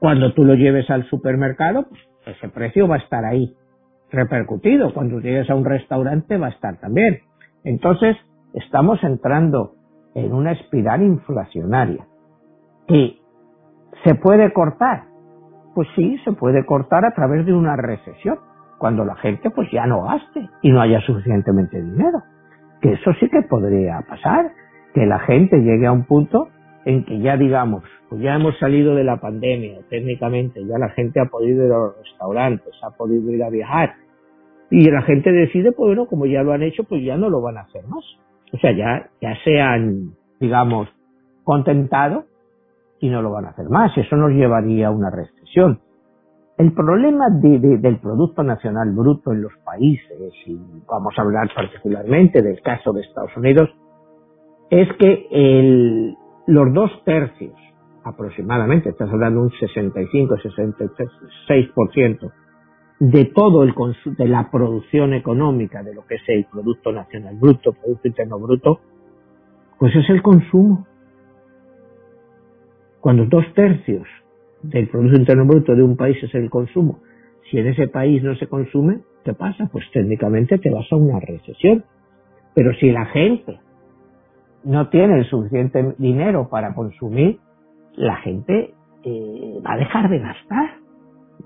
Cuando 0.07 0.33
tú 0.35 0.45
lo 0.45 0.55
lleves 0.55 0.89
al 0.89 1.03
supermercado, 1.07 1.87
pues 1.89 2.01
ese 2.27 2.49
precio 2.49 2.87
va 2.87 2.95
a 2.95 2.99
estar 2.99 3.25
ahí 3.25 3.57
repercutido. 4.13 4.95
Cuando 4.95 5.19
llegues 5.19 5.51
a 5.51 5.57
un 5.57 5.65
restaurante 5.65 6.39
va 6.39 6.47
a 6.47 6.51
estar 6.51 6.79
también. 6.79 7.23
Entonces, 7.65 8.17
estamos 8.55 9.03
entrando 9.03 9.73
en 10.15 10.33
una 10.33 10.53
espiral 10.53 11.03
inflacionaria 11.03 12.07
que 12.87 13.19
se 14.05 14.15
puede 14.15 14.53
cortar, 14.53 15.07
pues 15.75 15.89
sí, 15.97 16.19
se 16.25 16.31
puede 16.31 16.65
cortar 16.65 17.05
a 17.05 17.11
través 17.11 17.45
de 17.45 17.53
una 17.53 17.75
recesión, 17.75 18.39
cuando 18.79 19.05
la 19.05 19.17
gente 19.17 19.51
pues 19.51 19.69
ya 19.73 19.89
no 19.89 20.05
gaste 20.05 20.49
y 20.63 20.71
no 20.71 20.83
haya 20.83 21.01
suficientemente 21.01 21.83
dinero. 21.83 22.23
Que 22.81 22.93
eso 22.93 23.13
sí 23.19 23.29
que 23.29 23.43
podría 23.43 24.01
pasar, 24.09 24.53
que 24.95 25.05
la 25.05 25.19
gente 25.19 25.57
llegue 25.63 25.89
a 25.89 25.91
un 25.91 26.05
punto 26.05 26.47
en 26.87 27.05
que 27.05 27.19
ya 27.19 27.37
digamos, 27.37 27.83
pues 28.09 28.23
ya 28.23 28.37
hemos 28.37 28.57
salido 28.59 28.95
de 28.95 29.03
la 29.03 29.21
pandemia, 29.21 29.81
técnicamente, 29.91 30.65
ya 30.65 30.79
la 30.79 30.89
gente 30.91 31.21
ha 31.21 31.27
podido 31.27 31.67
ir 31.67 31.73
a 31.73 31.79
los 31.79 31.97
restaurantes, 31.99 32.73
ha 32.83 32.97
podido 32.97 33.29
ir 33.33 33.43
a 33.43 33.51
viajar, 33.51 33.95
y 34.71 34.89
la 34.89 35.03
gente 35.03 35.33
decide, 35.33 35.73
pues 35.73 35.89
bueno, 35.89 36.07
como 36.07 36.27
ya 36.27 36.43
lo 36.45 36.53
han 36.53 36.63
hecho, 36.63 36.85
pues 36.85 37.05
ya 37.05 37.17
no 37.17 37.29
lo 37.29 37.43
van 37.43 37.59
a 37.59 37.63
hacer 37.63 37.85
más. 37.89 38.05
O 38.53 38.59
sea, 38.59 38.73
ya, 38.73 39.11
ya 39.21 39.35
se 39.45 39.61
han, 39.61 40.13
digamos, 40.41 40.89
contentado 41.45 42.25
y 43.01 43.09
no 43.11 43.21
lo 43.21 43.33
van 43.33 43.47
a 43.47 43.51
hacer 43.51 43.69
más. 43.69 43.97
Eso 43.99 44.17
nos 44.17 44.31
llevaría 44.31 44.89
a 44.89 44.91
una 44.91 45.11
recesión. 45.11 45.81
El 46.59 46.73
problema 46.73 47.27
del 47.31 47.99
Producto 48.01 48.43
Nacional 48.43 48.93
Bruto 48.93 49.33
en 49.33 49.43
los 49.43 49.53
países, 49.65 50.33
y 50.47 50.57
vamos 50.89 51.15
a 51.19 51.23
hablar 51.23 51.49
particularmente 51.55 52.43
del 52.43 52.61
caso 52.63 52.93
de 52.93 53.03
Estados 53.03 53.37
Unidos, 53.37 53.69
es 54.71 54.89
que 54.99 55.29
el, 55.31 56.17
los 56.47 56.73
dos 56.73 57.03
tercios, 57.05 57.53
aproximadamente, 58.05 58.91
estás 58.91 59.11
hablando 59.11 59.43
un 59.43 59.51
65-66% 59.51 62.33
de 62.99 63.27
todo 63.27 63.63
el 63.63 63.75
de 64.17 64.29
la 64.29 64.51
producción 64.51 65.13
económica 65.13 65.83
de 65.83 65.95
lo 65.95 66.07
que 66.07 66.15
es 66.15 66.23
el 66.29 66.47
Producto 66.47 66.93
Nacional 66.93 67.37
Bruto, 67.37 67.73
Producto 67.73 68.09
Interno 68.09 68.39
Bruto, 68.39 68.81
pues 69.79 69.95
es 69.95 70.09
el 70.09 70.23
consumo 70.23 70.87
cuando 73.01 73.27
dos 73.27 73.45
tercios 73.55 74.09
del 74.63 74.89
Producto 74.89 75.19
Interno 75.19 75.45
Bruto 75.45 75.75
de 75.75 75.83
un 75.83 75.95
país 75.97 76.17
es 76.23 76.35
el 76.35 76.49
consumo, 76.49 77.03
si 77.51 77.59
en 77.59 77.69
ese 77.69 77.89
país 77.89 78.23
no 78.23 78.35
se 78.37 78.49
consume, 78.49 79.01
¿qué 79.25 79.33
pasa? 79.33 79.69
Pues 79.71 79.85
técnicamente 79.93 80.59
te 80.59 80.71
vas 80.71 80.87
a 80.91 80.97
una 80.97 81.21
recesión. 81.21 81.85
Pero 82.55 82.75
si 82.75 82.91
la 82.91 83.07
gente 83.07 83.61
no 84.67 84.89
tiene 84.89 85.23
suficiente 85.25 85.95
dinero 85.97 86.49
para 86.51 86.75
consumir, 86.75 87.39
la 87.95 88.17
gente 88.17 88.75
eh, 89.05 89.61
va 89.65 89.75
a 89.75 89.77
dejar 89.77 90.11
de 90.11 90.19
gastar. 90.19 90.71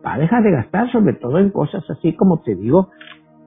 Va 0.05 0.15
a 0.15 0.19
dejar 0.19 0.43
de 0.43 0.51
gastar 0.53 0.91
sobre 0.91 1.13
todo 1.15 1.39
en 1.39 1.51
cosas 1.51 1.85
así 1.91 2.15
como 2.15 2.41
te 2.41 2.55
digo, 2.55 2.89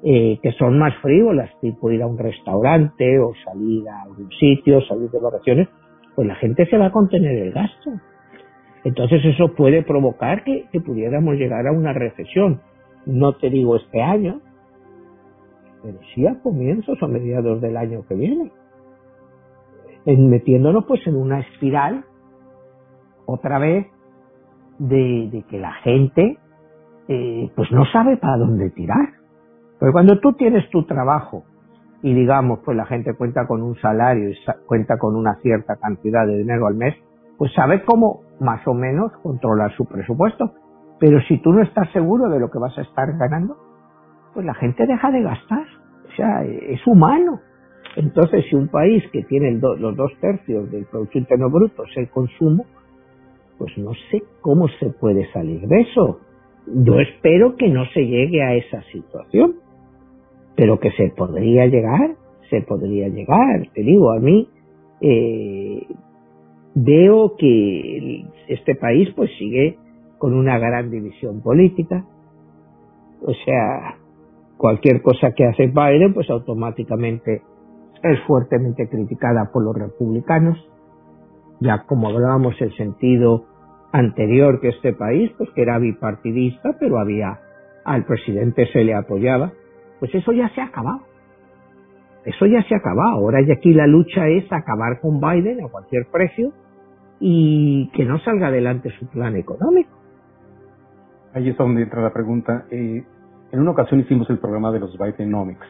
eh, 0.04 0.38
que 0.44 0.52
son 0.54 0.78
más 0.78 0.94
frívolas, 1.02 1.50
tipo 1.60 1.90
ir 1.90 2.04
a 2.04 2.08
un 2.08 2.20
restaurante 2.20 3.20
o 3.20 3.34
salir 3.44 3.90
a 3.90 4.04
algún 4.04 4.30
sitio, 4.40 4.82
salir 4.82 5.10
de 5.10 5.20
vacaciones, 5.20 5.68
pues 6.16 6.28
la 6.28 6.36
gente 6.36 6.68
se 6.68 6.78
va 6.78 6.88
a 6.88 6.92
contener 6.92 7.36
el 7.36 7.52
gasto. 7.52 7.92
Entonces 8.84 9.26
eso 9.26 9.56
puede 9.56 9.82
provocar 9.82 10.44
que, 10.44 10.68
pudiéramos 10.86 11.36
llegar 11.36 11.66
a 11.66 11.72
una 11.72 11.94
recesión. 11.94 12.62
No 13.08 13.34
te 13.34 13.50
digo 13.50 13.78
este 13.78 14.02
año, 14.02 14.40
pero 15.82 15.98
sí 16.14 16.28
a 16.28 16.40
comienzos 16.42 17.02
o 17.02 17.08
mediados 17.08 17.60
del 17.60 17.76
año 17.76 18.06
que 18.08 18.14
viene. 18.14 18.52
En 20.06 20.30
metiéndonos 20.30 20.86
pues 20.86 21.06
en 21.08 21.16
una 21.16 21.40
espiral, 21.40 22.06
otra 23.26 23.60
vez, 23.60 23.88
de, 24.80 25.46
que 25.50 25.60
la 25.60 25.74
gente 25.84 26.38
eh, 27.08 27.52
pues 27.56 27.72
no 27.72 27.86
sabe 27.86 28.18
para 28.18 28.38
dónde 28.38 28.70
tirar. 28.72 29.10
Pero 29.80 29.92
cuando 29.92 30.20
tú 30.20 30.34
tienes 30.34 30.70
tu 30.70 30.86
trabajo 30.86 31.44
y 32.02 32.14
digamos, 32.14 32.60
pues 32.66 32.76
la 32.76 32.86
gente 32.86 33.14
cuenta 33.14 33.48
con 33.48 33.62
un 33.62 33.76
salario 33.76 34.30
y 34.30 34.36
cuenta 34.66 34.98
con 34.98 35.16
una 35.16 35.36
cierta 35.42 35.76
cantidad 35.78 36.26
de 36.26 36.38
dinero 36.38 36.68
al 36.68 36.76
mes, 36.76 36.96
pues 37.38 37.54
sabe 37.54 37.84
cómo 37.84 38.22
más 38.40 38.66
o 38.68 38.74
menos 38.74 39.12
controlar 39.22 39.72
su 39.76 39.86
presupuesto. 39.86 40.54
Pero 41.00 41.20
si 41.28 41.38
tú 41.42 41.52
no 41.52 41.62
estás 41.62 41.92
seguro 41.92 42.30
de 42.30 42.40
lo 42.40 42.50
que 42.50 42.60
vas 42.60 42.78
a 42.78 42.82
estar 42.82 43.08
ganando, 43.18 43.58
pues 44.34 44.46
la 44.46 44.54
gente 44.54 44.86
deja 44.86 45.12
de 45.12 45.22
gastar. 45.22 45.66
O 46.08 46.16
sea, 46.16 46.44
es 46.44 46.86
humano. 46.88 47.40
Entonces, 47.96 48.46
si 48.50 48.56
un 48.56 48.68
país 48.70 49.04
que 49.12 49.24
tiene 49.24 49.52
los 49.60 49.96
dos 49.96 50.12
tercios 50.20 50.72
del 50.72 50.86
Producto 50.86 51.18
Interno 51.18 51.50
Bruto 51.50 51.84
es 51.84 51.98
el 51.98 52.10
consumo, 52.10 52.66
pues 53.58 53.78
no 53.78 53.92
sé 54.10 54.24
cómo 54.42 54.68
se 54.80 54.90
puede 54.90 55.32
salir 55.32 55.62
de 55.68 55.82
eso. 55.82 56.20
Yo 56.66 57.00
espero 57.00 57.56
que 57.56 57.70
no 57.70 57.86
se 57.94 58.06
llegue 58.06 58.42
a 58.42 58.56
esa 58.56 58.82
situación 58.92 59.56
pero 60.56 60.80
que 60.80 60.92
se 60.92 61.10
podría 61.10 61.66
llegar, 61.68 62.16
se 62.50 62.62
podría 62.62 63.08
llegar. 63.08 63.68
Te 63.74 63.82
digo, 63.82 64.12
a 64.12 64.20
mí 64.20 64.48
eh, 65.02 65.88
veo 66.76 67.36
que 67.38 68.26
este 68.48 68.76
país 68.76 69.10
pues 69.16 69.32
sigue 69.38 69.78
con 70.18 70.34
una 70.34 70.58
gran 70.60 70.92
división 70.92 71.42
política. 71.42 72.06
O 73.26 73.34
sea, 73.46 73.98
cualquier 74.58 75.02
cosa 75.02 75.32
que 75.32 75.46
hace 75.46 75.68
Biden 75.68 76.14
pues 76.14 76.30
automáticamente 76.30 77.42
es 78.04 78.20
fuertemente 78.28 78.88
criticada 78.90 79.50
por 79.52 79.64
los 79.64 79.76
republicanos. 79.76 80.58
Ya 81.60 81.84
como 81.86 82.10
hablábamos 82.10 82.60
el 82.62 82.76
sentido 82.76 83.46
anterior 83.92 84.60
que 84.60 84.70
este 84.70 84.94
país, 84.94 85.32
pues 85.38 85.50
que 85.52 85.62
era 85.62 85.80
bipartidista, 85.80 86.76
pero 86.80 87.00
había 87.00 87.40
al 87.86 88.06
presidente 88.06 88.68
se 88.72 88.84
le 88.84 88.94
apoyaba 88.94 89.52
pues 90.04 90.14
eso 90.16 90.34
ya 90.34 90.50
se 90.50 90.60
ha 90.60 90.66
acabado. 90.66 91.00
Eso 92.26 92.46
ya 92.46 92.62
se 92.64 92.76
ha 92.76 92.80
acabado. 92.80 93.12
Ahora 93.12 93.40
ya 93.48 93.54
aquí 93.54 93.74
la 93.74 93.88
lucha 93.88 94.28
es 94.28 94.44
acabar 94.52 95.00
con 95.00 95.22
Biden 95.22 95.64
a 95.64 95.70
cualquier 95.70 96.08
precio 96.12 96.52
y 97.22 97.90
que 97.94 98.04
no 98.04 98.20
salga 98.20 98.48
adelante 98.48 98.90
su 99.00 99.08
plan 99.08 99.38
económico. 99.38 99.98
Ahí 101.34 101.48
es 101.48 101.56
donde 101.56 101.84
entra 101.84 102.02
la 102.02 102.12
pregunta. 102.12 102.66
Eh, 102.70 103.02
en 103.54 103.60
una 103.62 103.72
ocasión 103.72 104.02
hicimos 104.02 104.30
el 104.30 104.40
programa 104.40 104.74
de 104.74 104.82
los 104.82 104.94
Bidenomics, 104.98 105.66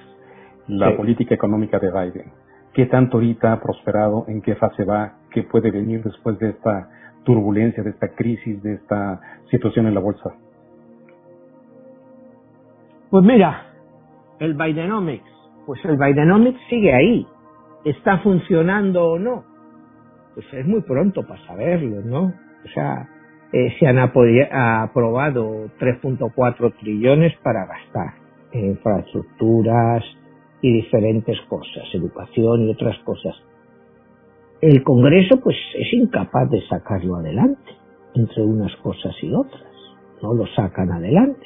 la 0.68 0.96
política 0.96 1.36
económica 1.36 1.80
de 1.80 1.92
Biden. 1.92 2.32
¿Qué 2.74 2.88
tanto 2.88 3.18
ahorita 3.18 3.54
ha 3.54 3.62
prosperado? 3.62 4.26
¿En 4.28 4.42
qué 4.42 4.56
fase 4.56 4.84
va? 4.84 5.14
¿Qué 5.32 5.44
puede 5.44 5.70
venir 5.72 6.04
después 6.04 6.40
de 6.40 6.50
esta 6.50 6.90
turbulencia, 7.24 7.84
de 7.84 7.92
esta 7.92 8.10
crisis, 8.10 8.62
de 8.64 8.76
esta 8.76 9.20
situación 9.52 9.88
en 9.88 9.94
la 9.94 10.00
bolsa? 10.00 10.32
Pues 13.10 13.24
mira, 13.24 13.68
el 14.40 14.56
Bidenomics, 14.56 15.30
pues 15.68 15.84
el 15.86 15.98
Bidenomics 15.98 16.60
sigue 16.70 16.94
ahí. 16.94 17.28
¿Está 17.86 18.20
funcionando 18.20 19.12
o 19.12 19.20
no? 19.20 19.44
Pues 20.34 20.48
es 20.54 20.66
muy 20.66 20.82
pronto 20.82 21.22
para 21.28 21.46
saberlo, 21.46 22.02
¿no? 22.02 22.34
O 22.66 22.68
sea, 22.74 23.08
eh, 23.52 23.76
se 23.78 23.86
han 23.86 24.00
aprobado 24.00 25.68
3.4 25.80 26.74
trillones 26.80 27.36
para 27.44 27.68
gastar 27.68 28.14
en 28.52 28.72
infraestructuras 28.72 30.04
y 30.64 30.72
diferentes 30.72 31.38
cosas, 31.50 31.84
educación 31.94 32.64
y 32.64 32.72
otras 32.72 32.98
cosas. 33.00 33.36
El 34.62 34.82
Congreso 34.82 35.42
pues 35.44 35.58
es 35.78 35.94
incapaz 35.94 36.50
de 36.50 36.62
sacarlo 36.68 37.18
adelante 37.18 37.70
entre 38.16 38.44
unas 38.44 38.74
cosas 38.78 39.14
y 39.22 39.34
otras, 39.34 39.62
no 40.22 40.34
lo 40.34 40.46
sacan 40.56 40.90
adelante. 40.90 41.46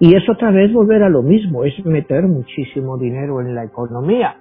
Y 0.00 0.14
es 0.14 0.28
otra 0.28 0.50
vez 0.50 0.70
volver 0.70 1.02
a 1.02 1.08
lo 1.08 1.22
mismo, 1.22 1.64
es 1.64 1.72
meter 1.86 2.24
muchísimo 2.24 2.98
dinero 2.98 3.40
en 3.40 3.54
la 3.54 3.64
economía. 3.64 4.36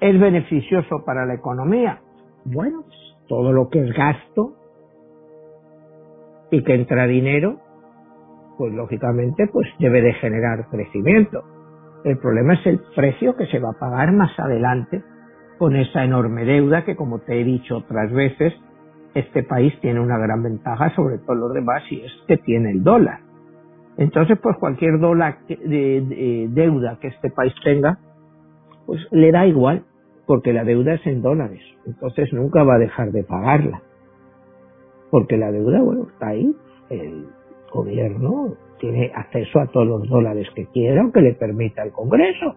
¿Es 0.00 0.18
beneficioso 0.18 1.04
para 1.06 1.24
la 1.24 1.34
economía? 1.34 2.00
Bueno, 2.44 2.82
pues, 2.82 2.98
todo 3.28 3.52
lo 3.52 3.68
que 3.68 3.78
es 3.78 3.92
gasto 3.94 4.54
y 6.50 6.64
que 6.64 6.74
entra 6.74 7.06
dinero, 7.06 7.60
pues 8.58 8.72
lógicamente 8.72 9.46
pues 9.52 9.68
debe 9.78 10.02
de 10.02 10.14
generar 10.14 10.66
crecimiento. 10.68 11.55
El 12.06 12.18
problema 12.18 12.54
es 12.54 12.64
el 12.66 12.78
precio 12.94 13.34
que 13.34 13.46
se 13.46 13.58
va 13.58 13.70
a 13.70 13.78
pagar 13.80 14.12
más 14.12 14.30
adelante 14.38 15.02
con 15.58 15.74
esa 15.74 16.04
enorme 16.04 16.44
deuda 16.44 16.84
que 16.84 16.94
como 16.94 17.18
te 17.18 17.40
he 17.40 17.42
dicho 17.42 17.78
otras 17.78 18.12
veces, 18.12 18.54
este 19.14 19.42
país 19.42 19.74
tiene 19.80 19.98
una 19.98 20.16
gran 20.16 20.40
ventaja 20.40 20.94
sobre 20.94 21.18
todo 21.18 21.34
los 21.34 21.52
demás 21.52 21.82
y 21.90 22.02
es 22.02 22.12
que 22.28 22.36
tiene 22.36 22.70
el 22.70 22.84
dólar. 22.84 23.20
Entonces, 23.96 24.38
pues 24.40 24.56
cualquier 24.58 25.00
dólar 25.00 25.38
de, 25.48 26.46
deuda 26.50 26.98
que 27.00 27.08
este 27.08 27.30
país 27.30 27.52
tenga, 27.64 27.98
pues 28.86 29.00
le 29.10 29.32
da 29.32 29.44
igual, 29.44 29.82
porque 30.26 30.52
la 30.52 30.62
deuda 30.62 30.94
es 30.94 31.06
en 31.06 31.22
dólares. 31.22 31.62
Entonces 31.86 32.32
nunca 32.32 32.62
va 32.62 32.76
a 32.76 32.78
dejar 32.78 33.10
de 33.10 33.24
pagarla 33.24 33.82
porque 35.10 35.36
la 35.36 35.50
deuda, 35.50 35.80
bueno, 35.80 36.06
está 36.12 36.28
ahí. 36.28 36.54
El 36.90 37.26
gobierno 37.72 38.54
tiene 38.78 39.10
acceso 39.14 39.60
a 39.60 39.66
todos 39.66 39.86
los 39.86 40.08
dólares 40.08 40.48
que 40.54 40.66
quiera 40.66 41.04
o 41.04 41.12
que 41.12 41.20
le 41.20 41.34
permita 41.34 41.82
el 41.82 41.92
Congreso. 41.92 42.56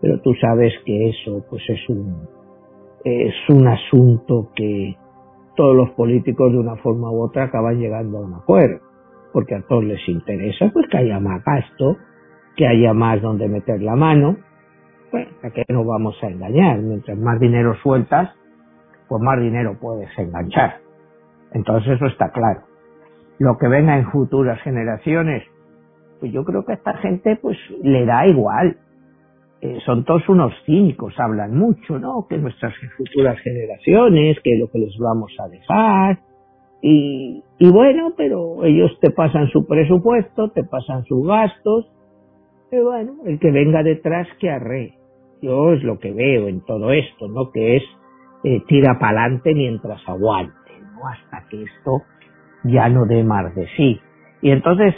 Pero 0.00 0.20
tú 0.20 0.34
sabes 0.40 0.72
que 0.84 1.10
eso, 1.10 1.44
pues 1.48 1.62
es 1.68 1.88
un, 1.88 2.28
es 3.04 3.34
un 3.48 3.66
asunto 3.68 4.50
que 4.54 4.96
todos 5.56 5.76
los 5.76 5.90
políticos 5.90 6.52
de 6.52 6.58
una 6.58 6.76
forma 6.76 7.10
u 7.10 7.22
otra 7.22 7.44
acaban 7.44 7.78
llegando 7.78 8.18
a 8.18 8.22
un 8.22 8.34
acuerdo. 8.34 8.80
Porque 9.32 9.54
a 9.54 9.62
todos 9.62 9.84
les 9.84 10.08
interesa, 10.08 10.70
pues 10.72 10.86
que 10.90 10.98
haya 10.98 11.20
más 11.20 11.44
gasto, 11.44 11.96
que 12.56 12.66
haya 12.66 12.92
más 12.92 13.22
donde 13.22 13.48
meter 13.48 13.80
la 13.82 13.94
mano. 13.94 14.36
Bueno, 15.12 15.30
¿a 15.42 15.50
qué 15.50 15.64
nos 15.68 15.86
vamos 15.86 16.16
a 16.22 16.28
engañar? 16.28 16.78
Mientras 16.78 17.16
más 17.18 17.38
dinero 17.38 17.74
sueltas, 17.82 18.30
pues 19.08 19.22
más 19.22 19.40
dinero 19.40 19.76
puedes 19.80 20.08
enganchar. 20.18 20.78
Entonces 21.52 21.94
eso 21.94 22.06
está 22.06 22.30
claro. 22.30 22.62
Lo 23.38 23.56
que 23.58 23.68
venga 23.68 23.96
en 23.96 24.06
futuras 24.10 24.60
generaciones, 24.62 25.42
pues 26.20 26.32
yo 26.32 26.44
creo 26.44 26.64
que 26.64 26.72
a 26.72 26.74
esta 26.76 26.94
gente 26.98 27.36
pues 27.40 27.58
le 27.82 28.04
da 28.04 28.26
igual. 28.26 28.76
Eh, 29.62 29.78
son 29.84 30.04
todos 30.04 30.26
unos 30.28 30.52
cínicos, 30.64 31.14
hablan 31.18 31.56
mucho, 31.56 31.98
¿no? 31.98 32.26
Que 32.28 32.38
nuestras 32.38 32.72
futuras 32.96 33.38
generaciones, 33.40 34.38
que 34.42 34.56
lo 34.56 34.70
que 34.70 34.78
les 34.78 34.96
vamos 34.98 35.32
a 35.38 35.48
dejar. 35.48 36.18
Y, 36.82 37.42
bueno, 37.60 38.14
pero 38.16 38.64
ellos 38.64 38.90
te 39.02 39.10
pasan 39.10 39.48
su 39.48 39.66
presupuesto, 39.66 40.48
te 40.50 40.64
pasan 40.64 41.04
sus 41.04 41.26
gastos. 41.26 41.92
Y 42.72 42.78
bueno, 42.78 43.16
el 43.26 43.38
que 43.38 43.50
venga 43.50 43.82
detrás 43.82 44.28
que 44.38 44.50
arre. 44.50 44.94
Yo 45.42 45.72
es 45.72 45.82
lo 45.82 45.98
que 45.98 46.12
veo 46.12 46.48
en 46.48 46.62
todo 46.64 46.90
esto, 46.92 47.28
¿no? 47.28 47.50
Que 47.50 47.76
es 47.76 47.82
eh, 48.44 48.62
tira 48.66 48.98
para 48.98 49.22
adelante 49.24 49.54
mientras 49.54 50.00
aguanta 50.08 50.54
hasta 51.02 51.48
que 51.48 51.62
esto 51.62 52.02
ya 52.64 52.88
no 52.88 53.06
dé 53.06 53.24
más 53.24 53.54
de 53.54 53.66
sí. 53.76 54.00
Y 54.42 54.50
entonces 54.50 54.94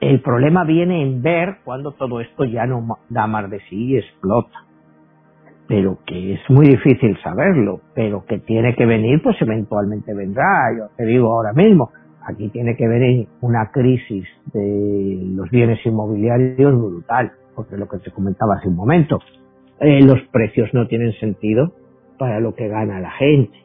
el 0.00 0.22
problema 0.22 0.64
viene 0.64 1.02
en 1.02 1.22
ver 1.22 1.58
cuando 1.64 1.92
todo 1.92 2.20
esto 2.20 2.44
ya 2.44 2.66
no 2.66 2.98
da 3.08 3.26
más 3.26 3.50
de 3.50 3.60
sí 3.68 3.92
y 3.92 3.98
explota. 3.98 4.64
Pero 5.68 5.98
que 6.06 6.34
es 6.34 6.40
muy 6.48 6.66
difícil 6.66 7.16
saberlo, 7.22 7.80
pero 7.94 8.24
que 8.24 8.38
tiene 8.38 8.74
que 8.74 8.86
venir, 8.86 9.22
pues 9.22 9.36
eventualmente 9.40 10.14
vendrá. 10.14 10.74
Yo 10.76 10.88
te 10.96 11.04
digo 11.04 11.32
ahora 11.32 11.52
mismo, 11.52 11.90
aquí 12.26 12.48
tiene 12.48 12.76
que 12.76 12.88
venir 12.88 13.28
una 13.40 13.70
crisis 13.70 14.26
de 14.52 15.20
los 15.36 15.48
bienes 15.50 15.78
inmobiliarios 15.84 16.76
brutal, 16.76 17.32
porque 17.54 17.76
lo 17.76 17.86
que 17.86 17.98
te 17.98 18.10
comentaba 18.10 18.56
hace 18.56 18.68
un 18.68 18.76
momento, 18.76 19.20
eh, 19.80 20.02
los 20.02 20.20
precios 20.32 20.70
no 20.72 20.88
tienen 20.88 21.12
sentido 21.20 21.72
para 22.18 22.40
lo 22.40 22.54
que 22.54 22.68
gana 22.68 23.00
la 23.00 23.10
gente. 23.12 23.56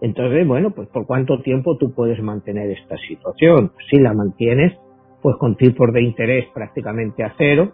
Entonces, 0.00 0.46
bueno, 0.46 0.70
pues 0.70 0.88
por 0.88 1.06
cuánto 1.06 1.42
tiempo 1.42 1.76
tú 1.76 1.92
puedes 1.92 2.22
mantener 2.22 2.70
esta 2.70 2.96
situación. 3.08 3.72
Si 3.90 3.98
la 3.98 4.14
mantienes, 4.14 4.78
pues 5.22 5.36
con 5.36 5.56
tipos 5.56 5.92
de 5.92 6.02
interés 6.02 6.46
prácticamente 6.54 7.24
a 7.24 7.34
cero, 7.36 7.72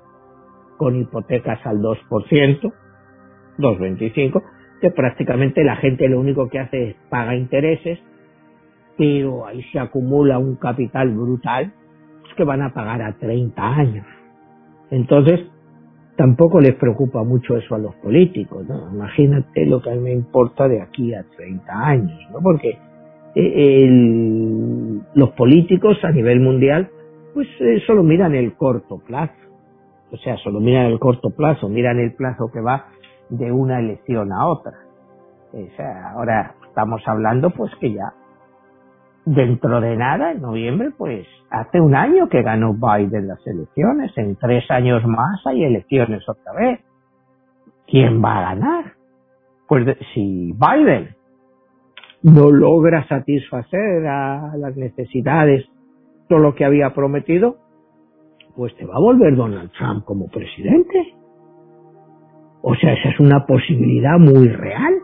con 0.76 0.96
hipotecas 0.96 1.64
al 1.66 1.78
2%, 1.78 2.72
2,25, 3.58 4.42
que 4.80 4.90
prácticamente 4.90 5.64
la 5.64 5.76
gente 5.76 6.08
lo 6.08 6.20
único 6.20 6.48
que 6.48 6.58
hace 6.58 6.90
es 6.90 6.96
paga 7.08 7.36
intereses, 7.36 7.98
pero 8.96 9.46
ahí 9.46 9.62
se 9.72 9.78
acumula 9.78 10.38
un 10.38 10.56
capital 10.56 11.10
brutal, 11.10 11.72
pues 12.22 12.34
que 12.34 12.44
van 12.44 12.62
a 12.62 12.72
pagar 12.72 13.02
a 13.02 13.12
30 13.18 13.62
años. 13.62 14.06
Entonces, 14.90 15.40
tampoco 16.16 16.60
les 16.60 16.74
preocupa 16.74 17.22
mucho 17.24 17.56
eso 17.56 17.74
a 17.74 17.78
los 17.78 17.94
políticos, 17.96 18.66
¿no? 18.68 18.90
Imagínate 18.92 19.66
lo 19.66 19.82
que 19.82 19.90
a 19.90 19.94
mí 19.94 20.00
me 20.00 20.12
importa 20.12 20.68
de 20.68 20.80
aquí 20.80 21.14
a 21.14 21.24
30 21.36 21.72
años, 21.72 22.20
¿no? 22.32 22.40
Porque 22.40 22.78
eh, 23.34 23.88
los 25.14 25.30
políticos 25.30 25.98
a 26.04 26.12
nivel 26.12 26.40
mundial, 26.40 26.90
pues 27.34 27.48
eh, 27.60 27.82
solo 27.86 28.02
miran 28.02 28.34
el 28.34 28.54
corto 28.56 28.98
plazo. 28.98 29.34
O 30.12 30.16
sea, 30.18 30.36
solo 30.38 30.60
miran 30.60 30.86
el 30.86 31.00
corto 31.00 31.30
plazo, 31.30 31.68
miran 31.68 31.98
el 31.98 32.14
plazo 32.14 32.50
que 32.52 32.60
va 32.60 32.86
de 33.28 33.50
una 33.50 33.80
elección 33.80 34.32
a 34.32 34.46
otra. 34.46 34.72
O 35.52 35.76
sea, 35.76 36.12
ahora 36.12 36.54
estamos 36.68 37.02
hablando 37.06 37.50
pues 37.50 37.72
que 37.80 37.92
ya 37.92 38.12
dentro 39.24 39.80
de 39.80 39.96
nada, 39.96 40.32
en 40.32 40.42
noviembre, 40.42 40.90
pues 40.96 41.26
hace 41.50 41.80
un 41.80 41.94
año 41.94 42.28
que 42.28 42.42
ganó 42.42 42.74
Biden 42.74 43.28
las 43.28 43.44
elecciones, 43.46 44.12
en 44.16 44.36
tres 44.36 44.70
años 44.70 45.04
más 45.06 45.44
hay 45.46 45.64
elecciones 45.64 46.28
otra 46.28 46.52
vez. 46.52 46.80
¿Quién 47.86 48.22
va 48.22 48.38
a 48.38 48.54
ganar? 48.54 48.92
Pues 49.66 49.96
si 50.14 50.52
Biden 50.52 51.14
no 52.22 52.50
logra 52.50 53.06
satisfacer 53.08 54.06
a 54.06 54.56
las 54.56 54.76
necesidades, 54.76 55.66
todo 56.28 56.38
lo 56.38 56.54
que 56.54 56.64
había 56.64 56.94
prometido, 56.94 57.56
pues 58.56 58.74
te 58.76 58.84
va 58.84 58.94
a 58.94 59.00
volver 59.00 59.36
Donald 59.36 59.70
Trump 59.72 60.04
como 60.04 60.28
presidente. 60.28 61.14
O 62.62 62.74
sea, 62.76 62.94
esa 62.94 63.10
es 63.10 63.20
una 63.20 63.44
posibilidad 63.46 64.18
muy 64.18 64.48
real. 64.48 64.94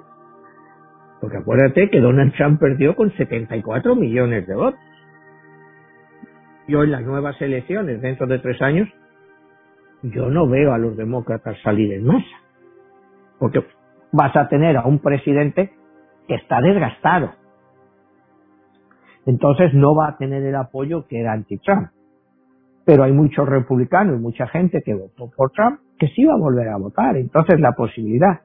Porque 1.20 1.36
acuérdate 1.36 1.90
que 1.90 2.00
Donald 2.00 2.32
Trump 2.34 2.58
perdió 2.58 2.96
con 2.96 3.12
74 3.12 3.94
millones 3.94 4.46
de 4.46 4.54
votos. 4.54 4.80
Yo 6.66 6.84
en 6.84 6.92
las 6.92 7.02
nuevas 7.02 7.40
elecciones, 7.42 8.00
dentro 8.00 8.26
de 8.26 8.38
tres 8.38 8.62
años, 8.62 8.88
yo 10.02 10.30
no 10.30 10.48
veo 10.48 10.72
a 10.72 10.78
los 10.78 10.96
demócratas 10.96 11.58
salir 11.62 11.92
en 11.92 12.06
masa. 12.06 12.36
Porque 13.38 13.62
vas 14.12 14.34
a 14.36 14.48
tener 14.48 14.76
a 14.76 14.86
un 14.86 15.00
presidente 15.00 15.72
que 16.26 16.36
está 16.36 16.60
desgastado. 16.60 17.32
Entonces 19.26 19.74
no 19.74 19.94
va 19.94 20.08
a 20.08 20.16
tener 20.16 20.42
el 20.42 20.54
apoyo 20.54 21.06
que 21.06 21.20
era 21.20 21.32
anti-Trump. 21.32 21.88
Pero 22.84 23.04
hay 23.04 23.12
muchos 23.12 23.48
republicanos 23.48 24.20
mucha 24.20 24.46
gente 24.48 24.82
que 24.82 24.94
votó 24.94 25.30
por 25.36 25.50
Trump 25.50 25.80
que 25.98 26.08
sí 26.08 26.24
va 26.24 26.34
a 26.34 26.38
volver 26.38 26.68
a 26.68 26.78
votar. 26.78 27.16
Entonces 27.16 27.60
la 27.60 27.72
posibilidad 27.72 28.40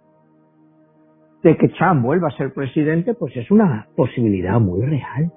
de 1.45 1.57
que 1.57 1.69
Trump 1.69 2.03
vuelva 2.03 2.29
a 2.29 2.37
ser 2.37 2.53
presidente, 2.53 3.13
pues 3.13 3.35
es 3.37 3.49
una 3.51 3.87
posibilidad 3.95 4.59
muy 4.59 4.81
real, 4.81 5.31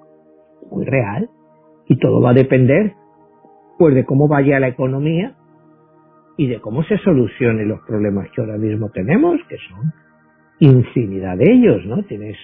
muy 0.71 0.83
real. 0.83 1.29
Y 1.87 1.97
todo 1.97 2.19
va 2.19 2.31
a 2.31 2.33
depender, 2.33 2.93
pues, 3.77 3.93
de 3.95 4.05
cómo 4.05 4.27
vaya 4.27 4.59
la 4.59 4.67
economía 4.67 5.35
y 6.35 6.47
de 6.47 6.59
cómo 6.61 6.83
se 6.83 6.97
solucionen 6.97 7.67
los 7.67 7.81
problemas 7.81 8.27
que 8.31 8.41
ahora 8.41 8.57
mismo 8.57 8.89
tenemos, 8.89 9.39
que 9.47 9.57
son 9.69 9.93
infinidad 10.59 11.37
de 11.37 11.51
ellos, 11.51 11.85
¿no? 11.85 12.03
Tienes 12.03 12.37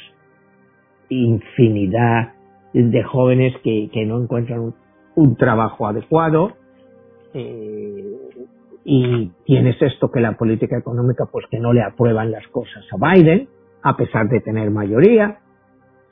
infinidad 1.09 2.34
de 2.83 3.03
jóvenes 3.03 3.53
que, 3.63 3.89
que 3.91 4.05
no 4.05 4.21
encuentran 4.21 4.73
un, 5.15 5.35
trabajo 5.37 5.87
adecuado, 5.87 6.51
eh, 7.33 8.15
y 8.83 9.31
tienes 9.45 9.81
esto 9.81 10.11
que 10.11 10.19
la 10.19 10.33
política 10.33 10.77
económica 10.77 11.25
pues 11.31 11.45
que 11.49 11.59
no 11.59 11.73
le 11.73 11.81
aprueban 11.81 12.31
las 12.31 12.45
cosas 12.49 12.83
a 12.91 13.13
Biden 13.13 13.47
a 13.81 13.95
pesar 13.95 14.27
de 14.27 14.41
tener 14.41 14.69
mayoría. 14.69 15.39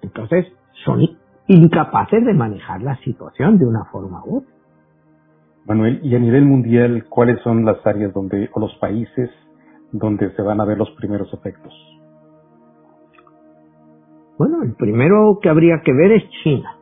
Entonces 0.02 0.48
son 0.86 1.02
incapaces 1.48 2.26
de 2.26 2.34
manejar 2.34 2.82
la 2.82 2.98
situación 2.98 3.60
de 3.60 3.66
una 3.66 3.86
forma 3.92 4.24
u 4.26 4.38
otra. 4.38 4.54
Manuel 5.66 6.00
y 6.04 6.16
a 6.16 6.20
nivel 6.20 6.46
mundial 6.46 7.06
cuáles 7.10 7.40
son 7.42 7.64
las 7.64 7.86
áreas 7.86 8.14
donde 8.14 8.50
o 8.54 8.60
los 8.60 8.74
países 8.78 9.30
donde 9.92 10.32
se 10.32 10.42
van 10.42 10.60
a 10.60 10.66
ver 10.66 10.78
los 10.78 10.90
primeros 10.92 11.32
efectos 11.34 11.74
bueno 14.38 14.64
el 14.64 14.74
primero 14.76 15.40
que 15.42 15.50
habría 15.50 15.82
que 15.84 15.94
ver 15.94 16.12
es 16.14 16.24
China 16.44 16.78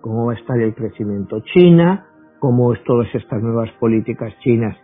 cómo 0.00 0.26
va 0.26 0.32
a 0.32 0.36
estar 0.36 0.58
el 0.60 0.74
crecimiento 0.74 1.40
China 1.54 2.06
cómo 2.38 2.74
todas 2.84 3.12
estas 3.14 3.42
nuevas 3.42 3.70
políticas 3.78 4.32
chinas 4.40 4.76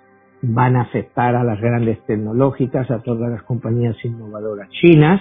van 0.46 0.76
a 0.76 0.82
afectar 0.82 1.34
a 1.36 1.44
las 1.44 1.60
grandes 1.60 2.04
tecnológicas, 2.06 2.90
a 2.90 3.00
todas 3.00 3.30
las 3.30 3.42
compañías 3.44 3.96
innovadoras 4.04 4.68
chinas. 4.70 5.20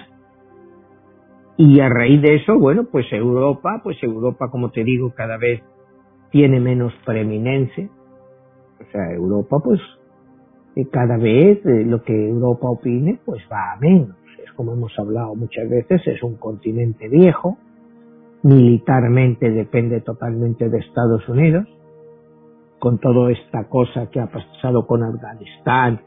Y 1.56 1.80
a 1.80 1.88
raíz 1.88 2.20
de 2.20 2.36
eso, 2.36 2.58
bueno, 2.58 2.84
pues 2.90 3.06
Europa, 3.12 3.80
pues 3.82 3.96
Europa, 4.02 4.50
como 4.50 4.70
te 4.70 4.82
digo, 4.82 5.12
cada 5.14 5.38
vez 5.38 5.62
tiene 6.30 6.60
menos 6.60 6.92
preeminencia. 7.06 7.88
O 8.80 8.90
sea, 8.90 9.12
Europa, 9.12 9.58
pues, 9.62 9.80
eh, 10.74 10.86
cada 10.90 11.16
vez 11.16 11.64
eh, 11.64 11.84
lo 11.86 12.02
que 12.02 12.28
Europa 12.28 12.68
opine, 12.68 13.20
pues 13.24 13.42
va 13.50 13.74
a 13.74 13.78
menos. 13.78 14.16
Como 14.56 14.72
hemos 14.72 14.92
hablado 14.98 15.34
muchas 15.34 15.68
veces, 15.68 16.00
es 16.06 16.22
un 16.22 16.36
continente 16.36 17.08
viejo, 17.08 17.58
militarmente 18.42 19.50
depende 19.50 20.00
totalmente 20.00 20.68
de 20.68 20.78
Estados 20.78 21.28
Unidos 21.28 21.66
con 22.78 22.98
toda 22.98 23.32
esta 23.32 23.64
cosa 23.64 24.10
que 24.10 24.20
ha 24.20 24.26
pasado 24.26 24.86
con 24.86 25.02
Afganistán, 25.02 26.02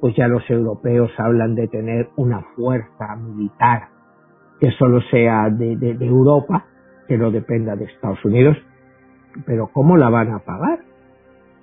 pues 0.00 0.16
ya 0.16 0.26
los 0.28 0.48
europeos 0.48 1.10
hablan 1.18 1.54
de 1.54 1.68
tener 1.68 2.08
una 2.16 2.40
fuerza 2.56 3.16
militar 3.16 3.88
que 4.58 4.70
solo 4.78 5.02
sea 5.10 5.50
de, 5.50 5.74
Europa, 6.00 6.64
que 7.06 7.18
no 7.18 7.30
dependa 7.30 7.76
de 7.76 7.84
Estados 7.84 8.24
Unidos. 8.24 8.56
Pero 9.44 9.68
¿cómo 9.74 9.98
la 9.98 10.08
van 10.08 10.30
a 10.32 10.38
pagar? 10.38 10.78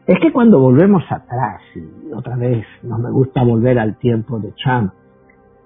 Es 0.05 0.19
que 0.19 0.31
cuando 0.31 0.59
volvemos 0.59 1.01
atrás, 1.09 1.61
y 1.75 2.11
otra 2.13 2.35
vez 2.35 2.63
no 2.83 2.99
me 2.99 3.09
gusta 3.09 3.43
volver 3.43 3.79
al 3.79 3.97
tiempo 3.97 4.37
de 4.37 4.53
Trump, 4.63 4.93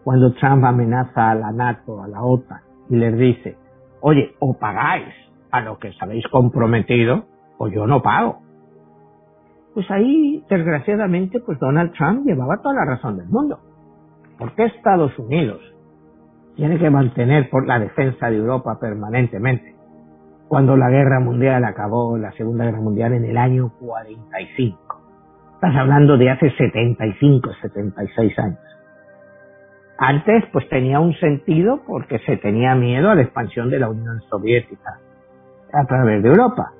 cuando 0.03 0.33
Trump 0.33 0.63
amenaza 0.65 1.31
a 1.31 1.35
la 1.35 1.51
NATO, 1.51 2.01
a 2.01 2.07
la 2.07 2.23
OTAN, 2.23 2.61
y 2.89 2.95
les 2.95 3.17
dice, 3.17 3.57
oye, 4.01 4.35
o 4.39 4.53
pagáis 4.53 5.13
a 5.51 5.61
lo 5.61 5.77
que 5.79 5.89
os 5.89 6.01
habéis 6.01 6.27
comprometido, 6.27 7.25
o 7.57 7.67
yo 7.67 7.87
no 7.87 8.01
pago 8.01 8.43
pues 9.73 9.89
ahí, 9.89 10.43
desgraciadamente, 10.49 11.39
pues 11.39 11.59
Donald 11.59 11.93
Trump 11.93 12.25
llevaba 12.25 12.57
toda 12.61 12.75
la 12.75 12.85
razón 12.85 13.17
del 13.17 13.27
mundo. 13.27 13.59
¿Por 14.37 14.53
qué 14.53 14.65
Estados 14.65 15.17
Unidos 15.17 15.61
tiene 16.55 16.77
que 16.77 16.89
mantener 16.89 17.49
por 17.49 17.67
la 17.67 17.79
defensa 17.79 18.29
de 18.29 18.37
Europa 18.37 18.77
permanentemente? 18.79 19.75
Cuando 20.47 20.77
la 20.77 20.89
guerra 20.89 21.19
mundial 21.19 21.63
acabó, 21.65 22.17
la 22.17 22.31
Segunda 22.33 22.65
Guerra 22.65 22.81
Mundial, 22.81 23.13
en 23.13 23.25
el 23.25 23.37
año 23.37 23.71
45. 23.79 24.77
Estás 25.55 25.75
hablando 25.75 26.17
de 26.17 26.29
hace 26.29 26.51
75, 26.51 27.49
76 27.61 28.39
años. 28.39 28.59
Antes, 29.97 30.43
pues 30.51 30.67
tenía 30.69 30.99
un 30.99 31.13
sentido 31.15 31.81
porque 31.85 32.19
se 32.19 32.37
tenía 32.37 32.75
miedo 32.75 33.09
a 33.09 33.15
la 33.15 33.21
expansión 33.21 33.69
de 33.69 33.79
la 33.79 33.89
Unión 33.89 34.21
Soviética 34.29 34.99
a 35.71 35.85
través 35.85 36.23
de 36.23 36.29
Europa. 36.29 36.71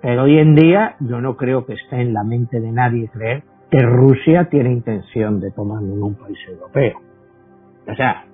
Pero 0.00 0.22
hoy 0.22 0.38
en 0.38 0.54
día 0.54 0.96
yo 1.00 1.20
no 1.20 1.36
creo 1.36 1.66
que 1.66 1.74
esté 1.74 2.00
en 2.00 2.14
la 2.14 2.22
mente 2.22 2.60
de 2.60 2.70
nadie 2.70 3.08
creer 3.08 3.42
que 3.70 3.80
Rusia 3.80 4.48
tiene 4.48 4.72
intención 4.72 5.40
de 5.40 5.50
tomar 5.50 5.82
un 5.82 6.14
país 6.14 6.38
europeo. 6.48 7.00
O 7.86 7.94
sea, 7.94 8.24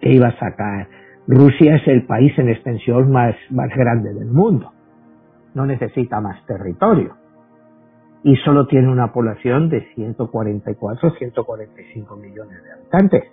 ¿qué 0.00 0.10
iba 0.10 0.28
a 0.28 0.38
sacar? 0.38 0.88
Rusia 1.26 1.76
es 1.76 1.86
el 1.88 2.06
país 2.06 2.36
en 2.38 2.48
extensión 2.48 3.12
más, 3.12 3.34
más 3.50 3.68
grande 3.76 4.14
del 4.14 4.28
mundo. 4.28 4.72
No 5.54 5.66
necesita 5.66 6.20
más 6.20 6.44
territorio. 6.46 7.17
Y 8.24 8.36
solo 8.36 8.66
tiene 8.66 8.90
una 8.90 9.12
población 9.12 9.68
de 9.68 9.86
144, 9.94 11.10
145 11.12 12.16
millones 12.16 12.62
de 12.64 12.72
habitantes. 12.72 13.24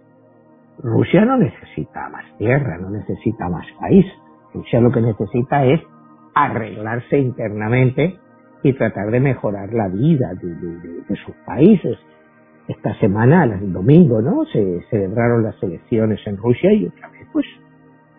Rusia 0.79 1.25
no 1.25 1.37
necesita 1.37 2.09
más 2.09 2.25
tierra, 2.37 2.77
no 2.77 2.89
necesita 2.89 3.49
más 3.49 3.65
país. 3.79 4.05
Rusia 4.53 4.81
lo 4.81 4.91
que 4.91 5.01
necesita 5.01 5.65
es 5.65 5.81
arreglarse 6.33 7.17
internamente 7.17 8.19
y 8.63 8.73
tratar 8.73 9.11
de 9.11 9.19
mejorar 9.19 9.73
la 9.73 9.87
vida 9.87 10.33
de, 10.33 11.15
sus 11.25 11.35
países. 11.45 11.97
Esta 12.67 12.97
semana, 12.99 13.43
el 13.43 13.71
domingo, 13.71 14.21
¿no? 14.21 14.43
Se 14.45 14.81
celebraron 14.89 15.43
las 15.43 15.61
elecciones 15.61 16.19
en 16.25 16.37
Rusia 16.37 16.73
y 16.73 16.87
otra 16.87 17.09
vez, 17.09 17.27
pues, 17.31 17.45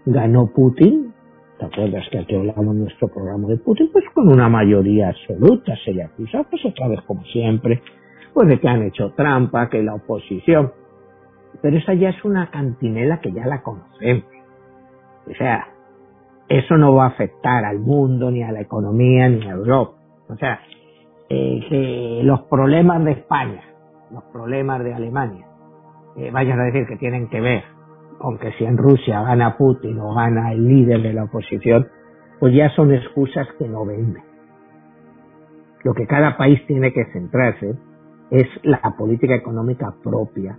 ganó 0.05 0.47
Putin. 0.47 1.13
¿Te 1.59 1.65
acuerdas 1.65 2.05
que 2.11 2.19
aquí 2.19 2.35
hablamos 2.35 2.75
en 2.75 2.81
nuestro 2.83 3.09
programa 3.09 3.49
de 3.49 3.57
Putin? 3.57 3.89
Pues 3.91 4.05
con 4.13 4.29
una 4.29 4.49
mayoría 4.49 5.09
absoluta 5.09 5.75
se 5.85 5.93
le 5.95 6.03
acusa, 6.03 6.45
pues 6.51 6.63
otra 6.67 6.89
vez 6.89 7.01
como 7.03 7.25
siempre, 7.25 7.83
pues 8.35 8.49
de 8.49 8.61
que 8.61 8.69
han 8.69 8.83
hecho 8.83 9.13
trampa, 9.13 9.71
que 9.71 9.83
la 9.83 9.95
oposición. 9.95 10.73
Pero 11.63 11.79
esa 11.79 11.95
ya 11.95 12.11
es 12.11 12.25
una 12.25 12.51
cantinela 12.51 13.21
que 13.21 13.33
ya 13.33 13.47
la 13.47 13.63
conocemos. 13.63 14.27
O 15.27 15.35
sea, 15.35 15.69
eso 16.49 16.77
no 16.77 16.95
va 16.95 17.05
a 17.05 17.09
afectar 17.09 17.65
al 17.65 17.79
mundo, 17.79 18.31
ni 18.31 18.43
a 18.43 18.53
la 18.53 18.61
economía, 18.61 19.29
ni 19.29 19.47
a 19.47 19.53
Europa. 19.53 19.97
O 20.29 20.37
sea, 20.37 20.61
eh, 21.31 21.61
que 21.71 22.21
los 22.23 22.43
problemas 22.43 23.03
de 23.03 23.13
España, 23.13 23.63
los 24.13 24.25
problemas 24.25 24.85
de 24.85 24.93
Alemania, 24.93 25.47
eh, 26.17 26.31
vayan 26.31 26.61
a 26.61 26.65
decir 26.65 26.87
que 26.87 26.97
tienen 26.97 27.29
que 27.29 27.41
ver 27.41 27.76
con 28.19 28.39
que 28.39 28.53
si 28.53 28.65
en 28.65 28.77
Rusia 28.77 29.23
gana 29.23 29.57
Putin 29.57 29.99
o 30.01 30.15
gana 30.15 30.53
el 30.53 30.67
líder 30.67 31.03
de 31.03 31.13
la 31.13 31.25
oposición, 31.25 31.89
pues 32.39 32.55
ya 32.55 32.71
son 32.71 32.93
excusas 32.93 33.47
que 33.59 33.69
no 33.69 33.85
venden. 33.85 34.23
Lo 35.85 35.95
que 35.95 36.07
cada 36.07 36.37
país 36.37 36.61
tiene 36.67 36.93
que 36.93 37.05
centrarse 37.13 37.75
es 38.31 38.47
la 38.65 38.81
política 38.99 39.35
económica 39.35 39.95
propia 40.03 40.59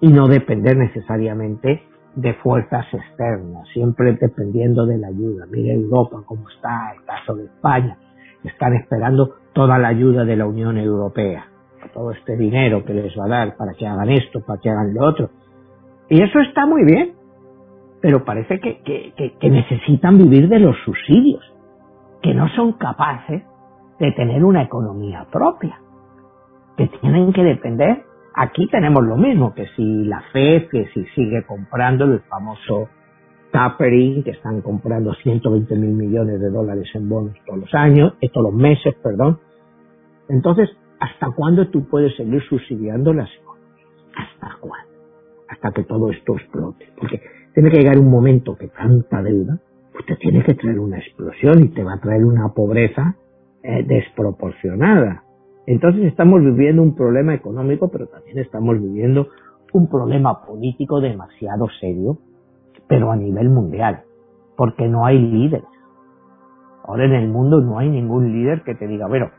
y 0.00 0.08
no 0.08 0.28
depender 0.28 0.76
necesariamente 0.76 1.82
de 2.14 2.34
fuerzas 2.34 2.86
externas, 2.92 3.68
siempre 3.72 4.16
dependiendo 4.20 4.86
de 4.86 4.98
la 4.98 5.08
ayuda. 5.08 5.46
Mire 5.50 5.74
Europa 5.74 6.22
cómo 6.26 6.48
está, 6.48 6.92
el 6.96 7.04
caso 7.04 7.34
de 7.34 7.44
España, 7.44 7.98
están 8.44 8.74
esperando 8.74 9.34
toda 9.52 9.78
la 9.78 9.88
ayuda 9.88 10.24
de 10.24 10.36
la 10.36 10.46
Unión 10.46 10.78
Europea, 10.78 11.46
todo 11.92 12.12
este 12.12 12.36
dinero 12.36 12.84
que 12.84 12.94
les 12.94 13.16
va 13.18 13.26
a 13.26 13.28
dar 13.28 13.56
para 13.56 13.74
que 13.74 13.86
hagan 13.86 14.10
esto, 14.10 14.40
para 14.40 14.60
que 14.60 14.70
hagan 14.70 14.94
lo 14.94 15.08
otro. 15.08 15.30
Y 16.10 16.20
eso 16.22 16.40
está 16.40 16.66
muy 16.66 16.84
bien, 16.84 17.14
pero 18.02 18.24
parece 18.24 18.60
que, 18.60 18.82
que, 18.82 19.34
que 19.40 19.50
necesitan 19.50 20.18
vivir 20.18 20.48
de 20.48 20.58
los 20.58 20.76
subsidios, 20.84 21.42
que 22.20 22.34
no 22.34 22.48
son 22.50 22.74
capaces 22.74 23.42
de 23.98 24.12
tener 24.12 24.44
una 24.44 24.62
economía 24.62 25.26
propia, 25.30 25.80
que 26.76 26.88
tienen 26.88 27.32
que 27.32 27.42
depender 27.42 28.04
Aquí 28.34 28.68
tenemos 28.68 29.04
lo 29.04 29.16
mismo, 29.16 29.54
que 29.54 29.66
si 29.76 30.04
la 30.04 30.22
FED, 30.32 30.68
que 30.68 30.86
si 30.94 31.04
sigue 31.14 31.44
comprando 31.44 32.04
el 32.04 32.20
famoso 32.20 32.88
tapering, 33.50 34.22
que 34.22 34.30
están 34.30 34.62
comprando 34.62 35.12
120 35.14 35.74
mil 35.74 35.90
millones 35.90 36.40
de 36.40 36.48
dólares 36.48 36.88
en 36.94 37.08
bonos 37.08 37.34
todos 37.44 37.60
los 37.60 37.74
años, 37.74 38.14
eh, 38.20 38.28
todos 38.32 38.52
los 38.52 38.60
meses, 38.60 38.94
perdón. 39.02 39.40
Entonces, 40.28 40.70
¿hasta 41.00 41.30
cuándo 41.32 41.68
tú 41.68 41.88
puedes 41.88 42.16
seguir 42.16 42.40
subsidiando 42.48 43.12
las 43.12 43.28
economías? 43.34 43.88
¿Hasta 44.16 44.56
cuándo? 44.60 44.89
Hasta 45.50 45.72
que 45.72 45.84
todo 45.84 46.10
esto 46.10 46.36
explote. 46.36 46.86
Porque 46.96 47.20
tiene 47.54 47.70
que 47.70 47.78
llegar 47.78 47.98
un 47.98 48.10
momento 48.10 48.56
que 48.56 48.68
tanta 48.68 49.22
deuda, 49.22 49.58
pues 49.92 50.06
te 50.06 50.16
tiene 50.16 50.44
que 50.44 50.54
traer 50.54 50.78
una 50.78 50.98
explosión 50.98 51.64
y 51.64 51.68
te 51.68 51.82
va 51.82 51.94
a 51.94 52.00
traer 52.00 52.24
una 52.24 52.48
pobreza 52.54 53.16
eh, 53.62 53.84
desproporcionada. 53.86 55.24
Entonces 55.66 56.04
estamos 56.04 56.40
viviendo 56.40 56.82
un 56.82 56.94
problema 56.94 57.34
económico, 57.34 57.90
pero 57.90 58.06
también 58.06 58.38
estamos 58.38 58.80
viviendo 58.80 59.28
un 59.72 59.88
problema 59.88 60.44
político 60.44 61.00
demasiado 61.00 61.68
serio, 61.80 62.18
pero 62.88 63.10
a 63.10 63.16
nivel 63.16 63.50
mundial, 63.50 64.02
porque 64.56 64.88
no 64.88 65.04
hay 65.04 65.18
líderes. 65.18 65.68
Ahora 66.84 67.04
en 67.04 67.12
el 67.12 67.28
mundo 67.28 67.60
no 67.60 67.78
hay 67.78 67.88
ningún 67.88 68.32
líder 68.32 68.62
que 68.62 68.74
te 68.74 68.86
diga, 68.86 69.06
bueno, 69.06 69.30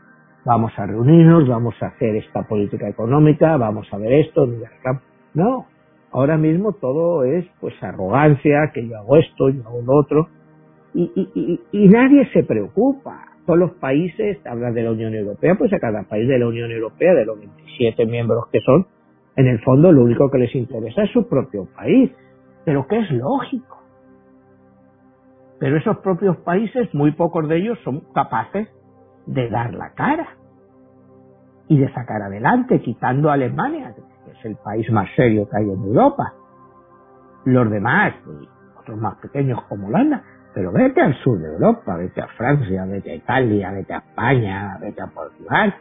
vamos 0.44 0.72
a 0.76 0.86
reunirnos, 0.86 1.48
vamos 1.48 1.74
a 1.82 1.86
hacer 1.86 2.16
esta 2.16 2.44
política 2.44 2.88
económica, 2.88 3.56
vamos 3.56 3.86
a 3.92 3.98
ver 3.98 4.12
esto, 4.12 4.48
no, 5.34 5.66
ahora 6.12 6.36
mismo 6.36 6.72
todo 6.72 7.24
es 7.24 7.46
pues 7.60 7.74
arrogancia, 7.82 8.70
que 8.72 8.86
yo 8.86 8.96
hago 8.98 9.16
esto, 9.16 9.48
yo 9.48 9.66
hago 9.66 9.82
lo 9.82 9.96
otro, 9.96 10.28
y, 10.94 11.88
nadie 11.88 12.28
se 12.32 12.44
preocupa 12.44 13.26
todos 13.46 13.58
los 13.58 13.72
países, 13.72 14.38
hablan 14.46 14.74
de 14.74 14.82
la 14.82 14.92
Unión 14.92 15.14
Europea, 15.14 15.54
pues 15.56 15.72
a 15.72 15.78
cada 15.78 16.02
país 16.04 16.28
de 16.28 16.38
la 16.38 16.46
Unión 16.46 16.70
Europea, 16.70 17.14
de 17.14 17.24
los 17.24 17.38
27 17.38 18.06
miembros 18.06 18.44
que 18.52 18.60
son, 18.60 18.86
en 19.36 19.46
el 19.46 19.58
fondo 19.60 19.90
lo 19.90 20.02
único 20.02 20.30
que 20.30 20.38
les 20.38 20.54
interesa 20.54 21.02
es 21.02 21.10
su 21.10 21.26
propio 21.28 21.66
país, 21.74 22.12
pero 22.64 22.86
que 22.86 22.98
es 22.98 23.10
lógico. 23.10 23.78
Pero 25.58 25.76
esos 25.78 25.98
propios 25.98 26.36
países, 26.38 26.92
muy 26.92 27.12
pocos 27.12 27.48
de 27.48 27.56
ellos 27.56 27.78
son 27.84 28.00
capaces 28.12 28.68
de 29.26 29.48
dar 29.48 29.74
la 29.74 29.94
cara. 29.94 30.36
y 31.68 31.78
de 31.78 31.90
sacar 31.94 32.20
adelante, 32.20 32.82
quitando 32.82 33.30
a 33.30 33.34
Alemania, 33.34 33.94
el 34.44 34.56
país 34.56 34.90
más 34.90 35.08
serio 35.16 35.48
que 35.48 35.56
hay 35.56 35.70
en 35.70 35.82
Europa. 35.82 36.32
Los 37.44 37.70
demás, 37.70 38.14
otros 38.80 38.98
más 38.98 39.16
pequeños 39.16 39.62
como 39.64 39.88
Holanda, 39.88 40.22
pero 40.54 40.72
vete 40.72 41.00
al 41.00 41.14
sur 41.22 41.38
de 41.38 41.48
Europa, 41.48 41.96
vete 41.96 42.20
a 42.20 42.28
Francia, 42.28 42.84
vete 42.84 43.12
a 43.12 43.14
Italia, 43.14 43.72
vete 43.72 43.94
a 43.94 43.98
España, 43.98 44.78
vete 44.80 45.02
a 45.02 45.06
Portugal. 45.06 45.74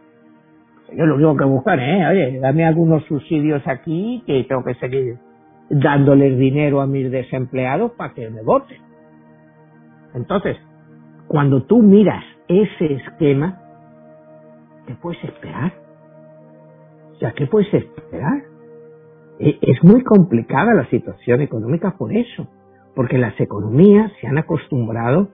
Yo 0.93 1.05
lo 1.05 1.16
único 1.16 1.38
que 1.38 1.45
buscan 1.45 1.80
¿eh? 1.80 2.07
oye, 2.07 2.39
dame 2.39 2.66
algunos 2.66 3.03
subsidios 3.05 3.66
aquí 3.66 4.24
que 4.26 4.43
tengo 4.43 4.64
que 4.64 4.76
seguir 4.76 5.18
dándoles 5.70 6.38
dinero 6.38 6.82
a 6.82 6.88
mis 6.88 7.09
desempleados 7.09 7.91
para 7.91 8.14
que 8.14 8.30
me 8.30 8.41
voten. 8.43 8.78
Entonces, 10.14 10.57
cuando 11.28 11.64
tú 11.64 11.82
miras 11.82 12.24
ese 12.47 12.93
esquema, 12.95 13.57
¿qué 14.86 14.95
puedes 14.95 15.24
esperar? 15.24 15.72
O 17.14 17.16
sea, 17.16 17.32
¿qué 17.32 17.47
puedes 17.47 17.74
esperar? 17.74 18.50
E, 19.41 19.57
es 19.61 19.83
muy 19.83 20.03
complicada 20.03 20.73
la 20.73 20.87
situación 20.89 21.41
económica 21.41 21.95
por 21.97 22.15
eso 22.15 22.47
porque 22.95 23.17
las 23.17 23.39
economías 23.39 24.11
se 24.19 24.27
han 24.27 24.37
acostumbrado 24.37 25.29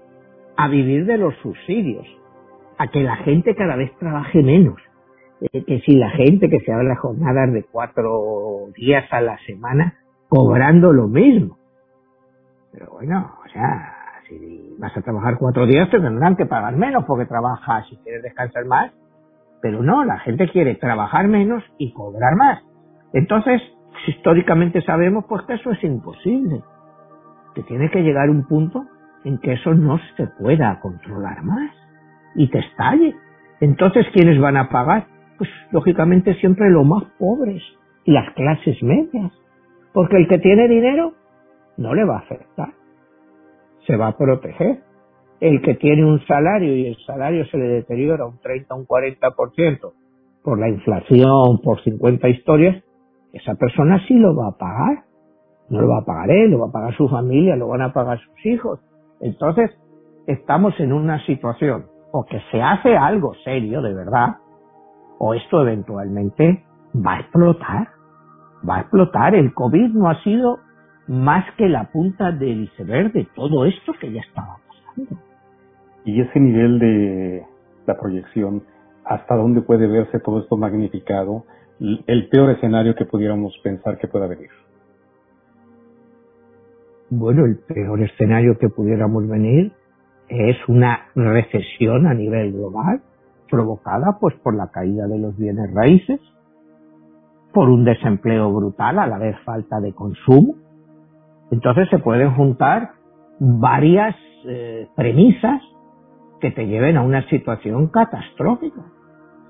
a 0.55 0.67
vivir 0.67 1.05
de 1.05 1.17
los 1.17 1.35
subsidios, 1.37 2.05
a 2.77 2.87
que 2.87 3.01
la 3.01 3.17
gente 3.17 3.55
cada 3.55 3.75
vez 3.75 3.91
trabaje 3.97 4.41
menos, 4.43 4.77
eh, 5.41 5.63
que 5.65 5.79
si 5.81 5.95
la 5.95 6.09
gente 6.11 6.49
que 6.49 6.59
se 6.61 6.71
habla 6.71 6.95
jornadas 6.95 7.51
de 7.51 7.63
cuatro 7.63 8.67
días 8.75 9.05
a 9.11 9.21
la 9.21 9.37
semana 9.45 9.95
cobrando 10.29 10.93
lo 10.93 11.07
mismo. 11.07 11.57
Pero 12.71 12.91
bueno, 12.91 13.33
o 13.43 13.49
sea, 13.49 13.93
si 14.27 14.75
vas 14.77 14.95
a 14.95 15.01
trabajar 15.01 15.37
cuatro 15.39 15.65
días 15.65 15.89
te 15.89 15.99
tendrán 15.99 16.35
que 16.35 16.45
pagar 16.45 16.75
menos 16.75 17.05
porque 17.05 17.25
trabajas 17.25 17.87
si 17.89 17.97
quieres 17.97 18.23
descansar 18.23 18.65
más. 18.65 18.91
Pero 19.61 19.81
no, 19.81 20.05
la 20.05 20.19
gente 20.19 20.47
quiere 20.49 20.75
trabajar 20.75 21.27
menos 21.27 21.63
y 21.79 21.91
cobrar 21.91 22.35
más. 22.35 22.63
Entonces, 23.13 23.61
históricamente 24.07 24.81
sabemos 24.81 25.25
pues 25.27 25.43
que 25.43 25.53
eso 25.53 25.71
es 25.71 25.83
imposible 25.83 26.61
que 27.55 27.63
tiene 27.63 27.89
que 27.89 28.03
llegar 28.03 28.29
un 28.29 28.45
punto 28.47 28.85
en 29.23 29.39
que 29.39 29.53
eso 29.53 29.73
no 29.73 29.99
se 30.15 30.27
pueda 30.39 30.79
controlar 30.79 31.43
más 31.43 31.71
y 32.35 32.49
te 32.49 32.59
estalle. 32.59 33.15
Entonces, 33.59 34.05
¿quiénes 34.13 34.39
van 34.39 34.57
a 34.57 34.69
pagar? 34.69 35.07
Pues 35.37 35.49
lógicamente 35.71 36.35
siempre 36.35 36.69
los 36.69 36.85
más 36.85 37.03
pobres 37.17 37.63
y 38.05 38.11
las 38.11 38.31
clases 38.35 38.81
medias. 38.83 39.31
Porque 39.91 40.17
el 40.17 40.27
que 40.27 40.37
tiene 40.37 40.67
dinero 40.67 41.13
no 41.77 41.95
le 41.95 42.05
va 42.05 42.17
a 42.17 42.19
afectar. 42.19 42.69
Se 43.87 43.95
va 43.95 44.09
a 44.09 44.17
proteger. 44.17 44.83
El 45.39 45.61
que 45.61 45.75
tiene 45.75 46.05
un 46.05 46.19
salario 46.27 46.75
y 46.75 46.87
el 46.87 46.97
salario 47.05 47.45
se 47.47 47.57
le 47.57 47.67
deteriora 47.67 48.25
un 48.25 48.39
30 48.39 48.73
o 48.73 48.77
un 48.77 48.85
40% 48.87 49.93
por 50.43 50.59
la 50.59 50.69
inflación, 50.69 51.59
por 51.63 51.83
50 51.83 52.29
historias, 52.29 52.83
esa 53.33 53.55
persona 53.55 53.99
sí 54.07 54.13
lo 54.15 54.35
va 54.35 54.49
a 54.49 54.57
pagar. 54.57 55.03
No 55.69 55.81
lo 55.81 55.89
va 55.89 55.99
a 55.99 56.05
pagar 56.05 56.31
él, 56.31 56.51
lo 56.51 56.59
va 56.59 56.67
a 56.67 56.71
pagar 56.71 56.95
su 56.95 57.09
familia, 57.09 57.55
lo 57.55 57.67
van 57.67 57.81
a 57.81 57.91
pagar 57.91 58.19
sus 58.19 58.45
hijos. 58.45 58.79
Entonces, 59.19 59.71
estamos 60.25 60.79
en 60.79 60.93
una 60.93 61.25
situación 61.25 61.85
o 62.11 62.25
que 62.25 62.39
se 62.51 62.61
hace 62.61 62.95
algo 62.95 63.33
serio 63.43 63.81
de 63.81 63.93
verdad, 63.93 64.37
o 65.19 65.33
esto 65.33 65.61
eventualmente 65.61 66.63
va 66.95 67.15
a 67.15 67.19
explotar. 67.19 67.89
Va 68.67 68.77
a 68.77 68.81
explotar. 68.81 69.35
El 69.35 69.53
COVID 69.53 69.89
no 69.93 70.09
ha 70.09 70.21
sido 70.23 70.59
más 71.07 71.45
que 71.57 71.67
la 71.67 71.91
punta 71.91 72.31
del 72.31 72.63
iceberg 72.63 73.11
de 73.13 73.27
todo 73.35 73.65
esto 73.65 73.93
que 73.99 74.11
ya 74.11 74.21
estaba 74.21 74.57
pasando. 74.67 75.21
Y 76.05 76.21
ese 76.21 76.39
nivel 76.39 76.79
de 76.79 77.45
la 77.85 77.97
proyección, 77.97 78.63
¿hasta 79.05 79.35
dónde 79.35 79.61
puede 79.61 79.87
verse 79.87 80.19
todo 80.19 80.39
esto 80.39 80.57
magnificado? 80.57 81.43
El 81.79 82.27
peor 82.29 82.51
escenario 82.51 82.95
que 82.95 83.05
pudiéramos 83.05 83.53
pensar 83.63 83.97
que 83.99 84.07
pueda 84.07 84.27
venir. 84.27 84.49
Bueno, 87.09 87.45
el 87.45 87.59
peor 87.59 88.01
escenario 88.01 88.57
que 88.57 88.69
pudiéramos 88.69 89.27
venir 89.27 89.71
es 90.27 90.57
una 90.67 91.07
recesión 91.15 92.07
a 92.07 92.13
nivel 92.13 92.51
global 92.51 93.01
provocada 93.49 94.17
pues 94.19 94.35
por 94.43 94.55
la 94.55 94.71
caída 94.71 95.07
de 95.07 95.17
los 95.17 95.37
bienes 95.37 95.73
raíces, 95.73 96.19
por 97.53 97.69
un 97.69 97.85
desempleo 97.85 98.51
brutal 98.51 98.99
a 98.99 99.07
la 99.07 99.17
vez 99.17 99.37
falta 99.45 99.79
de 99.79 99.93
consumo. 99.93 100.55
Entonces 101.49 101.87
se 101.89 101.99
pueden 101.99 102.33
juntar 102.35 102.91
varias 103.39 104.15
eh, 104.45 104.87
premisas 104.95 105.61
que 106.41 106.51
te 106.51 106.67
lleven 106.67 106.97
a 106.97 107.03
una 107.03 107.27
situación 107.29 107.87
catastrófica. 107.87 108.81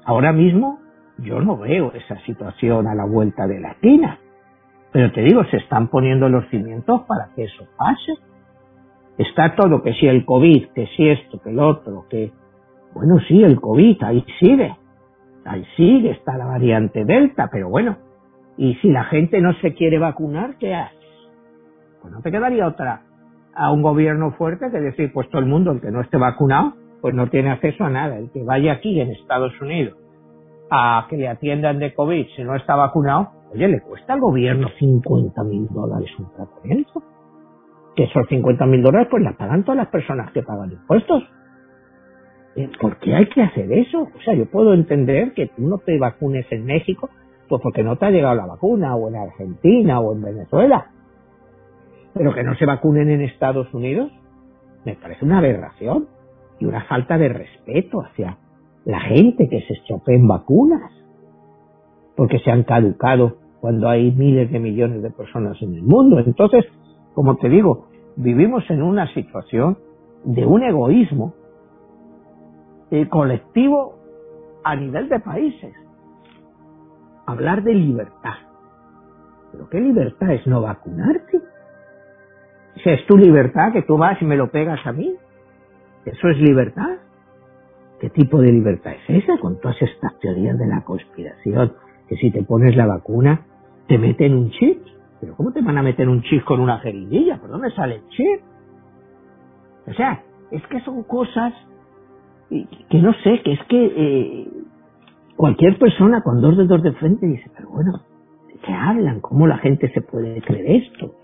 Ahora 0.06 0.32
mismo 0.32 0.80
yo 1.20 1.40
no 1.42 1.58
veo 1.58 1.92
esa 1.94 2.18
situación 2.26 2.88
a 2.88 2.96
la 2.96 3.06
vuelta 3.06 3.48
de 3.48 3.60
la 3.60 3.72
esquina. 3.72 4.20
Pero 4.92 5.12
te 5.12 5.22
digo, 5.22 5.44
se 5.46 5.58
están 5.58 5.88
poniendo 5.88 6.30
los 6.30 6.48
cimientos 6.50 7.02
para 7.08 7.30
que 7.36 7.44
eso 7.44 7.68
pase. 7.78 8.14
Está 9.18 9.56
todo, 9.56 9.82
que 9.82 9.94
si 9.94 10.08
el 10.08 10.26
COVID, 10.26 10.68
que 10.74 10.88
si 10.96 11.10
esto, 11.10 11.42
que 11.42 11.50
el 11.50 11.60
otro, 11.60 12.06
que... 12.10 12.32
Bueno, 12.94 13.20
sí, 13.28 13.44
el 13.44 13.60
COVID, 13.60 14.04
ahí 14.04 14.26
sigue. 14.40 14.76
Ahí 15.46 15.66
sigue, 15.76 16.12
está 16.12 16.38
la 16.38 16.46
variante 16.46 17.04
Delta, 17.04 17.50
pero 17.52 17.70
bueno. 17.70 17.98
Y 18.58 18.76
si 18.76 18.90
la 18.90 19.04
gente 19.06 19.42
no 19.42 19.54
se 19.56 19.74
quiere 19.74 19.98
vacunar, 19.98 20.58
¿qué 20.58 20.74
haces? 20.74 20.98
Pues 22.02 22.14
no 22.14 22.22
te 22.22 22.32
quedaría 22.32 22.68
otra 22.68 23.02
a 23.54 23.72
un 23.72 23.82
gobierno 23.82 24.32
fuerte 24.32 24.70
que 24.72 24.80
decir, 24.80 25.12
pues 25.12 25.30
todo 25.30 25.42
el 25.42 25.48
mundo, 25.48 25.72
el 25.72 25.82
que 25.82 25.92
no 25.92 26.02
esté 26.02 26.18
vacunado, 26.18 26.74
pues 27.02 27.14
no 27.16 27.28
tiene 27.28 27.50
acceso 27.50 27.84
a 27.84 27.90
nada. 27.90 28.18
El 28.18 28.30
que 28.32 28.44
vaya 28.44 28.74
aquí 28.74 29.00
en 29.00 29.12
Estados 29.12 29.60
Unidos 29.62 29.98
a 30.70 31.08
que 31.10 31.18
le 31.18 31.28
atiendan 31.28 31.80
de 31.80 31.94
COVID 31.94 32.28
si 32.36 32.44
no 32.44 32.56
está 32.56 32.76
vacunado, 32.76 33.38
Oye, 33.54 33.68
¿le 33.68 33.82
cuesta 33.82 34.14
al 34.14 34.20
gobierno 34.20 34.68
50 34.78 35.44
mil 35.44 35.68
dólares 35.70 36.10
un 36.20 36.30
tratamiento? 36.34 37.02
Que 37.96 38.04
esos 38.04 38.28
50 38.28 38.66
mil 38.66 38.84
dólares 38.84 39.08
pues 39.10 39.24
las 39.24 39.36
pagan 39.36 39.64
todas 39.64 39.78
las 39.78 39.88
personas 39.88 40.32
que 40.32 40.44
pagan 40.44 40.72
impuestos. 40.72 41.24
Eh, 42.56 42.70
¿Por 42.80 42.98
qué 43.00 43.16
hay 43.16 43.28
que 43.28 43.42
hacer 43.42 43.72
eso? 43.72 44.02
O 44.02 44.22
sea, 44.24 44.34
yo 44.34 44.46
puedo 44.48 44.74
entender 44.74 45.34
que 45.34 45.48
tú 45.48 45.62
no 45.62 45.78
te 45.78 45.98
vacunes 45.98 46.46
en 46.52 46.66
México 46.66 47.10
pues 47.48 47.62
porque 47.62 47.82
no 47.82 47.96
te 47.96 48.06
ha 48.06 48.12
llegado 48.12 48.36
la 48.36 48.46
vacuna, 48.46 48.96
o 48.98 49.08
en 49.08 49.16
Argentina, 49.16 50.02
o 50.02 50.14
en 50.14 50.22
Venezuela. 50.22 50.88
Pero 52.14 52.34
que 52.34 52.44
no 52.44 52.56
se 52.56 52.66
vacunen 52.66 53.10
en 53.10 53.22
Estados 53.22 53.74
Unidos, 53.74 54.12
me 54.84 54.96
parece 54.96 55.24
una 55.24 55.38
aberración 55.38 56.10
y 56.60 56.66
una 56.66 56.84
falta 56.84 57.18
de 57.18 57.30
respeto 57.30 58.02
hacia 58.02 58.38
la 58.88 59.02
gente 59.02 59.50
que 59.50 59.60
se 59.64 59.74
estropeen 59.74 60.30
vacunas 60.30 60.94
porque 62.16 62.40
se 62.40 62.50
han 62.50 62.64
caducado 62.64 63.36
cuando 63.60 63.90
hay 63.90 64.12
miles 64.12 64.50
de 64.50 64.60
millones 64.60 65.04
de 65.04 65.12
personas 65.12 65.62
en 65.62 65.76
el 65.76 65.84
mundo. 65.84 66.20
Entonces, 66.20 66.64
como 67.14 67.36
te 67.36 67.50
digo, 67.50 67.90
vivimos 68.16 68.64
en 68.70 68.82
una 68.82 69.14
situación 69.14 69.78
de 70.24 70.46
un 70.46 70.64
egoísmo 70.64 71.34
eh, 72.90 73.10
colectivo 73.10 73.96
a 74.64 74.74
nivel 74.78 75.10
de 75.10 75.20
países. 75.20 75.74
Hablar 77.26 77.64
de 77.64 77.74
libertad. 77.74 78.36
¿Pero 79.52 79.68
qué 79.70 79.82
libertad 79.82 80.32
es 80.32 80.48
no 80.48 80.62
vacunarte? 80.62 81.42
Sea, 82.82 82.94
es 82.94 83.06
tu 83.06 83.18
libertad 83.18 83.74
que 83.74 83.82
tú 83.82 83.98
vas 83.98 84.22
y 84.22 84.26
me 84.26 84.38
lo 84.38 84.50
pegas 84.50 84.80
a 84.88 84.94
mí. 84.94 85.14
¿Eso 86.06 86.30
es 86.30 86.38
libertad? 86.38 87.00
¿Qué 88.00 88.10
tipo 88.10 88.40
de 88.40 88.52
libertad 88.52 88.94
es 88.94 89.24
esa 89.24 89.38
con 89.40 89.60
todas 89.60 89.82
estas 89.82 90.18
teorías 90.20 90.58
de 90.58 90.68
la 90.68 90.84
conspiración? 90.84 91.74
que 92.08 92.16
si 92.18 92.32
te 92.32 92.44
pones 92.44 92.76
la 92.76 92.86
vacuna 92.86 93.42
te 93.88 93.98
meten 93.98 94.34
un 94.34 94.50
chip. 94.52 94.82
Pero 95.20 95.36
¿cómo 95.36 95.52
te 95.52 95.62
van 95.62 95.78
a 95.78 95.84
meter 95.84 96.08
un 96.08 96.22
chip 96.22 96.44
con 96.44 96.60
una 96.60 96.80
jeringuilla? 96.80 97.38
¿Por 97.38 97.50
dónde 97.50 97.72
sale 97.72 97.96
el 97.96 98.10
chip? 98.10 98.42
O 99.88 99.94
sea, 99.94 100.24
es 100.52 100.66
que 100.68 100.80
son 100.82 101.04
cosas 101.04 101.54
que 102.50 103.00
no 103.00 103.14
sé, 103.24 103.42
que 103.44 103.54
es 103.54 103.60
que 103.68 103.86
eh, 103.96 104.48
cualquier 105.36 105.78
persona 105.78 106.22
con 106.22 106.42
dos 106.42 106.56
dedos 106.58 106.82
de 106.82 106.94
frente 106.94 107.26
dice, 107.26 107.50
pero 107.56 107.70
bueno, 107.70 107.92
¿de 108.48 108.60
qué 108.60 108.74
hablan? 108.74 109.20
¿Cómo 109.20 109.48
la 109.48 109.58
gente 109.58 109.92
se 109.92 110.02
puede 110.02 110.42
creer 110.42 110.84
esto? 110.84 111.16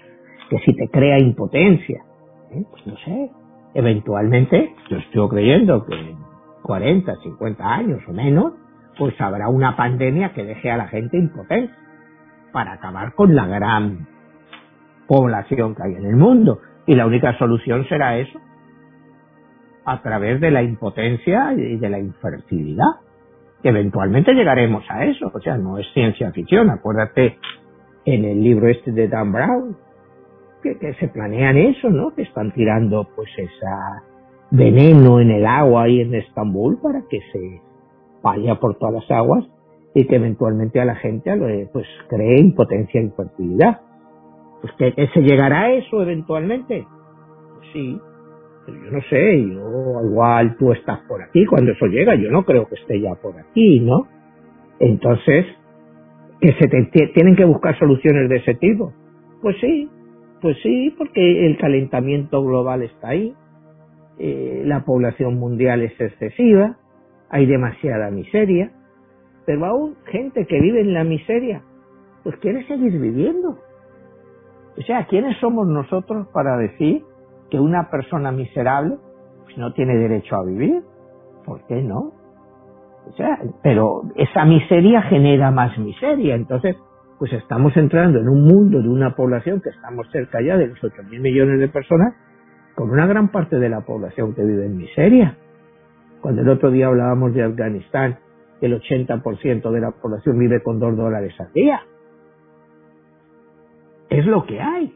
Que 0.50 0.58
si 0.60 0.76
te 0.76 0.90
crea 0.90 1.20
impotencia. 1.20 2.04
¿eh? 2.52 2.66
Pues 2.70 2.88
no 2.88 2.98
sé, 2.98 3.32
eventualmente 3.74 4.74
yo 4.90 4.98
estoy 4.98 5.30
creyendo 5.30 5.86
que 5.86 6.16
40, 6.64 7.16
50 7.18 7.64
años 7.64 8.02
o 8.08 8.14
menos, 8.14 8.54
pues 8.98 9.20
habrá 9.20 9.50
una 9.50 9.76
pandemia 9.76 10.34
que 10.34 10.44
deje 10.44 10.72
a 10.72 10.78
la 10.78 10.88
gente 10.88 11.18
impotente 11.18 11.74
para 12.52 12.74
acabar 12.74 13.14
con 13.14 13.36
la 13.36 13.48
gran 13.48 14.08
población 15.08 15.76
que 15.76 15.84
hay 15.84 15.96
en 15.96 16.06
el 16.06 16.16
mundo. 16.16 16.60
Y 16.86 16.96
la 16.96 17.06
única 17.06 17.38
solución 17.38 17.86
será 17.88 18.18
eso, 18.18 18.40
a 19.86 20.02
través 20.02 20.40
de 20.40 20.52
la 20.52 20.64
impotencia 20.64 21.54
y 21.54 21.78
de 21.78 21.90
la 21.90 22.00
infertilidad. 22.00 23.02
Eventualmente 23.64 24.34
llegaremos 24.34 24.84
a 24.90 25.06
eso, 25.06 25.32
o 25.34 25.40
sea, 25.40 25.58
no 25.58 25.78
es 25.78 25.88
ciencia 25.94 26.32
ficción. 26.32 26.70
Acuérdate 26.70 27.38
en 28.06 28.26
el 28.26 28.44
libro 28.44 28.68
este 28.68 28.92
de 28.92 29.08
Dan 29.08 29.32
Brown, 29.32 29.78
que, 30.62 30.78
que 30.78 30.94
se 30.96 31.08
planean 31.08 31.58
eso, 31.58 31.90
¿no? 31.90 32.14
Que 32.14 32.24
están 32.24 32.52
tirando 32.52 33.08
pues 33.16 33.30
esa 33.38 34.04
veneno 34.54 35.20
en 35.20 35.32
el 35.32 35.48
agua 35.48 35.84
ahí 35.84 36.00
en 36.00 36.14
Estambul 36.14 36.78
para 36.80 37.02
que 37.10 37.20
se 37.32 37.62
vaya 38.22 38.60
por 38.60 38.76
todas 38.76 38.94
las 38.94 39.12
aguas 39.12 39.46
y 39.96 40.06
que 40.06 40.16
eventualmente 40.16 40.80
a 40.80 40.86
la 40.86 40.96
gente 40.96 41.32
pues 41.74 41.88
cree 42.08 42.40
impotencia 42.40 43.02
e 43.02 43.06
infertilidad. 43.06 43.82
Pues 44.62 44.74
que, 44.78 45.08
se 45.14 45.22
llegará 45.22 45.62
a 45.62 45.74
eso 45.74 46.02
eventualmente. 46.04 46.86
Pues 47.56 47.68
sí, 47.74 48.00
pero 48.66 48.78
yo 48.86 48.92
no 48.92 49.02
sé, 49.10 49.42
yo 49.42 50.10
igual 50.10 50.56
tú 50.58 50.72
estás 50.72 51.00
por 51.08 51.22
aquí 51.24 51.46
cuando 51.46 51.72
eso 51.72 51.88
llega, 51.88 52.16
yo 52.16 52.30
no 52.30 52.46
creo 52.46 52.68
que 52.68 52.76
esté 52.76 53.02
ya 53.02 53.16
por 53.16 53.36
aquí, 53.38 53.80
¿no? 53.80 54.08
Entonces, 54.80 55.48
que 56.40 56.54
se 56.54 56.68
tienen 57.14 57.36
que 57.36 57.46
buscar 57.46 57.78
soluciones 57.80 58.30
de 58.30 58.38
ese 58.38 58.54
tipo. 58.54 58.94
Pues 59.42 59.58
sí, 59.60 59.90
pues 60.42 60.58
sí, 60.62 60.94
porque 60.96 61.48
el 61.48 61.58
calentamiento 61.58 62.44
global 62.44 62.84
está 62.84 63.10
ahí, 63.10 63.34
eh, 64.20 64.64
la 64.66 64.86
población 64.86 65.40
mundial 65.40 65.82
es 65.82 66.00
excesiva, 66.00 66.78
hay 67.30 67.46
demasiada 67.46 68.12
miseria, 68.12 68.72
pero 69.46 69.66
aún 69.66 69.96
gente 70.06 70.46
que 70.46 70.60
vive 70.60 70.82
en 70.82 70.94
la 70.94 71.04
miseria, 71.04 71.62
pues 72.24 72.38
quiere 72.38 72.66
seguir 72.68 73.00
viviendo. 73.00 73.58
O 74.78 74.82
sea, 74.82 75.06
¿quiénes 75.06 75.38
somos 75.40 75.68
nosotros 75.68 76.28
para 76.34 76.58
decir 76.58 77.04
que 77.50 77.60
una 77.60 77.90
persona 77.90 78.32
miserable 78.32 78.98
pues, 79.44 79.58
no 79.58 79.74
tiene 79.74 79.96
derecho 79.98 80.36
a 80.36 80.46
vivir? 80.46 80.82
¿Por 81.46 81.66
qué 81.68 81.82
no? 81.82 82.14
O 83.06 83.14
sea, 83.18 83.40
pero 83.62 84.04
esa 84.16 84.46
miseria 84.46 85.02
genera 85.04 85.52
más 85.52 85.78
miseria. 85.78 86.36
Entonces, 86.36 86.76
pues 87.20 87.34
estamos 87.34 87.76
entrando 87.78 88.20
en 88.20 88.30
un 88.30 88.44
mundo 88.46 88.82
de 88.82 88.90
una 88.90 89.16
población 89.16 89.62
que 89.62 89.70
estamos 89.70 90.10
cerca 90.12 90.42
ya 90.42 90.58
de 90.58 90.68
los 90.68 90.80
8.000 90.80 91.20
millones 91.20 91.60
de 91.60 91.68
personas, 91.68 92.16
con 92.76 92.90
una 92.90 93.06
gran 93.06 93.30
parte 93.30 93.58
de 93.58 93.70
la 93.70 93.82
población 93.82 94.34
que 94.34 94.44
vive 94.44 94.66
en 94.66 94.78
miseria. 94.78 95.38
Cuando 96.22 96.42
el 96.42 96.50
otro 96.50 96.72
día 96.72 96.88
hablábamos 96.88 97.34
de 97.34 97.44
Afganistán, 97.44 98.20
el 98.62 98.80
80% 98.80 99.72
de 99.72 99.82
la 99.82 99.92
población 99.92 100.40
vive 100.40 100.64
con 100.64 100.80
dos 100.80 100.96
dólares 100.96 101.34
al 101.40 101.52
día. 101.54 101.82
Es 104.10 104.26
lo 104.26 104.46
que 104.46 104.62
hay. 104.62 104.96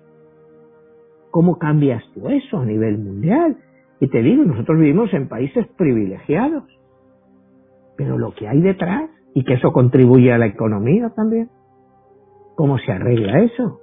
¿Cómo 1.32 1.60
cambias 1.60 2.04
tú 2.14 2.30
eso 2.30 2.60
a 2.60 2.66
nivel 2.66 2.98
mundial? 2.98 3.58
Y 4.00 4.08
te 4.08 4.22
digo, 4.22 4.44
nosotros 4.44 4.80
vivimos 4.80 5.14
en 5.14 5.28
países 5.28 5.68
privilegiados, 5.78 6.64
pero 7.98 8.18
lo 8.18 8.34
que 8.34 8.48
hay 8.48 8.62
detrás, 8.62 9.10
y 9.34 9.44
que 9.44 9.56
eso 9.56 9.72
contribuye 9.72 10.32
a 10.32 10.38
la 10.38 10.46
economía 10.46 11.10
también, 11.10 11.50
¿cómo 12.56 12.78
se 12.80 12.92
arregla 12.92 13.42
eso? 13.42 13.82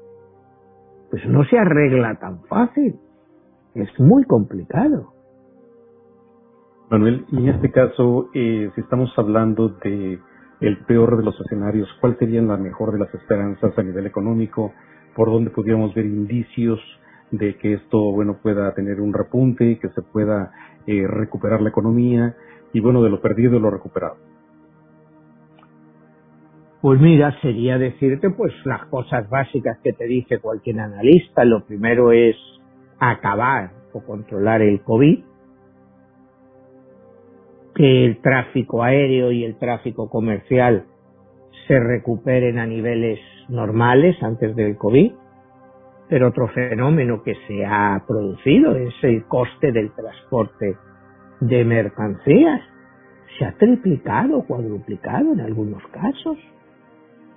Pues 1.11 1.27
no 1.27 1.45
se 1.45 1.59
arregla 1.59 2.19
tan 2.19 2.43
fácil, 2.45 2.97
es 3.75 4.01
muy 4.01 4.25
complicado. 4.25 5.13
Manuel, 6.91 7.25
y 7.33 7.39
en 7.39 7.49
este 7.49 7.71
caso, 7.71 8.29
eh, 8.35 8.71
si 8.75 8.81
estamos 8.81 9.13
hablando 9.17 9.69
de 9.69 10.19
el 10.61 10.79
peor 10.87 11.17
de 11.17 11.25
los 11.25 11.39
escenarios, 11.41 11.89
¿cuál 12.01 12.17
sería 12.19 12.41
la 12.43 12.57
mejor 12.57 12.93
de 12.93 13.01
las 13.01 13.13
esperanzas 13.15 13.77
a 13.77 13.83
nivel 13.83 14.07
económico? 14.07 14.73
¿Por 15.17 15.31
dónde 15.31 15.51
podríamos 15.51 15.95
ver 15.95 16.07
indicios 16.07 16.79
de 17.31 17.57
que 17.57 17.75
esto, 17.75 18.13
bueno, 18.13 18.39
pueda 18.43 18.73
tener 18.75 19.01
un 19.01 19.13
repunte, 19.13 19.79
que 19.81 19.89
se 19.89 20.03
pueda 20.03 20.53
eh, 20.87 21.07
recuperar 21.07 21.61
la 21.63 21.71
economía 21.71 22.37
y, 22.73 22.81
bueno, 22.81 23.03
de 23.03 23.11
lo 23.11 23.21
perdido 23.21 23.57
y 23.57 23.61
lo 23.61 23.71
recuperado? 23.71 24.17
Pues 26.81 27.01
mira, 27.01 27.35
sería 27.41 27.79
decirte 27.79 28.29
pues 28.29 28.53
las 28.67 28.85
cosas 28.87 29.29
básicas 29.31 29.79
que 29.83 29.95
te 29.95 30.05
dice 30.05 30.39
cualquier 30.39 30.81
analista. 30.81 31.43
Lo 31.43 31.65
primero 31.65 32.13
es 32.13 32.37
acabar 32.99 33.71
o 33.93 34.05
controlar 34.05 34.63
el 34.63 34.83
COVID, 34.83 35.25
que 37.75 38.05
el 38.05 38.21
tráfico 38.21 38.83
aéreo 38.83 39.33
y 39.33 39.45
el 39.45 39.57
tráfico 39.59 40.09
comercial 40.09 40.87
se 41.67 41.81
recuperen 41.81 42.59
a 42.59 42.67
niveles 42.67 43.19
normales 43.49 44.17
antes 44.23 44.55
del 44.55 44.77
COVID. 44.77 45.13
Pero 46.09 46.29
otro 46.29 46.49
fenómeno 46.49 47.23
que 47.23 47.35
se 47.47 47.65
ha 47.65 48.05
producido 48.07 48.77
es 48.77 48.95
el 49.03 49.25
coste 49.25 49.73
del 49.73 49.93
transporte 49.93 50.77
de 51.41 51.65
mercancías. 51.65 52.61
Se 53.39 53.45
ha 53.45 53.53
triplicado 53.57 54.45
cuadruplicado 54.47 55.33
en 55.33 55.41
algunos 55.41 55.83
casos. 55.89 56.39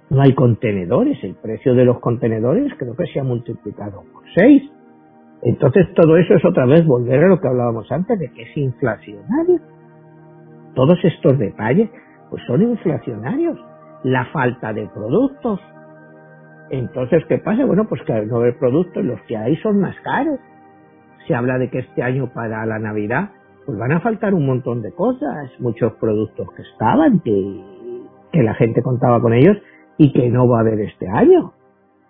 No 0.10 0.22
hay 0.22 0.34
contenedores, 0.34 1.22
el 1.24 1.36
precio 1.36 1.74
de 1.76 1.86
los 1.86 2.00
contenedores 2.00 2.74
creo 2.78 2.96
que 2.96 3.08
se 3.08 3.20
ha 3.20 3.24
multiplicado 3.24 4.04
por 4.14 4.24
seis. 4.36 4.64
Entonces 5.44 5.94
todo 5.94 6.18
eso 6.18 6.34
es 6.34 6.46
otra 6.46 6.66
vez 6.66 6.86
volver 6.86 7.24
a 7.24 7.28
lo 7.28 7.40
que 7.40 7.48
hablábamos 7.48 7.92
antes 7.92 8.18
de 8.20 8.32
que 8.32 8.44
es 8.44 8.58
inflacionario 8.58 9.60
todos 10.78 11.04
estos 11.04 11.40
detalles 11.40 11.90
pues 12.30 12.44
son 12.46 12.62
inflacionarios. 12.62 13.58
La 14.04 14.26
falta 14.26 14.74
de 14.74 14.88
productos. 14.88 15.60
Entonces, 16.70 17.24
¿qué 17.28 17.40
pasa? 17.40 17.66
Bueno, 17.66 17.88
pues 17.90 18.04
que 18.04 18.14
al 18.14 18.28
no 18.28 18.38
haber 18.38 18.60
productos, 18.60 19.04
los 19.04 19.20
que 19.22 19.36
hay 19.36 19.56
son 19.58 19.80
más 19.80 19.96
caros. 20.02 20.40
Se 21.28 21.34
habla 21.34 21.58
de 21.58 21.72
que 21.72 21.80
este 21.80 22.04
año 22.04 22.32
para 22.32 22.64
la 22.68 22.78
Navidad, 22.78 23.32
pues 23.66 23.78
van 23.78 23.92
a 23.92 24.02
faltar 24.02 24.36
un 24.36 24.46
montón 24.46 24.84
de 24.84 24.94
cosas, 24.94 25.50
muchos 25.60 25.94
productos 25.94 26.48
que 26.56 26.62
estaban, 26.62 27.22
que, 27.22 27.64
que 28.32 28.44
la 28.44 28.54
gente 28.54 28.84
contaba 28.84 29.20
con 29.20 29.34
ellos 29.34 29.58
y 29.98 30.14
que 30.14 30.30
no 30.30 30.48
va 30.48 30.60
a 30.60 30.62
haber 30.62 30.80
este 30.82 31.08
año. 31.10 31.54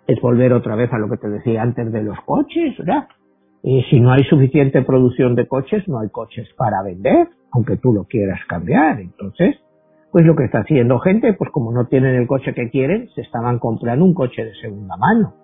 Es 0.06 0.20
volver 0.20 0.52
otra 0.52 0.76
vez 0.76 0.92
a 0.92 0.98
lo 0.98 1.08
que 1.08 1.16
te 1.16 1.28
decía 1.28 1.62
antes 1.62 1.90
de 1.90 2.02
los 2.02 2.20
coches, 2.26 2.76
¿verdad? 2.78 3.08
Y 3.62 3.82
si 3.90 4.00
no 4.00 4.12
hay 4.12 4.24
suficiente 4.24 4.82
producción 4.82 5.34
de 5.34 5.46
coches, 5.46 5.86
no 5.88 6.00
hay 6.00 6.08
coches 6.10 6.48
para 6.56 6.82
vender 6.82 7.28
aunque 7.52 7.76
tú 7.76 7.92
lo 7.92 8.04
quieras 8.04 8.40
cambiar. 8.48 9.00
Entonces, 9.00 9.56
pues 10.10 10.24
lo 10.24 10.34
que 10.36 10.44
está 10.44 10.60
haciendo 10.60 10.98
gente, 11.00 11.32
pues 11.34 11.50
como 11.50 11.72
no 11.72 11.86
tienen 11.86 12.14
el 12.14 12.26
coche 12.26 12.54
que 12.54 12.70
quieren, 12.70 13.08
se 13.14 13.22
estaban 13.22 13.58
comprando 13.58 14.04
un 14.04 14.14
coche 14.14 14.44
de 14.44 14.54
segunda 14.54 14.96
mano, 14.96 15.34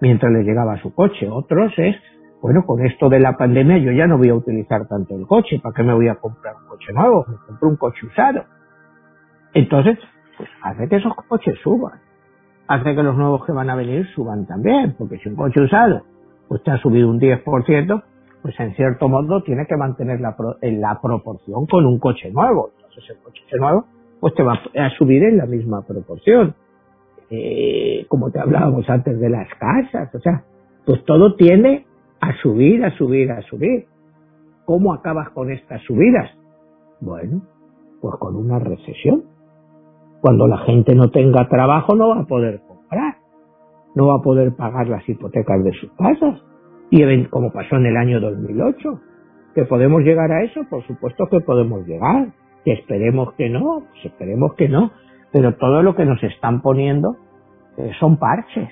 mientras 0.00 0.32
les 0.32 0.44
llegaba 0.44 0.80
su 0.80 0.94
coche. 0.94 1.28
Otros 1.28 1.72
es, 1.76 1.96
bueno, 2.42 2.64
con 2.66 2.84
esto 2.84 3.08
de 3.08 3.20
la 3.20 3.36
pandemia 3.36 3.78
yo 3.78 3.92
ya 3.92 4.06
no 4.06 4.18
voy 4.18 4.30
a 4.30 4.34
utilizar 4.34 4.86
tanto 4.88 5.16
el 5.16 5.26
coche, 5.26 5.60
¿para 5.62 5.74
qué 5.74 5.82
me 5.82 5.94
voy 5.94 6.08
a 6.08 6.16
comprar 6.16 6.54
un 6.56 6.68
coche 6.68 6.92
nuevo? 6.92 7.24
Me 7.28 7.36
compro 7.46 7.68
un 7.68 7.76
coche 7.76 8.06
usado. 8.06 8.44
Entonces, 9.54 9.98
pues 10.36 10.48
hace 10.62 10.88
que 10.88 10.96
esos 10.96 11.14
coches 11.28 11.58
suban. 11.62 12.00
Hace 12.66 12.94
que 12.94 13.02
los 13.02 13.16
nuevos 13.16 13.44
que 13.44 13.52
van 13.52 13.68
a 13.68 13.74
venir 13.74 14.06
suban 14.14 14.46
también, 14.46 14.94
porque 14.96 15.18
si 15.18 15.28
un 15.28 15.34
coche 15.34 15.60
usado 15.60 16.02
te 16.58 16.70
ha 16.70 16.78
subido 16.78 17.08
un 17.08 17.20
10%, 17.20 18.02
pues 18.42 18.58
en 18.58 18.74
cierto 18.74 19.08
modo 19.08 19.42
tiene 19.42 19.66
que 19.66 19.76
mantener 19.76 20.20
la, 20.20 20.34
la 20.62 21.00
proporción 21.00 21.66
con 21.66 21.86
un 21.86 21.98
coche 21.98 22.30
nuevo. 22.30 22.70
Entonces 22.76 23.10
el 23.10 23.22
coche 23.22 23.42
nuevo 23.58 23.84
pues 24.20 24.34
te 24.34 24.42
va 24.42 24.52
a 24.52 24.90
subir 24.98 25.22
en 25.24 25.38
la 25.38 25.46
misma 25.46 25.82
proporción. 25.82 26.54
Eh, 27.30 28.06
como 28.08 28.30
te 28.30 28.40
hablábamos 28.40 28.88
antes 28.90 29.18
de 29.18 29.30
las 29.30 29.48
casas, 29.54 30.14
o 30.14 30.20
sea, 30.20 30.44
pues 30.84 31.04
todo 31.04 31.36
tiende 31.36 31.86
a 32.20 32.34
subir, 32.42 32.84
a 32.84 32.90
subir, 32.96 33.30
a 33.30 33.40
subir. 33.42 33.86
¿Cómo 34.64 34.92
acabas 34.92 35.30
con 35.30 35.50
estas 35.50 35.82
subidas? 35.82 36.30
Bueno, 37.00 37.42
pues 38.00 38.14
con 38.18 38.36
una 38.36 38.58
recesión. 38.58 39.24
Cuando 40.20 40.46
la 40.46 40.58
gente 40.58 40.94
no 40.94 41.10
tenga 41.10 41.48
trabajo 41.48 41.94
no 41.94 42.08
va 42.10 42.20
a 42.20 42.26
poder 42.26 42.60
comprar, 42.66 43.16
no 43.94 44.06
va 44.06 44.16
a 44.16 44.22
poder 44.22 44.54
pagar 44.54 44.88
las 44.88 45.08
hipotecas 45.08 45.64
de 45.64 45.72
sus 45.72 45.90
casas, 45.92 46.40
y 46.90 47.24
como 47.26 47.52
pasó 47.52 47.76
en 47.76 47.86
el 47.86 47.96
año 47.96 48.20
2008. 48.20 49.00
¿Que 49.54 49.64
podemos 49.64 50.02
llegar 50.02 50.30
a 50.32 50.42
eso? 50.42 50.62
Por 50.68 50.84
supuesto 50.86 51.26
que 51.30 51.40
podemos 51.40 51.86
llegar. 51.86 52.32
Que 52.64 52.72
esperemos 52.72 53.32
que 53.34 53.48
no, 53.48 53.84
pues 53.90 54.04
esperemos 54.04 54.54
que 54.54 54.68
no. 54.68 54.90
Pero 55.32 55.54
todo 55.54 55.82
lo 55.82 55.94
que 55.94 56.04
nos 56.04 56.22
están 56.22 56.60
poniendo 56.60 57.16
eh, 57.76 57.92
son 58.00 58.16
parches. 58.16 58.68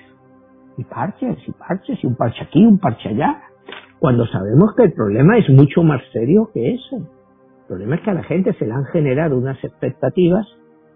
Y 0.77 0.83
parches, 0.83 1.37
y 1.47 1.51
parches, 1.51 2.03
y 2.03 2.07
un 2.07 2.15
parche 2.15 2.43
aquí, 2.43 2.65
un 2.65 2.77
parche 2.77 3.09
allá. 3.09 3.41
Cuando 3.99 4.25
sabemos 4.27 4.73
que 4.75 4.83
el 4.83 4.93
problema 4.93 5.37
es 5.37 5.49
mucho 5.49 5.83
más 5.83 6.01
serio 6.11 6.49
que 6.53 6.73
eso. 6.73 6.97
El 6.97 7.67
problema 7.67 7.95
es 7.95 8.01
que 8.01 8.11
a 8.11 8.13
la 8.13 8.23
gente 8.23 8.53
se 8.53 8.65
le 8.65 8.73
han 8.73 8.85
generado 8.85 9.37
unas 9.37 9.61
expectativas, 9.63 10.47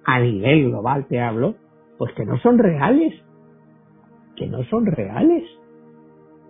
a 0.06 0.20
nivel 0.20 0.70
global 0.70 1.06
te 1.08 1.22
hablo, 1.22 1.56
pues 1.98 2.14
que 2.14 2.26
no 2.26 2.38
son 2.40 2.58
reales. 2.58 3.14
Que 4.36 4.48
no 4.48 4.64
son 4.66 4.86
reales. 4.86 5.44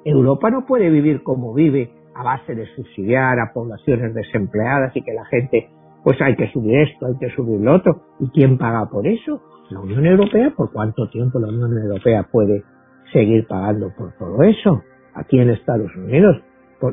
Europa 0.06 0.50
no 0.50 0.66
puede 0.66 0.90
vivir 0.90 1.24
como 1.24 1.54
vive 1.54 1.92
a 2.16 2.24
base 2.24 2.56
de 2.56 2.66
subsidiar 2.76 3.40
a 3.40 3.54
poblaciones 3.54 4.14
desempleadas 4.14 4.96
y 4.96 5.02
que 5.02 5.14
la 5.14 5.26
gente, 5.26 5.70
pues 6.04 6.22
hay 6.22 6.36
que 6.36 6.52
subir 6.52 6.76
esto, 6.76 7.08
hay 7.08 7.18
que 7.18 7.30
subir 7.36 7.60
lo 7.60 7.76
otro. 7.76 8.02
¿Y 8.20 8.30
quién 8.30 8.58
paga 8.58 8.90
por 8.90 9.08
eso? 9.08 9.42
La 9.70 9.80
Unión 9.80 10.06
Europea. 10.06 10.54
¿Por 10.56 10.72
cuánto 10.72 11.10
tiempo 11.10 11.40
la 11.40 11.48
Unión 11.48 11.78
Europea 11.78 12.28
puede 12.32 12.64
seguir 13.12 13.48
pagando 13.48 13.92
por 13.98 14.14
todo 14.18 14.44
eso? 14.44 14.84
Aquí 15.16 15.40
en 15.40 15.50
Estados 15.50 15.96
Unidos. 15.96 16.38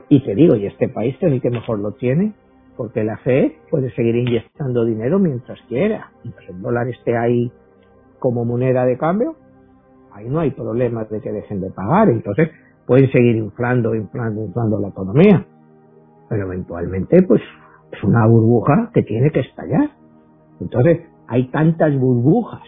y 0.08 0.20
te 0.20 0.34
digo, 0.36 0.54
y 0.54 0.66
este 0.66 0.88
país 0.88 1.16
es 1.20 1.42
que 1.42 1.50
mejor 1.50 1.80
lo 1.80 1.92
tiene, 1.92 2.32
porque 2.76 3.02
la 3.02 3.16
FED 3.18 3.52
puede 3.70 3.90
seguir 3.94 4.14
inyectando 4.14 4.84
dinero 4.84 5.18
mientras 5.18 5.60
quiera. 5.68 6.12
Mientras 6.22 6.48
el 6.48 6.62
dólar 6.62 6.88
esté 6.88 7.16
ahí 7.16 7.50
como 8.18 8.44
moneda 8.44 8.84
de 8.84 8.96
cambio, 8.96 9.34
ahí 10.12 10.28
no 10.28 10.40
hay 10.40 10.50
problemas 10.50 11.08
de 11.10 11.20
que 11.20 11.32
dejen 11.32 11.60
de 11.60 11.70
pagar. 11.70 12.08
Entonces, 12.08 12.50
pueden 12.86 13.10
seguir 13.10 13.36
inflando, 13.36 13.94
inflando, 13.94 14.44
inflando 14.44 14.80
la 14.80 14.88
economía, 14.88 15.46
pero 16.28 16.46
eventualmente 16.46 17.22
pues 17.22 17.42
es 17.92 18.02
una 18.04 18.26
burbuja 18.26 18.90
que 18.92 19.02
tiene 19.02 19.30
que 19.30 19.40
estallar. 19.40 19.90
Entonces, 20.60 21.00
hay 21.28 21.48
tantas 21.50 21.96
burbujas 21.96 22.62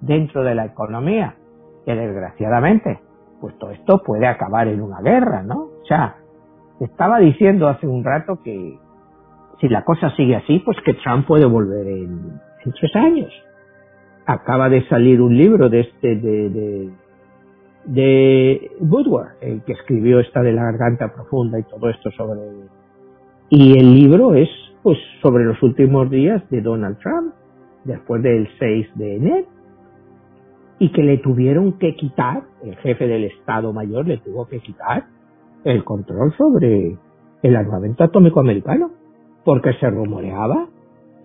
dentro 0.00 0.42
de 0.42 0.54
la 0.54 0.66
economía 0.66 1.36
que 1.84 1.94
desgraciadamente, 1.94 3.00
pues 3.40 3.56
todo 3.58 3.70
esto 3.70 4.02
puede 4.04 4.26
acabar 4.26 4.68
en 4.68 4.80
una 4.80 5.00
guerra, 5.00 5.42
¿no? 5.42 5.60
O 5.82 5.84
sea, 5.86 6.16
estaba 6.80 7.18
diciendo 7.18 7.68
hace 7.68 7.86
un 7.86 8.04
rato 8.04 8.40
que 8.42 8.78
si 9.60 9.68
la 9.68 9.84
cosa 9.84 10.10
sigue 10.16 10.36
así, 10.36 10.58
pues 10.64 10.76
que 10.84 10.94
Trump 10.94 11.26
puede 11.26 11.46
volver 11.46 11.86
en, 11.86 12.40
tres 12.64 12.96
años. 12.96 13.32
Acaba 14.26 14.68
de 14.68 14.86
salir 14.88 15.20
un 15.20 15.36
libro 15.36 15.68
de 15.68 15.80
este, 15.80 16.16
de, 16.16 16.48
de, 16.50 16.90
de 17.86 18.70
Woodward, 18.80 19.36
el 19.40 19.62
que 19.64 19.72
escribió 19.72 20.20
esta 20.20 20.42
de 20.42 20.52
la 20.52 20.64
garganta 20.64 21.12
profunda 21.12 21.58
y 21.58 21.64
todo 21.64 21.90
esto 21.90 22.10
sobre... 22.12 22.40
Y 23.50 23.78
el 23.78 23.94
libro 23.94 24.34
es, 24.34 24.48
pues, 24.82 24.98
sobre 25.22 25.44
los 25.44 25.62
últimos 25.62 26.10
días 26.10 26.42
de 26.50 26.62
Donald 26.62 26.98
Trump, 26.98 27.34
después 27.84 28.22
del 28.22 28.48
6 28.58 28.88
de 28.96 29.16
enero 29.16 29.46
y 30.78 30.90
que 30.90 31.02
le 31.02 31.18
tuvieron 31.18 31.78
que 31.78 31.94
quitar, 31.94 32.42
el 32.62 32.76
jefe 32.76 33.06
del 33.06 33.24
Estado 33.24 33.72
Mayor 33.72 34.06
le 34.06 34.18
tuvo 34.18 34.46
que 34.46 34.60
quitar 34.60 35.06
el 35.64 35.84
control 35.84 36.34
sobre 36.36 36.96
el 37.42 37.56
armamento 37.56 38.04
atómico 38.04 38.40
americano, 38.40 38.90
porque 39.44 39.72
se 39.74 39.88
rumoreaba 39.88 40.68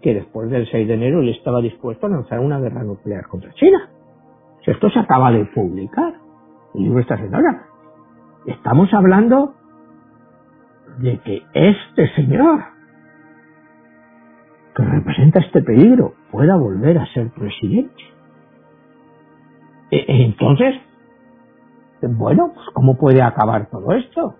que 0.01 0.13
después 0.13 0.49
del 0.49 0.69
6 0.69 0.87
de 0.87 0.93
enero 0.93 1.21
él 1.21 1.29
estaba 1.29 1.61
dispuesto 1.61 2.05
a 2.05 2.09
lanzar 2.09 2.39
una 2.39 2.59
guerra 2.59 2.83
nuclear 2.83 3.27
contra 3.27 3.53
China. 3.53 3.89
Si 4.63 4.71
esto 4.71 4.89
se 4.89 4.99
acaba 4.99 5.31
de 5.31 5.45
publicar, 5.45 6.13
el 6.75 6.83
libro 6.83 6.99
está 6.99 7.17
señora. 7.17 7.65
Estamos 8.45 8.93
hablando 8.93 9.55
de 10.99 11.19
que 11.19 11.43
este 11.53 12.07
señor, 12.15 12.63
que 14.75 14.83
representa 14.83 15.39
este 15.39 15.61
peligro, 15.61 16.13
pueda 16.31 16.55
volver 16.55 16.97
a 16.97 17.05
ser 17.13 17.29
presidente. 17.31 18.03
E, 19.91 19.97
e, 19.97 20.25
entonces, 20.25 20.75
bueno, 22.01 22.51
pues 22.53 22.67
¿cómo 22.73 22.97
puede 22.97 23.21
acabar 23.21 23.69
todo 23.69 23.93
esto? 23.93 24.35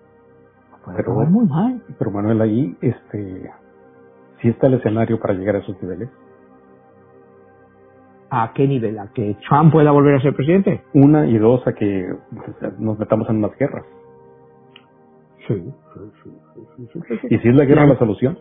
Puede 0.84 0.98
pero, 0.98 1.14
muy 1.26 1.46
mal. 1.46 1.82
Pero 1.98 2.10
Manuel, 2.10 2.40
ahí, 2.40 2.76
este, 2.80 3.50
¿sí 4.40 4.48
está 4.48 4.66
el 4.66 4.74
escenario 4.74 5.18
para 5.18 5.34
llegar 5.34 5.56
a 5.56 5.58
esos 5.60 5.80
niveles? 5.82 6.08
¿A 8.30 8.52
qué 8.54 8.66
nivel? 8.66 8.98
¿A 8.98 9.08
que 9.12 9.36
Trump 9.48 9.72
pueda 9.72 9.90
volver 9.90 10.14
a 10.14 10.20
ser 10.20 10.34
presidente? 10.34 10.82
Una 10.94 11.26
y 11.26 11.36
dos, 11.38 11.66
a 11.66 11.72
que 11.72 12.06
pues, 12.30 12.78
nos 12.78 12.98
metamos 12.98 13.28
en 13.28 13.38
unas 13.38 13.56
guerras. 13.58 13.84
Sí, 15.48 15.72
sí, 15.94 16.30
sí, 17.10 17.26
¿Y 17.30 17.38
si 17.38 17.48
es 17.48 17.54
la 17.56 17.64
guerra 17.64 17.86
la 17.86 17.98
solución? 17.98 18.38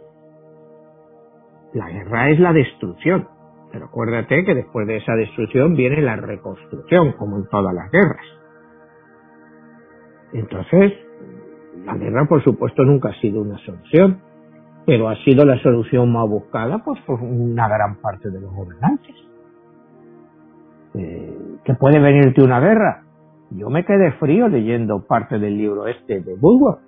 La 1.74 1.90
guerra 1.90 2.30
es 2.30 2.40
la 2.40 2.54
destrucción. 2.54 3.28
Pero 3.72 3.86
acuérdate 3.86 4.44
que 4.44 4.56
después 4.56 4.88
de 4.88 4.98
esa 4.98 5.14
destrucción 5.14 5.76
viene 5.76 6.02
la 6.02 6.16
reconstrucción, 6.16 7.14
como 7.14 7.38
en 7.38 7.48
todas 7.48 7.74
las 7.74 7.92
guerras. 7.92 8.26
Entonces, 10.34 10.94
la 11.86 11.96
guerra, 11.98 12.26
por 12.28 12.44
supuesto, 12.44 12.84
nunca 12.84 13.10
ha 13.10 13.22
sido 13.22 13.42
una 13.42 13.58
solución, 13.60 14.22
pero 14.90 15.08
ha 15.08 15.16
sido 15.18 15.46
la 15.46 15.62
solución 15.62 16.12
más 16.12 16.28
buscada 16.28 16.80
pues, 16.84 17.00
por 17.02 17.22
una 17.22 17.68
gran 17.68 18.02
parte 18.02 18.32
de 18.32 18.42
los 18.42 18.52
gobernantes. 18.52 19.16
Eh, 20.96 21.38
¿Que 21.64 21.76
puede 21.76 22.00
venirte 22.00 22.42
una 22.42 22.60
guerra? 22.60 23.04
Yo 23.52 23.70
me 23.70 23.86
quedé 23.86 24.14
frío 24.14 24.48
leyendo 24.48 25.06
parte 25.06 25.38
del 25.38 25.60
libro 25.60 25.86
este 25.86 26.22
de 26.22 26.34
Bulwer. 26.34 26.80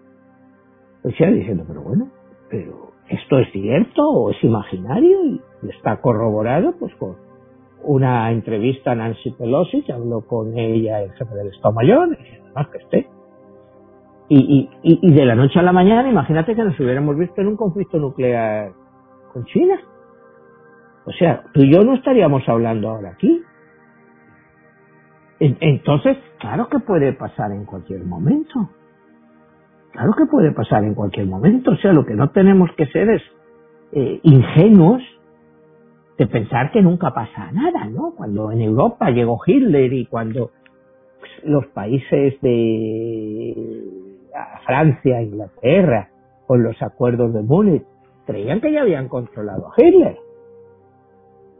O 1.03 1.11
sea, 1.11 1.29
diciendo, 1.29 1.63
pero 1.67 1.83
bueno, 1.83 2.07
pero 2.49 2.89
¿esto 3.07 3.37
es 3.37 3.51
cierto 3.51 4.01
o 4.01 4.31
es 4.31 4.43
imaginario? 4.43 5.23
Y 5.23 5.41
está 5.69 6.01
corroborado 6.01 6.73
pues 6.79 6.95
con 6.95 7.17
una 7.83 8.31
entrevista 8.31 8.93
a 8.93 8.95
Nancy 8.95 9.29
Pelosi, 9.29 9.83
que 9.83 9.93
habló 9.93 10.21
con 10.21 10.57
ella 10.57 11.03
el 11.03 11.11
jefe 11.11 11.35
del 11.35 11.49
Estado 11.49 11.75
Mayor, 11.75 12.17
y 12.19 12.37
además 12.45 12.67
que 12.69 12.77
esté. 12.79 13.07
Y, 14.33 14.69
y, 14.81 15.11
de 15.11 15.25
la 15.25 15.35
noche 15.35 15.59
a 15.59 15.61
la 15.61 15.73
mañana, 15.73 16.09
imagínate 16.09 16.55
que 16.55 16.63
nos 16.63 16.79
hubiéramos 16.79 17.17
visto 17.17 17.41
en 17.41 17.47
un 17.47 17.57
conflicto 17.57 17.97
nuclear 17.97 18.71
con 19.33 19.43
China. 19.43 19.77
O 21.05 21.11
sea, 21.11 21.43
tú 21.53 21.59
y 21.59 21.73
yo 21.73 21.83
no 21.83 21.95
estaríamos 21.95 22.47
hablando 22.47 22.89
ahora 22.89 23.09
aquí. 23.09 23.43
Entonces, 25.37 26.17
claro 26.39 26.69
que 26.69 26.79
puede 26.79 27.11
pasar 27.11 27.51
en 27.51 27.65
cualquier 27.65 28.05
momento. 28.05 28.69
Claro 29.91 30.13
que 30.17 30.25
puede 30.27 30.53
pasar 30.53 30.85
en 30.85 30.93
cualquier 30.93 31.25
momento. 31.25 31.71
O 31.71 31.75
sea, 31.75 31.91
lo 31.91 32.05
que 32.05 32.13
no 32.13 32.29
tenemos 32.29 32.69
que 32.77 32.85
ser 32.85 33.09
es 33.09 33.21
eh, 33.91 34.21
ingenuos 34.23 35.03
de 36.17 36.27
pensar 36.27 36.71
que 36.71 36.81
nunca 36.81 37.13
pasa 37.13 37.51
nada, 37.51 37.83
¿no? 37.87 38.13
Cuando 38.15 38.49
en 38.53 38.61
Europa 38.61 39.09
llegó 39.09 39.39
Hitler 39.45 39.91
y 39.91 40.05
cuando 40.05 40.51
pues, 41.19 41.31
los 41.43 41.65
países 41.67 42.39
de 42.39 44.00
Francia, 44.65 45.21
Inglaterra, 45.21 46.09
con 46.47 46.63
los 46.63 46.81
acuerdos 46.81 47.33
de 47.33 47.41
Múnich, 47.41 47.83
creían 48.25 48.61
que 48.61 48.71
ya 48.71 48.81
habían 48.81 49.07
controlado 49.07 49.67
a 49.67 49.73
Hitler. 49.77 50.17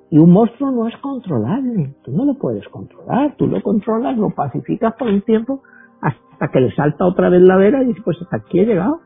Y 0.10 0.18
un 0.18 0.32
monstruo 0.32 0.72
no 0.72 0.88
es 0.88 0.98
controlable, 0.98 1.96
tú 2.04 2.12
no 2.12 2.26
lo 2.26 2.34
puedes 2.36 2.68
controlar, 2.68 3.36
tú 3.38 3.48
lo 3.48 3.62
controlas, 3.62 4.18
lo 4.18 4.30
pacificas 4.32 4.94
por 4.96 5.08
un 5.08 5.22
tiempo 5.22 5.64
hasta 6.02 6.50
que 6.50 6.60
le 6.60 6.72
salta 6.76 7.06
otra 7.06 7.30
vez 7.30 7.42
la 7.42 7.56
vera 7.56 7.82
y 7.82 7.88
dices, 7.88 8.04
pues 8.04 8.18
hasta 8.22 8.38
aquí 8.38 8.60
he 8.60 8.66
llegado. 8.66 9.00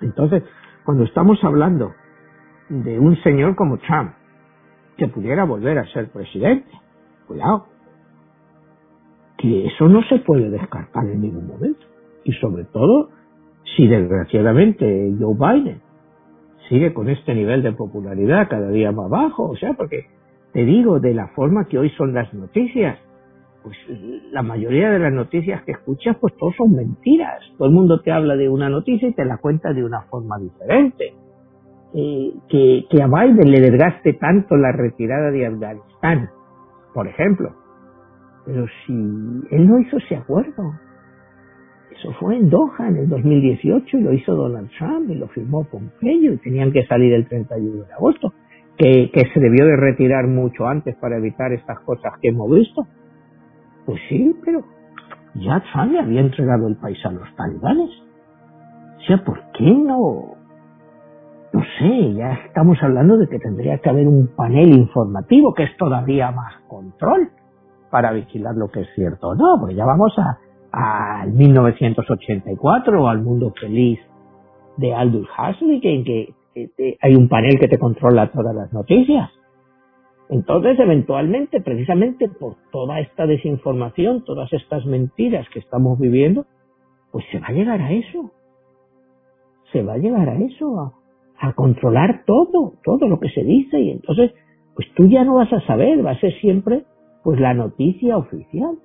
Entonces, 0.00 0.44
cuando 0.84 1.04
estamos 1.04 1.42
hablando 1.42 1.92
de 2.68 2.98
un 2.98 3.16
señor 3.22 3.56
como 3.56 3.78
Trump, 3.78 4.12
que 4.96 5.08
pudiera 5.08 5.44
volver 5.44 5.78
a 5.78 5.86
ser 5.92 6.10
presidente. 6.10 6.70
Cuidado. 7.26 7.66
Que 9.38 9.66
eso 9.66 9.88
no 9.88 10.02
se 10.04 10.18
puede 10.20 10.50
descartar 10.50 11.04
en 11.04 11.20
ningún 11.20 11.46
momento. 11.46 11.86
Y 12.26 12.32
sobre 12.32 12.64
todo, 12.64 13.10
si 13.76 13.86
desgraciadamente 13.86 15.14
Joe 15.18 15.34
Biden 15.34 15.80
sigue 16.68 16.92
con 16.92 17.08
este 17.08 17.36
nivel 17.36 17.62
de 17.62 17.70
popularidad 17.70 18.48
cada 18.48 18.68
día 18.70 18.90
más 18.90 19.08
bajo, 19.08 19.44
o 19.44 19.56
sea, 19.56 19.74
porque 19.74 20.06
te 20.52 20.64
digo, 20.64 20.98
de 20.98 21.14
la 21.14 21.28
forma 21.28 21.66
que 21.68 21.78
hoy 21.78 21.90
son 21.90 22.14
las 22.14 22.34
noticias, 22.34 22.98
pues 23.62 23.76
la 24.32 24.42
mayoría 24.42 24.90
de 24.90 24.98
las 24.98 25.12
noticias 25.12 25.62
que 25.62 25.72
escuchas, 25.72 26.16
pues 26.20 26.36
todos 26.36 26.56
son 26.56 26.74
mentiras. 26.74 27.40
Todo 27.58 27.68
el 27.68 27.74
mundo 27.74 28.00
te 28.00 28.10
habla 28.10 28.34
de 28.34 28.48
una 28.48 28.68
noticia 28.68 29.08
y 29.08 29.12
te 29.12 29.24
la 29.24 29.36
cuenta 29.36 29.72
de 29.72 29.84
una 29.84 30.02
forma 30.02 30.36
diferente. 30.38 31.14
Eh, 31.94 32.32
que, 32.48 32.86
que 32.90 33.02
a 33.02 33.06
Biden 33.06 33.52
le 33.52 33.60
desgaste 33.60 34.14
tanto 34.14 34.56
la 34.56 34.72
retirada 34.72 35.30
de 35.30 35.46
Afganistán, 35.46 36.30
por 36.92 37.06
ejemplo. 37.06 37.54
Pero 38.44 38.66
si 38.84 38.92
él 38.92 39.68
no 39.68 39.78
hizo 39.78 39.98
ese 39.98 40.16
acuerdo, 40.16 40.72
eso 41.98 42.12
fue 42.20 42.36
en 42.36 42.50
Doha 42.50 42.88
en 42.88 42.96
el 42.96 43.08
2018 43.08 43.98
y 43.98 44.00
lo 44.00 44.12
hizo 44.12 44.34
Donald 44.34 44.70
Trump 44.78 45.10
y 45.10 45.14
lo 45.14 45.28
firmó 45.28 45.64
Pompeyo 45.64 46.32
y 46.32 46.38
tenían 46.38 46.72
que 46.72 46.84
salir 46.86 47.12
el 47.14 47.26
31 47.26 47.84
de 47.84 47.92
agosto, 47.92 48.32
que, 48.76 49.10
que 49.12 49.22
se 49.32 49.40
debió 49.40 49.64
de 49.64 49.76
retirar 49.76 50.26
mucho 50.26 50.66
antes 50.66 50.94
para 50.96 51.16
evitar 51.16 51.52
estas 51.52 51.80
cosas 51.80 52.12
que 52.20 52.28
hemos 52.28 52.50
visto. 52.50 52.86
Pues 53.86 54.00
sí, 54.08 54.34
pero 54.44 54.64
ya 55.34 55.62
Trump 55.72 55.92
le 55.92 56.00
había 56.00 56.20
entregado 56.20 56.68
el 56.68 56.76
país 56.76 56.98
a 57.04 57.12
los 57.12 57.34
talibanes. 57.36 57.90
O 58.98 59.00
sea, 59.06 59.24
¿por 59.24 59.40
qué 59.52 59.72
no 59.72 60.36
no 61.52 61.62
sé, 61.78 62.14
ya 62.14 62.32
estamos 62.46 62.76
hablando 62.82 63.16
de 63.16 63.28
que 63.28 63.38
tendría 63.38 63.78
que 63.78 63.88
haber 63.88 64.06
un 64.06 64.28
panel 64.36 64.76
informativo 64.76 65.54
que 65.54 65.62
es 65.62 65.76
todavía 65.78 66.30
más 66.30 66.52
control 66.68 67.30
para 67.90 68.12
vigilar 68.12 68.54
lo 68.56 68.68
que 68.68 68.80
es 68.80 68.88
cierto 68.94 69.28
o 69.28 69.34
no, 69.34 69.58
porque 69.58 69.74
ya 69.74 69.86
vamos 69.86 70.12
a 70.18 70.38
al 70.76 71.32
1984 71.32 73.02
o 73.02 73.08
al 73.08 73.22
mundo 73.22 73.52
feliz 73.58 73.98
de 74.76 74.92
Aldous 74.92 75.26
Huxley 75.26 75.80
en 75.82 76.04
que, 76.04 76.34
hay 77.00 77.14
un 77.14 77.28
panel 77.28 77.58
que 77.58 77.68
te 77.68 77.78
controla 77.78 78.30
todas 78.30 78.54
las 78.54 78.72
noticias. 78.72 79.30
Entonces, 80.28 80.78
eventualmente, 80.78 81.60
precisamente 81.60 82.28
por 82.28 82.56
toda 82.72 83.00
esta 83.00 83.26
desinformación, 83.26 84.24
todas 84.24 84.52
estas 84.52 84.84
mentiras 84.86 85.46
que 85.50 85.60
estamos 85.60 85.98
viviendo, 85.98 86.46
pues 87.10 87.24
se 87.30 87.38
va 87.38 87.48
a 87.48 87.52
llegar 87.52 87.80
a 87.80 87.92
eso. 87.92 88.30
Se 89.72 89.82
va 89.82 89.94
a 89.94 89.98
llegar 89.98 90.28
a 90.28 90.38
eso, 90.38 90.94
a 91.38 91.52
controlar 91.52 92.24
todo, 92.26 92.74
todo 92.84 93.08
lo 93.08 93.18
que 93.18 93.28
se 93.30 93.44
dice 93.44 93.78
y 93.80 93.90
entonces 93.90 94.32
pues 94.74 94.88
tú 94.94 95.06
ya 95.08 95.24
no 95.24 95.36
vas 95.36 95.52
a 95.52 95.60
saber, 95.66 96.04
va 96.04 96.10
a 96.12 96.20
ser 96.20 96.32
siempre 96.40 96.84
pues 97.22 97.40
la 97.40 97.54
noticia 97.54 98.18
oficial. 98.18 98.78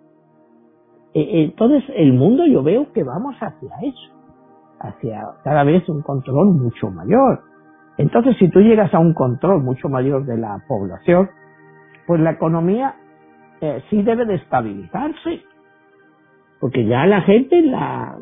E, 1.14 1.44
entonces 1.44 1.84
el 1.96 2.14
mundo 2.14 2.46
yo 2.46 2.64
veo 2.64 2.92
que 2.94 3.04
vamos 3.04 3.36
hacia 3.40 3.72
eso, 3.84 4.14
hacia 4.80 5.24
cada 5.44 5.64
vez 5.64 5.88
un 5.90 6.02
control 6.02 6.54
mucho 6.54 6.90
mayor. 6.90 7.42
Entonces 7.98 8.36
si 8.38 8.50
tú 8.50 8.60
llegas 8.62 8.94
a 8.94 9.00
un 9.00 9.14
control 9.14 9.62
mucho 9.64 9.90
mayor 9.90 10.26
de 10.26 10.38
la 10.38 10.64
población, 10.68 11.30
pues 12.08 12.22
la 12.22 12.32
economía 12.32 12.96
eh, 13.62 13.84
sí 13.90 14.02
debe 14.04 14.26
de 14.26 14.36
estabilizarse, 14.36 15.42
porque 16.60 16.86
ya 16.86 17.06
la 17.06 17.22
gente 17.22 17.62
la, 17.62 18.18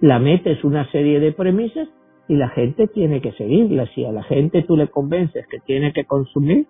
la 0.00 0.18
metes 0.18 0.64
una 0.64 0.90
serie 0.90 1.20
de 1.20 1.32
premisas 1.32 1.88
y 2.28 2.36
la 2.36 2.48
gente 2.50 2.88
tiene 2.88 3.20
que 3.20 3.32
seguirla. 3.32 3.86
Si 3.94 4.04
a 4.04 4.12
la 4.12 4.22
gente 4.24 4.62
tú 4.62 4.76
le 4.76 4.88
convences 4.88 5.46
que 5.48 5.60
tiene 5.60 5.92
que 5.92 6.04
consumir, 6.04 6.66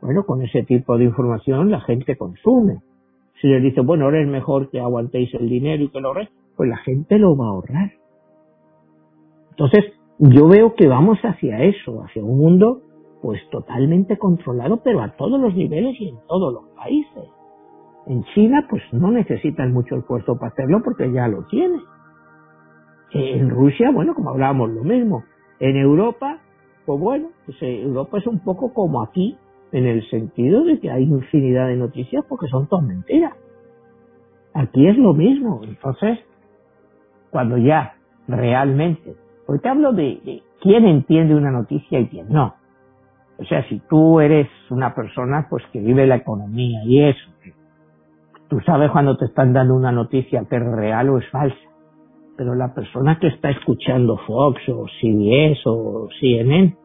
Bueno, 0.00 0.24
con 0.24 0.42
ese 0.42 0.62
tipo 0.62 0.96
de 0.96 1.04
información 1.04 1.70
la 1.70 1.80
gente 1.80 2.16
consume. 2.16 2.78
Si 3.40 3.48
le 3.48 3.60
dice, 3.60 3.80
bueno, 3.80 4.04
ahora 4.04 4.20
es 4.20 4.28
mejor 4.28 4.70
que 4.70 4.80
aguantéis 4.80 5.32
el 5.34 5.48
dinero 5.48 5.84
y 5.84 5.88
que 5.88 6.00
lo 6.00 6.08
ahorréis, 6.08 6.30
pues 6.56 6.68
la 6.68 6.76
gente 6.78 7.18
lo 7.18 7.36
va 7.36 7.46
a 7.46 7.50
ahorrar. 7.50 7.92
Entonces, 9.50 9.84
yo 10.18 10.48
veo 10.48 10.74
que 10.74 10.86
vamos 10.86 11.18
hacia 11.22 11.62
eso, 11.64 12.02
hacia 12.04 12.22
un 12.22 12.38
mundo 12.38 12.82
pues 13.22 13.40
totalmente 13.50 14.18
controlado, 14.18 14.80
pero 14.82 15.02
a 15.02 15.14
todos 15.16 15.38
los 15.40 15.54
niveles 15.54 15.94
y 16.00 16.08
en 16.08 16.16
todos 16.26 16.52
los 16.52 16.64
países. 16.76 17.24
En 18.06 18.24
China, 18.34 18.66
pues 18.68 18.82
no 18.92 19.10
necesitan 19.10 19.72
mucho 19.72 19.96
esfuerzo 19.96 20.36
para 20.36 20.52
hacerlo 20.52 20.80
porque 20.82 21.12
ya 21.12 21.28
lo 21.28 21.44
tiene. 21.46 21.78
En 23.12 23.50
Rusia, 23.50 23.90
bueno, 23.90 24.14
como 24.14 24.30
hablábamos, 24.30 24.70
lo 24.70 24.84
mismo. 24.84 25.24
En 25.58 25.76
Europa, 25.76 26.38
pues 26.86 27.00
bueno, 27.00 27.28
pues 27.44 27.60
eh, 27.62 27.82
Europa 27.82 28.18
es 28.18 28.26
un 28.26 28.38
poco 28.40 28.72
como 28.72 29.02
aquí, 29.02 29.36
en 29.72 29.86
el 29.86 30.08
sentido 30.10 30.64
de 30.64 30.80
que 30.80 30.90
hay 30.90 31.04
infinidad 31.04 31.68
de 31.68 31.76
noticias 31.76 32.24
porque 32.28 32.48
son 32.48 32.68
todas 32.68 32.84
mentiras. 32.84 33.32
Aquí 34.54 34.86
es 34.86 34.96
lo 34.96 35.14
mismo. 35.14 35.60
Entonces, 35.64 36.18
cuando 37.30 37.56
ya 37.56 37.94
realmente, 38.26 39.14
hoy 39.46 39.58
te 39.60 39.68
hablo 39.68 39.92
de, 39.92 40.20
de 40.24 40.42
quién 40.60 40.86
entiende 40.86 41.34
una 41.34 41.50
noticia 41.50 42.00
y 42.00 42.08
quién 42.08 42.28
no. 42.28 42.54
O 43.38 43.44
sea, 43.44 43.66
si 43.68 43.80
tú 43.88 44.20
eres 44.20 44.48
una 44.68 44.94
persona 44.94 45.46
pues 45.48 45.64
que 45.72 45.80
vive 45.80 46.06
la 46.06 46.16
economía 46.16 46.84
y 46.84 47.04
eso, 47.04 47.30
tú 48.48 48.60
sabes 48.60 48.90
cuando 48.90 49.16
te 49.16 49.24
están 49.24 49.52
dando 49.52 49.74
una 49.74 49.92
noticia 49.92 50.44
que 50.48 50.56
es 50.56 50.62
real 50.62 51.08
o 51.08 51.18
es 51.18 51.28
falsa. 51.30 51.56
Pero 52.36 52.54
la 52.54 52.74
persona 52.74 53.18
que 53.18 53.28
está 53.28 53.50
escuchando 53.50 54.18
Fox 54.26 54.60
o 54.68 54.86
CBS 55.00 55.62
o 55.66 56.08
CNN, 56.20 56.76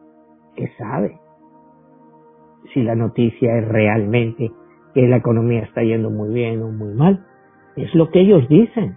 ¿qué 0.54 0.68
sabe? 0.78 1.18
Si 2.72 2.82
la 2.82 2.94
noticia 2.94 3.58
es 3.58 3.68
realmente 3.68 4.50
que 4.94 5.02
la 5.08 5.16
economía 5.16 5.62
está 5.62 5.82
yendo 5.82 6.10
muy 6.10 6.32
bien 6.32 6.62
o 6.62 6.70
muy 6.70 6.94
mal. 6.94 7.24
Es 7.76 7.94
lo 7.94 8.10
que 8.10 8.20
ellos 8.20 8.48
dicen. 8.48 8.96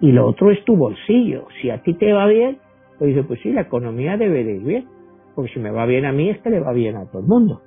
Y 0.00 0.12
lo 0.12 0.26
otro 0.26 0.50
es 0.50 0.64
tu 0.64 0.76
bolsillo. 0.76 1.46
Si 1.60 1.70
a 1.70 1.82
ti 1.82 1.94
te 1.94 2.12
va 2.12 2.26
bien, 2.26 2.58
pues 2.98 3.14
dice, 3.14 3.22
pues 3.22 3.40
sí, 3.42 3.52
la 3.52 3.62
economía 3.62 4.16
debe 4.16 4.44
de 4.44 4.56
ir 4.56 4.62
bien 4.62 4.96
porque 5.36 5.52
si 5.52 5.60
me 5.60 5.70
va 5.70 5.84
bien 5.84 6.06
a 6.06 6.12
mí 6.12 6.30
es 6.30 6.40
que 6.40 6.50
le 6.50 6.60
va 6.60 6.72
bien 6.72 6.96
a 6.96 7.04
todo 7.04 7.20
el 7.20 7.28
mundo. 7.28 7.60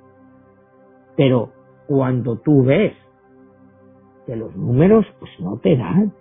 Pero 1.16 1.50
cuando 1.86 2.36
tú 2.36 2.64
ves 2.64 2.92
que 4.26 4.34
los 4.34 4.54
números 4.56 5.06
pues 5.20 5.30
no 5.38 5.56
te 5.58 5.76
dan, 5.76 6.12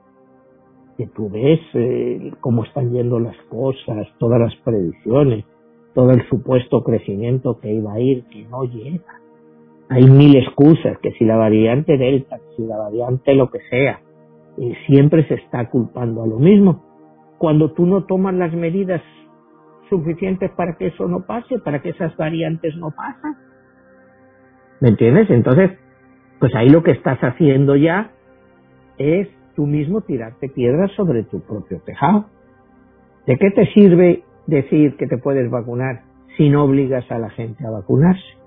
que 0.95 1.07
tú 1.07 1.27
ves 1.27 1.59
eh, 1.73 2.31
cómo 2.39 2.63
están 2.63 2.91
yendo 2.91 3.19
las 3.19 3.35
cosas, 3.49 4.07
todas 4.19 4.39
las 4.39 4.55
predicciones, 4.57 5.43
todo 5.99 6.11
el 6.11 6.25
supuesto 6.29 6.81
crecimiento 6.81 7.59
que 7.59 7.73
iba 7.73 7.91
a 7.91 7.99
ir, 7.99 8.23
que 8.31 8.45
no 8.45 8.63
llega. 8.63 9.19
Hay 9.89 10.09
mil 10.09 10.33
excusas, 10.37 10.97
que 10.99 11.11
si 11.11 11.25
la 11.25 11.35
variante 11.35 11.97
Delta, 11.97 12.37
si 12.55 12.65
la 12.65 12.77
variante 12.77 13.35
lo 13.35 13.49
que 13.49 13.59
sea, 13.69 13.99
siempre 14.87 15.27
se 15.27 15.33
está 15.33 15.69
culpando 15.69 16.23
a 16.23 16.27
lo 16.27 16.39
mismo. 16.39 16.85
Cuando 17.37 17.73
tú 17.73 17.85
no 17.85 18.05
tomas 18.05 18.33
las 18.33 18.53
medidas 18.53 19.01
suficientes 19.89 20.49
para 20.51 20.77
que 20.77 20.87
eso 20.87 21.05
no 21.05 21.25
pase, 21.25 21.59
para 21.59 21.81
que 21.81 21.89
esas 21.89 22.15
variantes 22.15 22.77
no 22.77 22.91
pasen. 22.91 23.35
¿Me 24.79 24.87
entiendes? 24.87 25.29
Entonces, 25.29 25.71
pues 26.39 26.55
ahí 26.55 26.69
lo 26.69 26.81
que 26.81 26.91
estás 26.91 27.19
haciendo 27.19 27.75
ya 27.75 28.11
es 28.97 29.27
tú 29.53 29.65
mismo 29.65 29.99
tirarte 29.99 30.47
piedras 30.47 30.93
sobre 30.93 31.23
tu 31.23 31.41
propio 31.41 31.81
tejado. 31.81 32.27
¿De 33.27 33.35
qué 33.35 33.51
te 33.51 33.65
sirve 33.73 34.23
decir 34.49 34.97
que 34.97 35.07
te 35.07 35.17
puedes 35.17 35.49
vacunar 35.49 36.01
si 36.37 36.49
no 36.49 36.63
obligas 36.63 37.09
a 37.11 37.17
la 37.17 37.29
gente 37.29 37.65
a 37.65 37.71
vacunarse? 37.71 38.39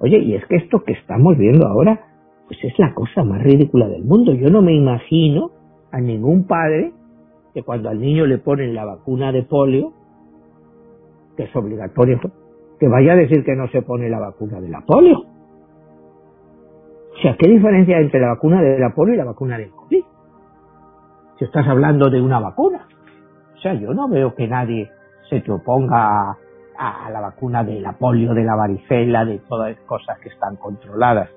Oye, 0.00 0.18
y 0.18 0.34
es 0.34 0.44
que 0.46 0.56
esto 0.56 0.84
que 0.84 0.92
estamos 0.92 1.36
viendo 1.36 1.66
ahora, 1.66 2.00
pues 2.46 2.62
es 2.62 2.78
la 2.78 2.94
cosa 2.94 3.24
más 3.24 3.42
ridícula 3.42 3.88
del 3.88 4.04
mundo. 4.04 4.32
Yo 4.32 4.48
no 4.48 4.62
me 4.62 4.74
imagino 4.74 5.50
a 5.90 6.00
ningún 6.00 6.46
padre 6.46 6.92
que 7.52 7.62
cuando 7.62 7.88
al 7.88 8.00
niño 8.00 8.26
le 8.26 8.38
ponen 8.38 8.74
la 8.74 8.84
vacuna 8.84 9.32
de 9.32 9.42
polio, 9.42 9.92
que 11.36 11.44
es 11.44 11.56
obligatorio, 11.56 12.20
que 12.78 12.88
vaya 12.88 13.12
a 13.12 13.16
decir 13.16 13.44
que 13.44 13.56
no 13.56 13.68
se 13.68 13.82
pone 13.82 14.08
la 14.08 14.20
vacuna 14.20 14.60
de 14.60 14.68
la 14.68 14.80
polio. 14.82 15.18
O 17.12 17.20
sea, 17.20 17.36
¿qué 17.36 17.50
diferencia 17.50 17.96
hay 17.96 18.04
entre 18.04 18.20
la 18.20 18.28
vacuna 18.28 18.62
de 18.62 18.78
la 18.78 18.94
polio 18.94 19.14
y 19.14 19.16
la 19.16 19.24
vacuna 19.24 19.58
del 19.58 19.70
COVID? 19.70 20.04
Si 21.38 21.44
estás 21.44 21.66
hablando 21.66 22.10
de 22.10 22.20
una 22.20 22.38
vacuna. 22.38 22.86
O 23.56 23.60
sea, 23.60 23.74
yo 23.74 23.92
no 23.92 24.08
veo 24.08 24.34
que 24.36 24.46
nadie 24.46 24.88
se 25.28 25.40
te 25.40 25.52
oponga 25.52 26.36
a 26.78 27.10
la 27.10 27.20
vacuna 27.20 27.64
de 27.64 27.80
la 27.80 27.92
polio, 27.92 28.34
de 28.34 28.44
la 28.44 28.54
varicela, 28.54 29.24
de 29.24 29.38
todas 29.40 29.72
las 29.72 29.80
cosas 29.80 30.18
que 30.20 30.28
están 30.28 30.56
controladas. 30.56 31.28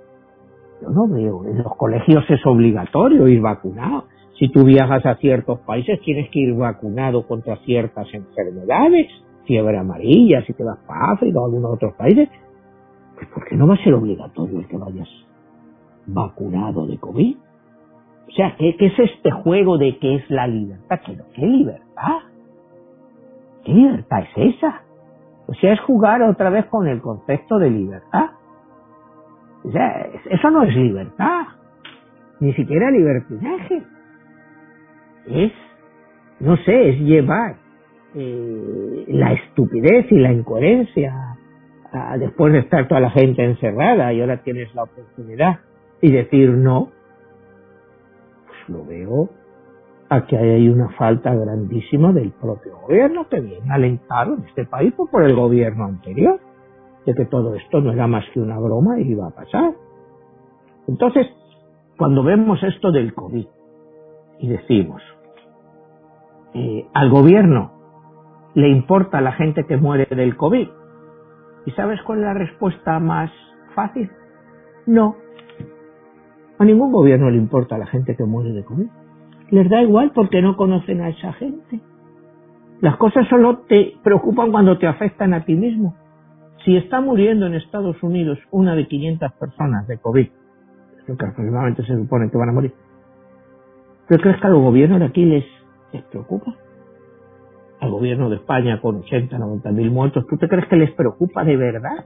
Yo 0.82 0.89
no 0.89 1.08
veo. 1.08 1.46
En 1.46 1.58
los 1.60 1.76
colegios 1.76 2.24
es 2.30 2.46
obligatorio 2.46 3.28
ir 3.28 3.42
vacunado. 3.42 4.06
Si 4.38 4.50
tú 4.50 4.64
viajas 4.64 5.06
a 5.06 5.16
ciertos 5.16 5.60
países 5.60 6.00
tienes 6.02 6.30
que 6.32 6.39
ir 6.39 6.56
vacunado 6.56 7.28
contra 7.28 7.58
ciertas 7.58 8.08
enfermedades 8.14 9.08
fiebre 9.46 9.78
amarilla, 9.78 10.44
si 10.46 10.54
te 10.54 10.64
vas 10.64 10.78
para 10.88 11.12
África 11.12 11.39
o 11.39 11.46
algunos 11.46 11.74
otros 11.74 11.94
países, 11.96 12.30
pues 13.16 13.28
porque 13.34 13.56
no 13.56 13.68
va 13.68 13.76
a 13.76 13.84
ser 13.84 13.94
obligatorio 13.94 14.60
el 14.60 14.68
que 14.68 14.78
vayas 14.78 15.10
vacunado 16.06 16.88
de 16.88 16.98
COVID. 16.98 17.36
O 18.28 18.32
sea, 18.34 18.56
¿qué, 18.58 18.76
es 18.80 19.00
este 19.00 19.32
juego 19.32 19.78
de 19.78 19.98
qué 19.98 20.16
es 20.16 20.30
la 20.30 20.48
libertad? 20.48 21.02
¿Qué, 21.06 21.18
¿Qué 21.34 21.46
libertad? 21.46 22.20
¿Qué 23.64 23.72
libertad 23.72 24.20
es 24.36 24.55
esa? 24.55 24.82
O 25.47 25.53
sea, 25.55 25.74
es 25.74 25.80
jugar 25.82 26.22
otra 26.24 26.49
vez 26.49 26.66
con 26.68 26.88
el 26.88 27.01
concepto 27.01 27.59
de 27.59 27.70
libertad. 27.70 28.32
O 29.64 29.72
sea, 29.72 30.07
eso 30.30 30.49
no 30.49 30.64
es 30.64 30.76
libertad, 30.76 31.45
ni 32.39 32.53
siquiera 32.53 32.89
libertinaje. 32.89 33.84
Es, 35.28 35.51
no 36.39 36.57
sé, 36.57 36.89
es 36.89 36.99
llevar 37.01 37.55
eh, 38.16 39.05
la 39.09 39.34
estupidez 39.34 40.12
y 40.12 40.20
la 40.20 40.32
incoherencia 40.32 41.38
después 42.18 42.53
de 42.53 42.59
estar 42.59 42.88
toda 42.88 43.01
la 43.01 43.12
gente 43.12 43.43
encerrada 43.43 44.14
y 44.14 44.22
ahora 44.22 44.38
tienes 44.43 44.74
la 44.74 44.84
oportunidad 44.84 45.59
y 46.01 46.12
decir 46.12 46.49
no, 46.49 46.89
pues 48.47 48.70
lo 48.70 48.86
veo 48.86 49.30
a 50.12 50.26
que 50.26 50.38
hay 50.38 50.68
una 50.68 50.89
falta 50.89 51.34
grandísima 51.34 52.12
del 52.12 52.32
propio 52.32 52.80
gobierno 52.82 53.30
que 53.30 53.39
viene 53.39 53.74
alentado 53.74 54.36
en 54.36 54.43
este 54.43 54.66
país 54.66 54.93
por 54.93 55.24
el 55.24 55.34
gobierno 55.34 55.86
anterior, 55.86 56.38
de 57.05 57.14
que 57.16 57.24
todo 57.28 57.55
esto 57.55 57.80
no 57.80 57.93
era 57.93 58.07
más 58.07 58.26
que 58.34 58.41
una 58.41 58.59
broma 58.59 58.99
y 58.99 59.09
iba 59.09 59.28
a 59.28 59.30
pasar. 59.30 59.74
Entonces, 60.89 61.28
cuando 61.97 62.24
vemos 62.24 62.62
esto 62.62 62.91
del 62.91 63.14
COVID 63.14 63.45
y 64.39 64.47
decimos, 64.49 65.01
eh, 66.55 66.86
al 66.93 67.09
gobierno 67.09 67.72
le 68.53 68.68
importa 68.68 69.22
la 69.22 69.32
gente 69.32 69.66
que 69.66 69.78
muere 69.78 70.14
del 70.14 70.36
COVID. 70.36 70.68
¿Y 71.68 71.72
sabes 71.72 72.01
cuál 72.01 72.20
es 72.20 72.26
la 72.26 72.34
respuesta 72.34 72.99
más 72.99 73.32
fácil? 73.76 74.12
No. 74.86 75.16
A 76.59 76.66
ningún 76.66 76.91
gobierno 76.91 77.30
le 77.30 77.38
importa 77.38 77.78
la 77.78 77.86
gente 77.86 78.18
que 78.18 78.26
muere 78.26 78.51
de 78.51 78.66
COVID. 78.66 78.88
Les 79.52 79.70
da 79.70 79.82
igual 79.82 80.12
porque 80.14 80.41
no 80.41 80.56
conocen 80.56 81.02
a 81.02 81.10
esa 81.10 81.34
gente. 81.34 81.80
Las 82.82 82.97
cosas 82.97 83.28
solo 83.28 83.60
te 83.68 83.95
preocupan 84.04 84.52
cuando 84.52 84.78
te 84.78 84.88
afectan 84.88 85.34
a 85.34 85.45
ti 85.45 85.54
mismo. 85.56 85.95
Si 86.66 86.76
está 86.78 87.02
muriendo 87.02 87.45
en 87.45 87.56
Estados 87.56 88.02
Unidos 88.02 88.39
una 88.49 88.76
de 88.76 88.88
500 88.88 89.32
personas 89.34 89.88
de 89.88 89.97
COVID, 89.97 90.28
que 91.06 91.12
aproximadamente 91.14 91.84
se 91.84 91.95
supone 91.95 92.32
que 92.32 92.38
van 92.38 92.49
a 92.49 92.54
morir, 92.54 92.74
¿qué 94.08 94.18
crees 94.18 94.39
que 94.39 94.47
al 94.47 94.56
gobierno 94.56 94.99
de 94.99 95.06
aquí 95.06 95.26
les, 95.26 95.45
les 95.91 96.04
preocupa? 96.04 96.56
al 97.82 97.89
gobierno 97.89 98.30
de 98.30 98.36
España 98.36 98.80
con 98.80 98.97
80, 98.97 99.38
90 99.38 99.72
mil 99.72 99.89
muertos, 99.89 100.26
¿tú 100.28 100.38
te 100.38 100.47
crees 100.47 100.68
que 100.68 100.76
les 100.76 100.91
preocupa 100.91 101.43
de 101.43 101.58
verdad? 101.58 102.06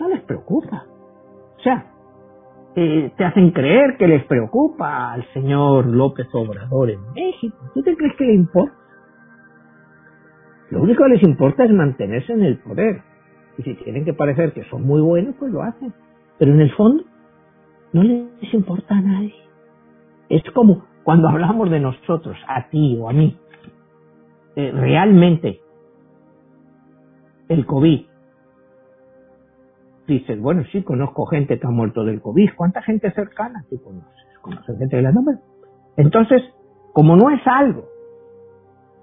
No 0.00 0.08
les 0.08 0.20
preocupa. 0.22 0.84
O 1.58 1.62
sea, 1.62 1.86
te 3.16 3.24
hacen 3.24 3.50
creer 3.50 3.96
que 3.98 4.06
les 4.06 4.24
preocupa 4.24 5.12
al 5.12 5.24
señor 5.32 5.86
López 5.86 6.26
Obrador 6.32 6.90
en 6.90 7.00
México. 7.14 7.56
¿Tú 7.74 7.82
te 7.82 7.96
crees 7.96 8.14
que 8.16 8.24
le 8.24 8.34
importa? 8.34 8.74
Lo 10.70 10.82
único 10.82 11.04
que 11.04 11.10
les 11.10 11.22
importa 11.22 11.64
es 11.64 11.70
mantenerse 11.70 12.32
en 12.32 12.42
el 12.42 12.58
poder. 12.58 13.02
Y 13.56 13.62
si 13.62 13.74
tienen 13.74 14.04
que 14.04 14.12
parecer 14.12 14.52
que 14.52 14.64
son 14.64 14.86
muy 14.86 15.00
buenos, 15.00 15.34
pues 15.38 15.52
lo 15.52 15.62
hacen. 15.62 15.92
Pero 16.38 16.52
en 16.52 16.60
el 16.60 16.70
fondo, 16.72 17.04
no 17.92 18.02
les 18.02 18.54
importa 18.54 18.94
a 18.94 19.00
nadie. 19.00 19.34
Es 20.28 20.42
como 20.52 20.84
cuando 21.04 21.28
hablamos 21.28 21.70
de 21.70 21.80
nosotros, 21.80 22.36
a 22.46 22.68
ti 22.68 22.98
o 23.00 23.08
a 23.08 23.12
mí. 23.12 23.36
Eh, 24.56 24.72
realmente 24.72 25.60
el 27.48 27.64
COVID. 27.64 28.06
Dices, 30.08 30.40
bueno, 30.40 30.64
sí, 30.72 30.82
conozco 30.82 31.26
gente 31.26 31.60
que 31.60 31.66
ha 31.66 31.70
muerto 31.70 32.02
del 32.02 32.20
COVID. 32.20 32.50
¿Cuánta 32.56 32.82
gente 32.82 33.12
cercana 33.12 33.64
tú 33.70 33.80
conoces? 33.80 34.26
¿Conoces 34.42 34.76
gente 34.78 34.96
de 34.96 35.02
la? 35.02 35.12
Entonces, 35.96 36.42
como 36.92 37.14
no 37.14 37.30
es 37.30 37.40
algo 37.46 37.84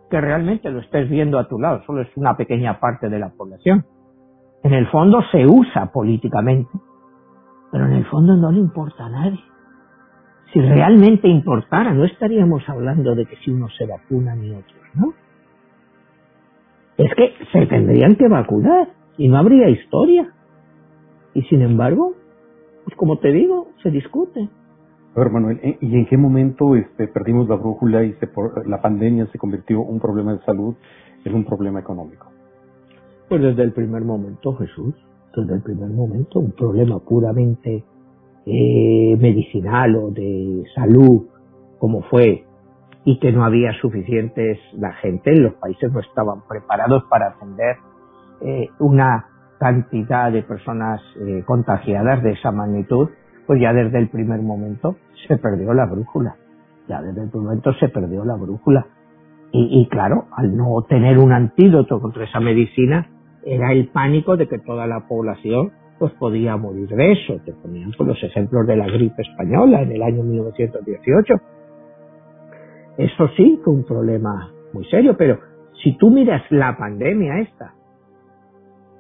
que 0.10 0.20
realmente 0.20 0.70
lo 0.70 0.80
estés 0.80 1.10
viendo 1.10 1.40
a 1.40 1.48
tu 1.48 1.60
lado, 1.60 1.82
solo 1.86 2.02
es 2.02 2.10
una 2.18 2.36
pequeña 2.36 2.80
parte 2.80 3.08
de 3.08 3.20
la 3.20 3.30
población, 3.30 3.86
en 4.64 4.74
el 4.74 4.88
fondo 4.88 5.22
se 5.32 5.46
usa 5.46 5.92
políticamente 5.94 6.70
pero 7.76 7.88
en 7.88 7.94
el 7.94 8.06
fondo 8.06 8.38
no 8.38 8.54
le 8.54 8.60
importa 8.60 9.06
a 9.06 9.10
nadie. 9.10 9.44
Si 10.54 10.62
realmente 10.62 11.28
importara, 11.28 11.94
no 11.94 12.06
estaríamos 12.06 12.64
hablando 12.70 13.16
de 13.16 13.26
que 13.26 13.36
si 13.44 13.52
unos 13.52 13.76
se 13.76 13.86
vacunan 13.86 14.42
y 14.46 14.52
otros 14.52 14.82
no. 14.94 15.14
Es 16.96 17.14
que 17.16 17.34
se 17.52 17.66
tendrían 17.66 18.16
que 18.16 18.30
vacunar 18.30 18.88
y 19.18 19.28
no 19.28 19.40
habría 19.40 19.68
historia. 19.68 20.32
Y 21.36 21.44
sin 21.44 21.62
embargo, 21.62 22.14
pues 22.86 22.96
como 22.98 23.20
te 23.20 23.32
digo, 23.32 23.68
se 23.84 23.92
discute. 23.92 24.50
A 25.16 25.20
ver, 25.20 25.30
Manuel, 25.30 25.60
¿y 25.82 25.96
en 25.96 26.06
qué 26.08 26.18
momento 26.18 26.76
este, 26.76 27.08
perdimos 27.08 27.48
la 27.48 27.56
brújula 27.56 28.04
y 28.04 28.14
se, 28.14 28.30
la 28.66 28.82
pandemia 28.82 29.28
se 29.28 29.38
convirtió 29.38 29.82
un 29.82 30.00
problema 30.00 30.34
de 30.34 30.40
salud 30.46 30.76
en 31.24 31.36
un 31.36 31.46
problema 31.46 31.82
económico? 31.82 32.28
Pues 33.28 33.42
desde 33.42 33.64
el 33.64 33.74
primer 33.74 34.04
momento, 34.04 34.56
Jesús, 34.56 34.96
desde 35.36 35.56
el 35.56 35.62
primer 35.62 35.90
momento, 35.90 36.40
un 36.40 36.52
problema 36.52 37.00
puramente 37.00 37.84
eh, 38.46 39.18
medicinal 39.20 39.96
o 39.96 40.12
de 40.12 40.64
salud, 40.74 41.28
como 41.80 42.02
fue, 42.04 42.46
y 43.04 43.20
que 43.20 43.32
no 43.32 43.44
había 43.44 43.74
suficientes, 43.82 44.58
la 44.74 44.94
gente, 44.94 45.36
los 45.36 45.54
países 45.56 45.92
no 45.92 46.00
estaban 46.00 46.48
preparados 46.48 47.04
para 47.10 47.30
atender 47.30 47.76
eh, 48.42 48.70
una 48.80 49.35
cantidad 49.60 50.32
de 50.32 50.44
personas 50.44 51.02
eh, 51.20 51.44
contagiadas 51.46 52.22
de 52.24 52.32
esa 52.32 52.52
magnitud, 52.52 53.10
pues 53.48 53.62
ya 53.62 53.74
desde 53.74 54.00
el 54.00 54.10
primer 54.10 54.42
momento 54.42 54.96
se 55.28 55.38
perdió 55.38 55.74
la 55.74 55.86
brújula. 55.86 56.36
Ya 56.88 57.02
desde 57.02 57.24
el 57.24 57.30
primer 57.30 57.48
momento 57.48 57.74
se 57.74 57.90
perdió 57.90 58.26
la 58.26 58.36
brújula. 58.36 58.86
Y, 59.58 59.88
claro, 59.88 60.26
al 60.36 60.58
no 60.58 60.82
tener 60.82 61.18
un 61.18 61.32
antídoto 61.32 62.02
contra 62.02 62.26
esa 62.26 62.42
medicina, 62.42 63.08
era 63.46 63.72
el 63.72 63.88
pánico 63.88 64.36
de 64.36 64.50
que 64.50 64.60
toda 64.60 64.86
la 64.86 65.08
población 65.08 65.72
pues 65.98 66.12
podía 66.14 66.58
morir 66.58 66.90
de 66.90 67.14
eso. 67.14 67.40
Te 67.46 67.54
ponían 67.54 67.92
por 67.92 68.06
los 68.06 68.22
ejemplos 68.22 68.68
de 68.68 68.76
la 68.76 68.88
gripe 68.88 69.22
española 69.22 69.82
en 69.82 69.94
el 69.94 70.04
año 70.04 70.24
1918. 70.24 71.36
Eso 72.98 73.30
sí 73.38 73.62
fue 73.64 73.74
un 73.74 73.86
problema 73.86 74.52
muy 74.74 74.84
serio, 74.86 75.16
pero 75.18 75.40
si 75.82 75.98
tú 75.98 76.10
miras 76.10 76.42
la 76.50 76.76
pandemia 76.78 77.40
esta, 77.40 77.74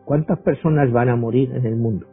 ¿cuántas 0.06 0.40
personas 0.40 0.92
van 0.92 1.10
a 1.10 1.16
morir 1.16 1.52
en 1.54 1.66
el 1.66 1.76
mundo? 1.76 2.08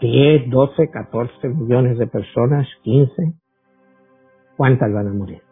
10, 0.00 0.48
12, 0.50 0.90
14 0.90 1.48
millones 1.48 1.98
de 1.98 2.06
personas, 2.06 2.66
15. 2.82 3.34
¿Cuántas 4.56 4.92
van 4.92 5.08
a 5.08 5.12
morir? 5.12 5.42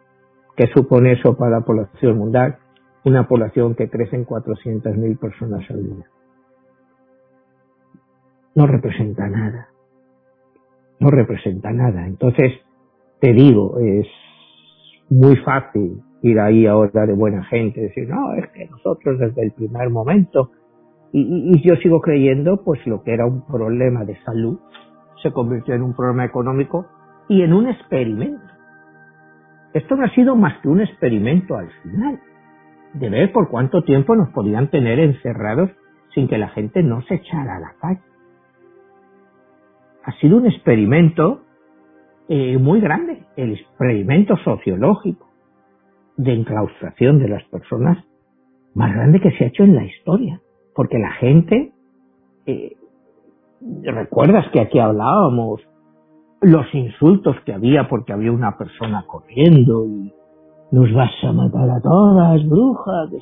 ¿Qué 0.55 0.67
supone 0.73 1.13
eso 1.13 1.37
para 1.37 1.59
la 1.59 1.61
población 1.61 2.17
mundial? 2.17 2.57
una 3.03 3.27
población 3.27 3.75
que 3.75 3.89
crece 3.89 4.15
en 4.15 4.25
400.000 4.25 5.19
personas 5.19 5.69
al 5.69 5.83
día. 5.83 6.05
No 8.55 8.67
representa 8.67 9.27
nada. 9.27 9.69
No 10.99 11.09
representa 11.09 11.71
nada. 11.71 12.05
Entonces, 12.07 12.53
te 13.19 13.33
digo, 13.33 13.79
es 13.79 14.07
muy 15.09 15.37
fácil 15.37 16.01
ir 16.21 16.39
ahí 16.39 16.65
ahora 16.65 17.05
de 17.05 17.13
buena 17.13 17.43
gente, 17.45 17.81
decir, 17.81 18.09
no, 18.09 18.33
es 18.35 18.47
que 18.49 18.67
nosotros 18.67 19.19
desde 19.19 19.43
el 19.43 19.51
primer 19.51 19.89
momento, 19.89 20.51
y, 21.11 21.61
yo 21.67 21.75
sigo 21.77 22.01
creyendo, 22.01 22.61
pues 22.63 22.85
lo 22.85 23.03
que 23.03 23.13
era 23.13 23.25
un 23.25 23.45
problema 23.45 24.05
de 24.05 24.15
salud 24.23 24.59
se 25.23 25.31
convirtió 25.31 25.73
en 25.73 25.81
un 25.81 25.95
problema 25.95 26.25
económico 26.25 26.85
y 27.27 27.41
en 27.41 27.53
un 27.53 27.67
experimento. 27.67 28.41
Esto 29.73 29.95
no 29.95 30.05
ha 30.05 30.09
sido 30.09 30.35
más 30.35 30.59
que 30.61 30.69
un 30.69 30.81
experimento 30.81 31.55
al 31.55 31.69
final 31.83 32.19
de 32.93 33.09
ver 33.09 33.31
por 33.31 33.49
cuánto 33.49 33.83
tiempo 33.83 34.15
nos 34.15 34.29
podían 34.29 34.69
tener 34.69 34.99
encerrados 34.99 35.69
sin 36.13 36.27
que 36.27 36.37
la 36.37 36.49
gente 36.49 36.81
no 36.81 37.01
se 37.03 37.15
echara 37.15 37.57
a 37.57 37.59
la 37.59 37.73
calle. 37.79 38.01
Ha 40.05 40.11
sido 40.13 40.37
un 40.37 40.47
experimento 40.47 41.41
eh, 42.29 42.57
muy 42.57 42.81
grande, 42.81 43.25
el 43.35 43.53
experimento 43.53 44.37
sociológico 44.37 45.28
de 46.19 46.33
enclaustración 46.33 47.17
de 47.19 47.29
las 47.29 47.43
personas 47.45 47.97
más 48.73 48.93
grande 48.93 49.21
que 49.21 49.31
se 49.31 49.45
ha 49.45 49.47
hecho 49.47 49.63
en 49.63 49.73
la 49.73 49.85
historia, 49.85 50.41
porque 50.75 50.99
la 50.99 51.11
gente, 51.13 51.71
eh, 52.45 52.75
recuerdas 53.83 54.45
que 54.51 54.59
aquí 54.59 54.79
hablábamos 54.79 55.61
los 56.41 56.65
insultos 56.73 57.37
que 57.45 57.53
había 57.53 57.87
porque 57.87 58.11
había 58.11 58.33
una 58.33 58.57
persona 58.57 59.05
corriendo 59.07 59.85
y 59.85 60.13
nos 60.71 60.93
vas 60.93 61.11
a 61.23 61.31
matar 61.31 61.69
a 61.69 61.81
todas, 61.81 62.47
brujas, 62.49 63.09
de 63.11 63.19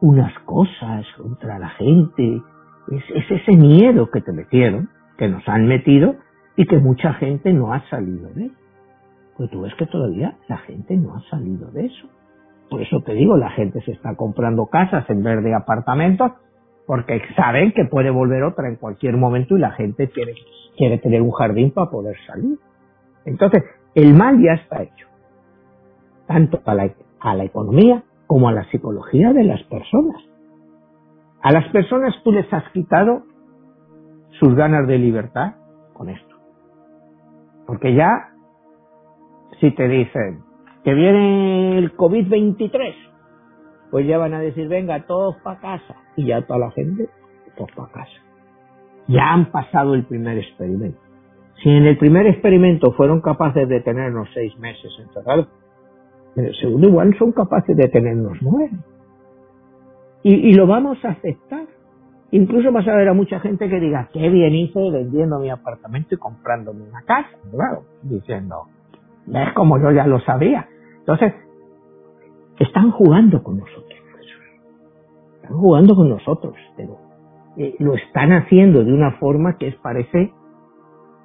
unas 0.00 0.32
cosas 0.40 1.04
contra 1.18 1.58
la 1.58 1.68
gente. 1.70 2.40
Es, 2.90 3.04
es, 3.14 3.42
ese 3.42 3.54
miedo 3.54 4.10
que 4.10 4.22
te 4.22 4.32
metieron, 4.32 4.88
que 5.18 5.28
nos 5.28 5.46
han 5.46 5.66
metido 5.66 6.16
y 6.56 6.64
que 6.66 6.78
mucha 6.78 7.12
gente 7.14 7.52
no 7.52 7.74
ha 7.74 7.86
salido 7.90 8.30
de 8.30 8.46
él. 8.46 8.52
Pues 9.38 9.50
tú 9.50 9.62
ves 9.62 9.74
que 9.76 9.86
todavía 9.86 10.36
la 10.48 10.58
gente 10.58 10.96
no 10.96 11.14
ha 11.14 11.22
salido 11.30 11.70
de 11.70 11.86
eso. 11.86 12.08
Por 12.68 12.82
eso 12.82 13.00
te 13.00 13.14
digo, 13.14 13.38
la 13.38 13.50
gente 13.50 13.80
se 13.82 13.92
está 13.92 14.14
comprando 14.16 14.66
casas 14.66 15.08
en 15.08 15.22
vez 15.22 15.42
de 15.42 15.54
apartamentos 15.54 16.32
porque 16.86 17.22
saben 17.36 17.72
que 17.72 17.84
puede 17.84 18.10
volver 18.10 18.42
otra 18.42 18.68
en 18.68 18.76
cualquier 18.76 19.16
momento 19.16 19.56
y 19.56 19.60
la 19.60 19.70
gente 19.70 20.10
quiere, 20.10 20.34
quiere 20.76 20.98
tener 20.98 21.22
un 21.22 21.30
jardín 21.30 21.70
para 21.70 21.90
poder 21.90 22.16
salir. 22.26 22.58
Entonces, 23.24 23.62
el 23.94 24.14
mal 24.14 24.42
ya 24.42 24.54
está 24.54 24.82
hecho 24.82 25.06
tanto 26.26 26.60
a 26.64 26.74
la, 26.74 26.90
a 27.20 27.34
la 27.34 27.44
economía 27.44 28.02
como 28.26 28.48
a 28.48 28.52
la 28.52 28.64
psicología 28.70 29.32
de 29.32 29.44
las 29.44 29.62
personas. 29.64 30.22
A 31.42 31.52
las 31.52 31.68
personas 31.70 32.14
tú 32.22 32.32
les 32.32 32.52
has 32.52 32.68
quitado 32.72 33.22
sus 34.38 34.54
ganas 34.54 34.86
de 34.86 34.98
libertad 34.98 35.54
con 35.94 36.10
esto. 36.10 36.36
Porque 37.66 37.94
ya, 37.94 38.32
si 39.60 39.70
te 39.72 39.88
dicen 39.88 40.42
que 40.84 40.94
viene 40.94 41.78
el 41.78 41.96
COVID-23, 41.96 42.94
pues 43.90 44.06
ya 44.06 44.18
van 44.18 44.34
a 44.34 44.40
decir, 44.40 44.68
venga, 44.68 45.06
todos 45.06 45.36
para 45.42 45.60
casa. 45.60 45.96
Y 46.16 46.26
ya 46.26 46.42
toda 46.42 46.58
la 46.60 46.70
gente, 46.70 47.08
todos 47.56 47.70
para 47.72 47.92
casa. 47.92 48.20
Ya 49.06 49.32
han 49.32 49.50
pasado 49.50 49.94
el 49.94 50.04
primer 50.04 50.38
experimento. 50.38 51.00
Si 51.62 51.70
en 51.70 51.86
el 51.86 51.98
primer 51.98 52.26
experimento 52.26 52.92
fueron 52.92 53.20
capaces 53.20 53.68
de 53.68 53.80
tenernos 53.80 54.28
seis 54.32 54.56
meses 54.58 54.92
encerrados, 55.00 55.48
en 56.36 56.46
el 56.46 56.54
segundo 56.56 56.88
igual 56.88 57.16
son 57.18 57.32
capaces 57.32 57.76
de 57.76 57.88
tenernos 57.88 58.38
nueve. 58.42 58.78
Y, 60.22 60.52
lo 60.54 60.66
vamos 60.66 61.02
a 61.04 61.10
aceptar. 61.10 61.66
Incluso 62.32 62.70
vas 62.70 62.86
a 62.86 62.94
ver 62.94 63.08
a 63.08 63.14
mucha 63.14 63.40
gente 63.40 63.68
que 63.68 63.80
diga, 63.80 64.10
qué 64.12 64.28
bien 64.28 64.54
hice 64.54 64.90
vendiendo 64.90 65.38
mi 65.38 65.48
apartamento 65.48 66.14
y 66.14 66.18
comprándome 66.18 66.82
una 66.82 67.02
casa. 67.02 67.30
Claro, 67.50 67.84
diciendo, 68.02 68.66
es 69.32 69.52
como 69.54 69.78
yo 69.78 69.90
ya 69.90 70.06
lo 70.06 70.20
sabía. 70.20 70.68
Entonces, 71.00 71.34
están 72.58 72.90
jugando 72.90 73.42
con 73.42 73.58
nosotros. 73.58 73.98
Están 75.36 75.56
jugando 75.56 75.94
con 75.94 76.10
nosotros, 76.10 76.54
pero 76.76 76.98
eh, 77.56 77.74
lo 77.78 77.94
están 77.94 78.32
haciendo 78.32 78.84
de 78.84 78.92
una 78.92 79.12
forma 79.12 79.56
que 79.58 79.68
es, 79.68 79.76
parece 79.76 80.32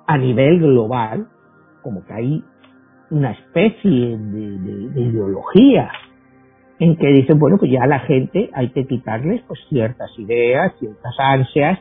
a 0.07 0.17
nivel 0.17 0.59
global, 0.59 1.27
como 1.81 2.05
que 2.05 2.13
hay 2.13 2.43
una 3.11 3.31
especie 3.31 4.17
de, 4.17 5.01
ideología 5.01 5.91
en 6.79 6.97
que 6.97 7.07
dicen, 7.07 7.37
bueno, 7.37 7.57
pues 7.57 7.71
ya 7.71 7.85
la 7.85 7.99
gente 7.99 8.49
hay 8.53 8.69
que 8.71 8.85
quitarles 8.87 9.41
pues 9.47 9.59
ciertas 9.69 10.09
ideas, 10.17 10.73
ciertas 10.79 11.13
ansias 11.19 11.79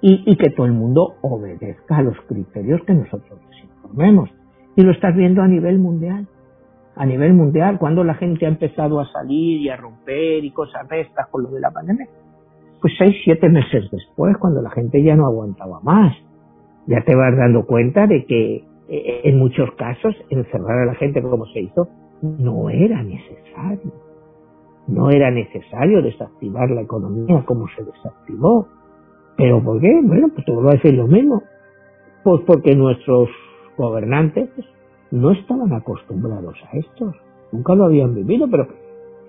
y, 0.00 0.36
que 0.36 0.50
todo 0.50 0.66
el 0.66 0.72
mundo 0.72 1.14
obedezca 1.22 1.98
a 1.98 2.02
los 2.02 2.16
criterios 2.28 2.82
que 2.86 2.92
nosotros 2.92 3.40
les 3.50 3.64
informemos. 3.64 4.30
Y 4.76 4.82
lo 4.82 4.92
estás 4.92 5.14
viendo 5.14 5.42
a 5.42 5.48
nivel 5.48 5.78
mundial. 5.78 6.26
A 6.96 7.06
nivel 7.06 7.34
mundial, 7.34 7.78
cuando 7.78 8.04
la 8.04 8.14
gente 8.14 8.46
ha 8.46 8.48
empezado 8.48 9.00
a 9.00 9.06
salir 9.10 9.60
y 9.60 9.68
a 9.68 9.76
romper 9.76 10.44
y 10.44 10.50
cosas 10.52 10.88
de 10.88 11.00
estas 11.00 11.28
con 11.28 11.42
lo 11.42 11.50
de 11.50 11.60
la 11.60 11.70
pandemia, 11.70 12.06
pues 12.80 12.92
seis, 12.98 13.16
siete 13.24 13.48
meses 13.48 13.90
después, 13.90 14.36
cuando 14.38 14.62
la 14.62 14.70
gente 14.70 15.02
ya 15.02 15.16
no 15.16 15.26
aguantaba 15.26 15.80
más, 15.80 16.14
ya 16.86 17.00
te 17.02 17.16
vas 17.16 17.36
dando 17.36 17.66
cuenta 17.66 18.06
de 18.06 18.24
que 18.26 18.64
eh, 18.88 19.20
en 19.24 19.38
muchos 19.38 19.70
casos 19.72 20.14
encerrar 20.28 20.82
a 20.82 20.86
la 20.86 20.94
gente 20.94 21.22
como 21.22 21.46
se 21.46 21.60
hizo 21.60 21.88
no 22.20 22.70
era 22.70 23.02
necesario. 23.02 23.92
No 24.86 25.10
era 25.10 25.30
necesario 25.30 26.02
desactivar 26.02 26.70
la 26.70 26.82
economía 26.82 27.42
como 27.46 27.66
se 27.68 27.84
desactivó. 27.84 28.68
¿Pero 29.36 29.62
por 29.62 29.80
qué? 29.80 30.00
Bueno, 30.02 30.28
pues 30.34 30.44
te 30.44 30.52
vuelvo 30.52 30.70
a 30.70 30.74
decir 30.74 30.94
lo 30.94 31.06
mismo. 31.06 31.42
Pues 32.22 32.42
porque 32.46 32.76
nuestros 32.76 33.28
gobernantes 33.76 34.50
no 35.10 35.30
estaban 35.32 35.72
acostumbrados 35.72 36.56
a 36.70 36.76
esto. 36.76 37.12
Nunca 37.52 37.74
lo 37.74 37.84
habían 37.84 38.14
vivido, 38.14 38.48
pero 38.50 38.68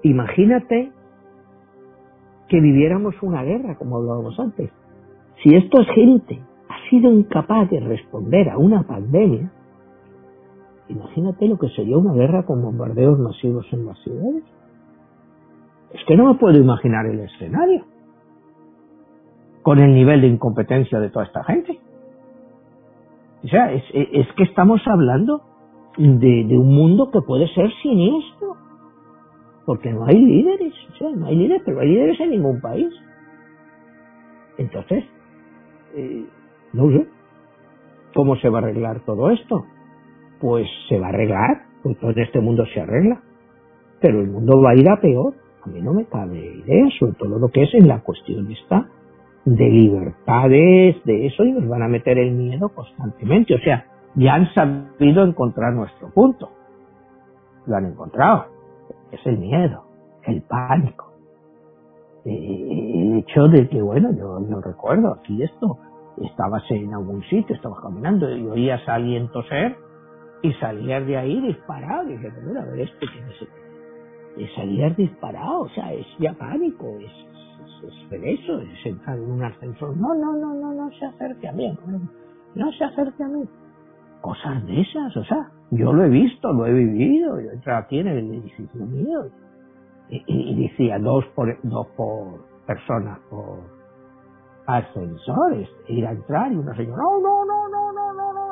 imagínate 0.04 0.92
que 2.48 2.62
viviéramos 2.62 3.16
una 3.22 3.44
guerra, 3.44 3.76
como 3.76 3.98
hablábamos 3.98 4.40
antes. 4.40 4.72
Si 5.44 5.56
esto 5.56 5.82
es 5.82 5.88
gente 5.96 6.42
ha 6.70 6.90
sido 6.90 7.12
incapaz 7.12 7.70
de 7.70 7.80
responder 7.80 8.50
a 8.50 8.58
una 8.58 8.84
pandemia, 8.84 9.52
imagínate 10.90 11.48
lo 11.48 11.58
que 11.58 11.70
sería 11.70 11.98
una 11.98 12.14
guerra 12.14 12.46
con 12.46 12.62
bombardeos 12.62 13.20
masivos 13.20 13.66
en 13.74 13.86
las 13.86 13.98
ciudades. 14.00 14.44
Es 15.94 16.04
que 16.08 16.16
no 16.16 16.26
me 16.34 16.40
puedo 16.40 16.58
imaginar 16.60 17.06
el 17.06 17.20
escenario. 17.22 17.86
con 19.62 19.80
el 19.80 19.96
nivel 19.96 20.22
de 20.22 20.28
incompetencia 20.28 21.00
de 21.00 21.10
toda 21.10 21.26
esta 21.26 21.44
gente. 21.44 21.80
O 23.46 23.48
sea, 23.48 23.72
es, 23.72 23.84
es 23.94 24.28
que 24.36 24.44
estamos 24.44 24.82
hablando 24.88 25.44
de, 25.98 26.58
un 26.58 26.76
mundo 26.76 27.12
que 27.12 27.22
puede 27.22 27.48
ser 27.54 27.72
siniestro, 27.84 28.56
porque 29.68 29.92
no 29.92 30.04
hay 30.06 30.20
líderes, 30.20 30.74
o 30.92 30.98
sea, 30.98 31.12
no 31.12 31.28
hay 31.28 31.36
líderes, 31.36 31.62
pero 31.64 31.78
no 31.78 31.84
hay 31.84 31.90
líderes 31.90 32.20
en 32.22 32.32
ningún 32.32 32.60
país. 32.60 32.92
Entonces, 34.58 35.04
eh, 35.94 36.26
no 36.74 36.90
sé, 36.90 37.08
¿cómo 38.16 38.36
se 38.38 38.50
va 38.50 38.60
a 38.60 38.62
arreglar 38.64 39.06
todo 39.06 39.30
esto? 39.30 39.64
Pues 40.40 40.68
se 40.90 40.98
va 41.00 41.08
a 41.08 41.10
arreglar, 41.10 41.66
pues 41.84 42.00
todo 42.00 42.12
este 42.16 42.40
mundo 42.40 42.66
se 42.74 42.82
arregla, 42.82 43.22
pero 44.02 44.22
el 44.22 44.28
mundo 44.28 44.60
va 44.60 44.72
a 44.72 44.76
ir 44.76 44.90
a 44.90 45.00
peor. 45.00 45.36
A 45.64 45.68
mí 45.68 45.82
no 45.82 45.94
me 45.94 46.06
cabe 46.06 46.38
idea, 46.38 46.88
sobre 46.98 47.14
todo 47.14 47.38
lo 47.38 47.50
que 47.50 47.62
es 47.62 47.74
en 47.76 47.88
la 47.88 48.02
cuestión 48.02 48.52
esta 48.52 48.90
de 49.46 49.70
libertades, 49.70 51.04
de 51.04 51.28
eso, 51.28 51.44
y 51.44 51.52
nos 51.52 51.68
van 51.68 51.84
a 51.84 51.88
meter 51.88 52.18
el 52.18 52.32
miedo 52.32 52.70
constantemente. 52.70 53.56
O 53.56 53.60
sea, 53.60 53.86
ya 54.16 54.36
han 54.36 54.54
sabido 54.54 55.24
encontrar 55.24 55.74
nuestro 55.74 56.10
punto. 56.10 56.50
Lo 57.68 57.76
han 57.76 57.86
encontrado. 57.86 58.48
Es 59.12 59.26
el 59.26 59.38
miedo, 59.38 59.86
el 60.24 60.42
pánico. 60.42 61.14
El 62.26 63.20
hecho 63.20 63.48
de 63.48 63.70
que, 63.70 63.82
bueno, 63.82 64.10
yo 64.18 64.40
no 64.40 64.62
recuerdo 64.62 65.14
aquí 65.14 65.44
esto, 65.44 65.78
estabas 66.24 66.64
en 66.72 66.94
algún 66.94 67.22
sitio, 67.24 67.56
estabas 67.56 67.82
caminando 67.82 68.36
y 68.36 68.48
oías 68.48 68.88
a 68.90 68.96
alguien 68.96 69.30
toser 69.30 69.76
y 70.42 70.52
salías 70.54 71.06
de 71.06 71.18
ahí 71.18 71.40
disparado. 71.42 72.10
Y 72.10 72.18
dije, 72.18 72.28
a 72.28 72.66
ver, 72.66 72.80
este 72.80 73.00
que 73.00 73.20
es 73.20 73.50
y 74.38 74.48
salías 74.48 74.96
disparado, 74.98 75.62
o 75.62 75.70
sea, 75.70 75.94
es 75.94 76.06
ya 76.20 76.34
pánico, 76.34 76.86
es, 77.00 77.12
es, 77.88 78.12
es, 78.12 78.40
eso, 78.40 78.60
es 78.60 78.86
entrar 78.86 79.18
en 79.18 79.32
un 79.32 79.44
ascensor. 79.44 79.96
No, 79.98 80.14
no, 80.16 80.34
no, 80.34 80.54
no, 80.54 80.74
no 80.74 80.92
se 80.92 81.06
acerque 81.06 81.48
a 81.48 81.52
mí, 81.52 81.78
no 82.56 82.72
se 82.72 82.84
acerque 82.84 83.24
a 83.24 83.28
mí. 83.28 83.44
Cosas 84.22 84.66
de 84.66 84.82
esas, 84.82 85.16
o 85.18 85.24
sea, 85.24 85.52
yo 85.72 85.94
lo 85.94 86.04
he 86.04 86.10
visto, 86.10 86.52
lo 86.52 86.66
he 86.66 86.74
vivido, 86.74 87.40
yo 87.40 87.52
entré 87.52 87.74
aquí 87.74 88.00
en 88.00 88.08
el 88.08 88.34
edificio 88.34 88.86
mío 88.86 89.26
y, 90.10 90.68
decía 90.68 91.00
dos 91.00 91.26
por, 91.36 91.58
dos 91.64 91.88
por 91.98 92.46
personas 92.66 93.20
por 93.30 93.60
ascensores, 94.68 95.70
ir 95.88 96.06
a 96.08 96.12
entrar 96.12 96.52
y 96.52 96.56
una 96.56 96.76
señora, 96.76 96.98
no, 96.98 97.20
no, 97.20 97.46
no, 97.46 97.70
no, 97.70 97.92
no, 97.92 98.14
no, 98.14 98.34
no. 98.34 98.48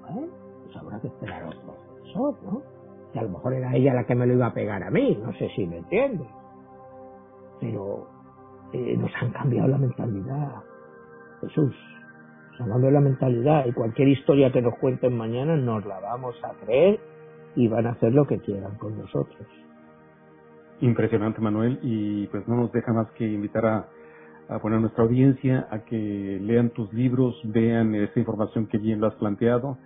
Bueno, 0.00 0.28
pues 0.64 0.76
habrá 0.76 1.00
que 1.00 1.08
esperar 1.08 1.44
otro 1.44 1.74
ascensor, 1.74 2.36
¿no? 2.44 2.62
que 3.12 3.18
a 3.18 3.22
lo 3.22 3.28
mejor 3.28 3.52
era 3.54 3.74
ella 3.74 3.94
la 3.94 4.04
que 4.04 4.14
me 4.14 4.26
lo 4.26 4.34
iba 4.34 4.46
a 4.46 4.54
pegar 4.54 4.82
a 4.82 4.90
mí, 4.90 5.18
no 5.22 5.32
sé 5.34 5.48
si 5.54 5.66
me 5.66 5.78
entiende. 5.78 6.26
Pero 7.60 8.08
eh, 8.72 8.96
nos 8.96 9.10
han 9.20 9.30
cambiado 9.30 9.68
la 9.68 9.78
mentalidad. 9.78 10.62
Jesús, 11.40 11.74
hablando 12.58 12.86
de 12.86 12.92
la 12.92 13.00
mentalidad 13.00 13.66
y 13.66 13.72
cualquier 13.72 14.08
historia 14.08 14.52
que 14.52 14.62
nos 14.62 14.74
cuenten 14.78 15.16
mañana 15.16 15.56
nos 15.56 15.84
la 15.84 16.00
vamos 16.00 16.36
a 16.44 16.52
creer 16.64 17.00
y 17.56 17.68
van 17.68 17.86
a 17.86 17.90
hacer 17.90 18.12
lo 18.12 18.26
que 18.26 18.38
quieran 18.38 18.76
con 18.76 18.96
nosotros. 18.96 19.46
Impresionante, 20.80 21.40
Manuel, 21.40 21.78
y 21.82 22.26
pues 22.28 22.46
no 22.48 22.56
nos 22.56 22.72
deja 22.72 22.92
más 22.92 23.10
que 23.12 23.26
invitar 23.26 23.66
a, 23.66 23.88
a 24.48 24.58
poner 24.58 24.78
a 24.78 24.80
nuestra 24.80 25.04
audiencia 25.04 25.68
a 25.70 25.80
que 25.80 26.38
lean 26.40 26.70
tus 26.70 26.92
libros, 26.92 27.40
vean 27.44 27.94
esta 27.94 28.18
información 28.18 28.66
que 28.66 28.78
bien 28.78 29.00
lo 29.00 29.06
has 29.06 29.14
planteado, 29.14 29.78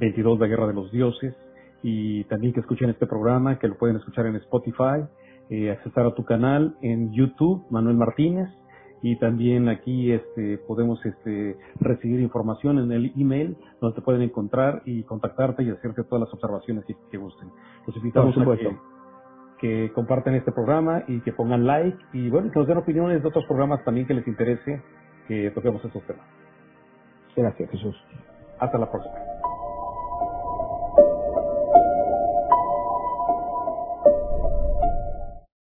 22 0.00 0.38
La 0.40 0.46
Guerra 0.46 0.66
de 0.66 0.74
los 0.74 0.90
Dioses, 0.92 1.34
y 1.82 2.24
también 2.24 2.52
que 2.52 2.60
escuchen 2.60 2.90
este 2.90 3.06
programa, 3.06 3.58
que 3.58 3.68
lo 3.68 3.76
pueden 3.76 3.96
escuchar 3.96 4.26
en 4.26 4.36
Spotify, 4.36 5.04
eh, 5.50 5.70
accesar 5.70 6.06
a 6.06 6.14
tu 6.14 6.24
canal 6.24 6.76
en 6.82 7.12
YouTube, 7.12 7.64
Manuel 7.70 7.96
Martínez, 7.96 8.48
y 9.02 9.16
también 9.18 9.68
aquí 9.68 10.12
este, 10.12 10.56
podemos 10.66 11.04
este, 11.04 11.58
recibir 11.78 12.20
información 12.20 12.78
en 12.78 12.90
el 12.90 13.12
email 13.18 13.54
donde 13.78 13.96
te 13.96 14.00
pueden 14.00 14.22
encontrar 14.22 14.80
y 14.86 15.02
contactarte 15.02 15.62
y 15.62 15.68
hacerte 15.68 16.04
todas 16.04 16.20
las 16.20 16.32
observaciones 16.32 16.86
que, 16.86 16.96
que 17.10 17.18
gusten. 17.18 17.50
Los 17.86 17.94
invitamos 17.98 18.34
a 18.38 18.56
que, 18.56 18.76
que 19.60 19.92
compartan 19.92 20.36
este 20.36 20.52
programa 20.52 21.04
y 21.06 21.20
que 21.20 21.32
pongan 21.32 21.66
like 21.66 21.98
y 22.14 22.30
bueno, 22.30 22.50
que 22.50 22.58
nos 22.58 22.66
den 22.66 22.78
opiniones 22.78 23.20
de 23.20 23.28
otros 23.28 23.44
programas 23.44 23.84
también 23.84 24.06
que 24.06 24.14
les 24.14 24.26
interese 24.26 24.82
que 25.28 25.50
toquemos 25.50 25.84
estos 25.84 26.02
temas. 26.04 26.26
Gracias, 27.36 27.70
Jesús. 27.70 27.96
Hasta 28.58 28.78
la 28.78 28.90
próxima. 28.90 29.33